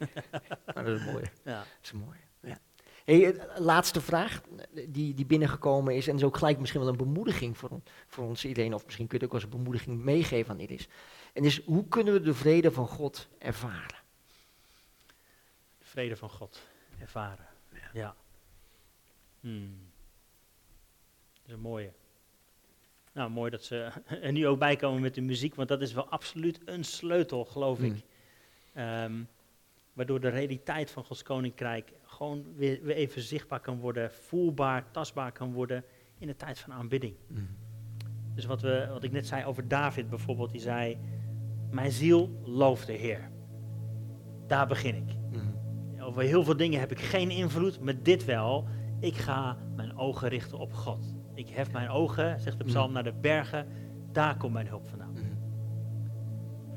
maar 0.73 0.83
dat 0.83 0.99
is 0.99 1.05
mooi. 1.05 1.23
Ja. 1.43 1.57
Dat 1.57 1.67
is 1.81 1.91
mooi. 1.91 2.17
Ja. 2.41 2.59
Hey, 3.05 3.35
laatste 3.57 4.01
vraag 4.01 4.41
die, 4.87 5.13
die 5.13 5.25
binnengekomen 5.25 5.95
is, 5.95 6.07
en 6.07 6.15
is 6.15 6.23
ook 6.23 6.37
gelijk 6.37 6.59
misschien 6.59 6.81
wel 6.81 6.89
een 6.89 6.97
bemoediging 6.97 7.57
voor, 7.57 7.69
voor 8.07 8.25
ons 8.25 8.45
iedereen, 8.45 8.73
of 8.73 8.85
misschien 8.85 9.07
kun 9.07 9.17
je 9.17 9.23
het 9.23 9.33
ook 9.33 9.41
als 9.41 9.51
een 9.51 9.57
bemoediging 9.57 10.03
meegeven 10.03 10.51
aan 10.51 10.59
is. 10.59 10.87
En 11.33 11.43
is, 11.43 11.63
hoe 11.63 11.87
kunnen 11.87 12.13
we 12.13 12.21
de 12.21 12.33
vrede 12.33 12.71
van 12.71 12.87
God 12.87 13.27
ervaren? 13.37 13.99
De 15.77 15.85
vrede 15.85 16.15
van 16.15 16.29
God 16.29 16.61
ervaren, 16.99 17.47
ja. 17.73 17.89
ja. 17.93 18.15
Hmm. 19.39 19.89
Dat 21.33 21.45
is 21.45 21.53
een 21.53 21.59
mooie. 21.59 21.91
Nou, 23.13 23.29
mooi 23.29 23.51
dat 23.51 23.63
ze 23.63 23.91
er 24.21 24.31
nu 24.31 24.47
ook 24.47 24.59
bij 24.59 24.75
komen 24.75 25.01
met 25.01 25.15
de 25.15 25.21
muziek, 25.21 25.55
want 25.55 25.69
dat 25.69 25.81
is 25.81 25.93
wel 25.93 26.09
absoluut 26.09 26.59
een 26.65 26.83
sleutel, 26.83 27.45
geloof 27.45 27.79
ik. 27.79 28.03
Um, 28.77 29.27
waardoor 29.93 30.19
de 30.19 30.29
realiteit 30.29 30.91
van 30.91 31.03
Gods 31.03 31.23
Koninkrijk 31.23 31.91
gewoon 32.21 32.45
weer, 32.55 32.79
weer, 32.83 32.95
even 32.95 33.21
zichtbaar 33.21 33.59
kan 33.59 33.79
worden, 33.79 34.11
voelbaar, 34.11 34.91
tastbaar 34.91 35.31
kan 35.31 35.53
worden 35.53 35.83
in 36.17 36.27
de 36.27 36.35
tijd 36.35 36.59
van 36.59 36.73
aanbidding. 36.73 37.15
Mm. 37.27 37.47
Dus 38.35 38.45
wat, 38.45 38.61
we, 38.61 38.87
wat 38.89 39.03
ik 39.03 39.11
net 39.11 39.27
zei 39.27 39.45
over 39.45 39.67
David 39.67 40.09
bijvoorbeeld, 40.09 40.51
die 40.51 40.61
zei, 40.61 40.97
mijn 41.71 41.91
ziel 41.91 42.41
looft 42.43 42.87
de 42.87 42.93
Heer. 42.93 43.31
Daar 44.47 44.67
begin 44.67 44.95
ik. 44.95 45.15
Mm. 45.31 45.55
Over 46.01 46.21
heel 46.21 46.43
veel 46.43 46.57
dingen 46.57 46.79
heb 46.79 46.91
ik 46.91 46.99
geen 46.99 47.29
invloed, 47.29 47.79
maar 47.79 48.03
dit 48.03 48.25
wel. 48.25 48.67
Ik 48.99 49.15
ga 49.15 49.57
mijn 49.75 49.97
ogen 49.97 50.29
richten 50.29 50.57
op 50.57 50.73
God. 50.73 51.15
Ik 51.33 51.49
hef 51.49 51.71
mijn 51.71 51.89
ogen, 51.89 52.39
zegt 52.39 52.57
de 52.57 52.63
psalm, 52.63 52.87
mm. 52.87 52.93
naar 52.93 53.03
de 53.03 53.13
bergen. 53.21 53.67
Daar 54.11 54.37
komt 54.37 54.53
mijn 54.53 54.67
hulp 54.67 54.87
vandaan. 54.87 55.15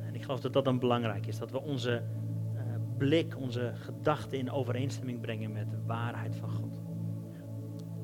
En 0.06 0.14
ik 0.14 0.22
geloof 0.22 0.40
dat 0.40 0.52
dat 0.52 0.64
dan 0.64 0.78
belangrijk 0.78 1.26
is. 1.26 1.38
Dat 1.38 1.50
we 1.50 1.60
onze 1.60 2.02
blik, 2.96 3.36
onze 3.38 3.72
gedachten 3.74 4.38
in 4.38 4.50
overeenstemming 4.50 5.20
brengen 5.20 5.52
met 5.52 5.70
de 5.70 5.78
waarheid 5.86 6.36
van 6.36 6.50
God. 6.50 6.82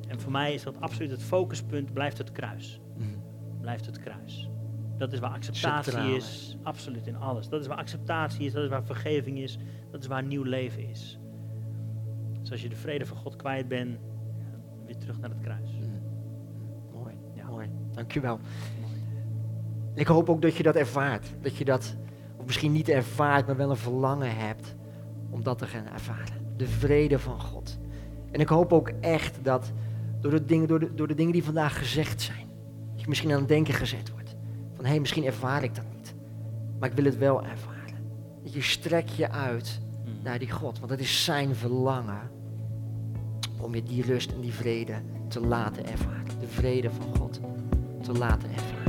En 0.08 0.20
voor 0.20 0.32
mij 0.32 0.54
is 0.54 0.62
dat 0.62 0.80
absoluut 0.80 1.10
het 1.10 1.22
focuspunt, 1.22 1.92
blijft 1.92 2.18
het 2.18 2.32
kruis. 2.32 2.80
Mhm. 2.96 3.08
Blijft 3.60 3.86
het 3.86 3.98
kruis. 3.98 4.50
Dat 4.98 5.12
is 5.12 5.18
waar 5.18 5.30
acceptatie 5.30 6.14
is, 6.14 6.56
absoluut 6.62 7.06
in 7.06 7.16
alles. 7.16 7.48
Dat 7.48 7.60
is 7.60 7.66
waar 7.66 7.76
acceptatie 7.76 8.46
is, 8.46 8.52
dat 8.52 8.62
is 8.62 8.68
waar 8.68 8.84
vergeving 8.84 9.38
is, 9.38 9.58
dat 9.90 10.00
is 10.00 10.06
waar 10.06 10.22
nieuw 10.22 10.42
leven 10.42 10.88
is. 10.88 11.18
Dus 12.40 12.50
als 12.50 12.62
je 12.62 12.68
de 12.68 12.76
vrede 12.76 13.06
van 13.06 13.16
God 13.16 13.36
kwijt 13.36 13.68
bent, 13.68 13.98
ja, 14.38 14.60
weer 14.86 14.96
terug 14.96 15.20
naar 15.20 15.30
het 15.30 15.40
kruis. 15.40 15.70
Mhm. 15.70 15.88
Mooi, 16.92 17.14
ja. 17.34 17.46
mooi. 17.46 17.68
Dankjewel. 17.92 18.38
Ik 19.94 20.06
hoop 20.06 20.28
ook 20.28 20.42
dat 20.42 20.56
je 20.56 20.62
dat 20.62 20.76
ervaart. 20.76 21.34
Dat 21.40 21.56
je 21.56 21.64
dat, 21.64 21.96
of 22.36 22.46
misschien 22.46 22.72
niet 22.72 22.88
ervaart, 22.88 23.46
maar 23.46 23.56
wel 23.56 23.70
een 23.70 23.76
verlangen 23.76 24.36
hebt 24.36 24.76
om 25.30 25.42
dat 25.42 25.58
te 25.58 25.66
gaan 25.66 25.86
ervaren. 25.86 26.54
De 26.56 26.66
vrede 26.66 27.18
van 27.18 27.40
God. 27.40 27.78
En 28.30 28.40
ik 28.40 28.48
hoop 28.48 28.72
ook 28.72 28.88
echt 29.00 29.38
dat 29.42 29.72
door 30.20 30.30
de 30.30 30.44
dingen, 30.44 30.68
door 30.68 30.80
de, 30.80 30.94
door 30.94 31.08
de 31.08 31.14
dingen 31.14 31.32
die 31.32 31.44
vandaag 31.44 31.78
gezegd 31.78 32.22
zijn, 32.22 32.46
dat 32.92 33.00
je 33.00 33.08
misschien 33.08 33.32
aan 33.32 33.38
het 33.38 33.48
denken 33.48 33.74
gezet 33.74 34.10
wordt. 34.10 34.36
Van 34.74 34.84
hé, 34.84 34.90
hey, 34.90 35.00
misschien 35.00 35.24
ervaar 35.24 35.62
ik 35.62 35.74
dat 35.74 35.84
niet. 35.96 36.14
Maar 36.78 36.88
ik 36.88 36.94
wil 36.94 37.04
het 37.04 37.18
wel 37.18 37.44
ervaren. 37.44 37.94
Dat 38.42 38.52
je 38.52 38.62
strek 38.62 39.08
je 39.08 39.30
uit 39.30 39.80
naar 40.22 40.38
die 40.38 40.50
God. 40.50 40.78
Want 40.78 40.90
het 40.90 41.00
is 41.00 41.24
zijn 41.24 41.54
verlangen 41.54 42.30
om 43.60 43.74
je 43.74 43.82
die 43.82 44.02
rust 44.02 44.32
en 44.32 44.40
die 44.40 44.54
vrede 44.54 44.94
te 45.28 45.40
laten 45.40 45.86
ervaren. 45.86 46.38
De 46.40 46.48
vrede 46.48 46.90
van 46.90 47.16
God 47.16 47.40
te 48.02 48.12
laten 48.12 48.50
ervaren. 48.50 48.79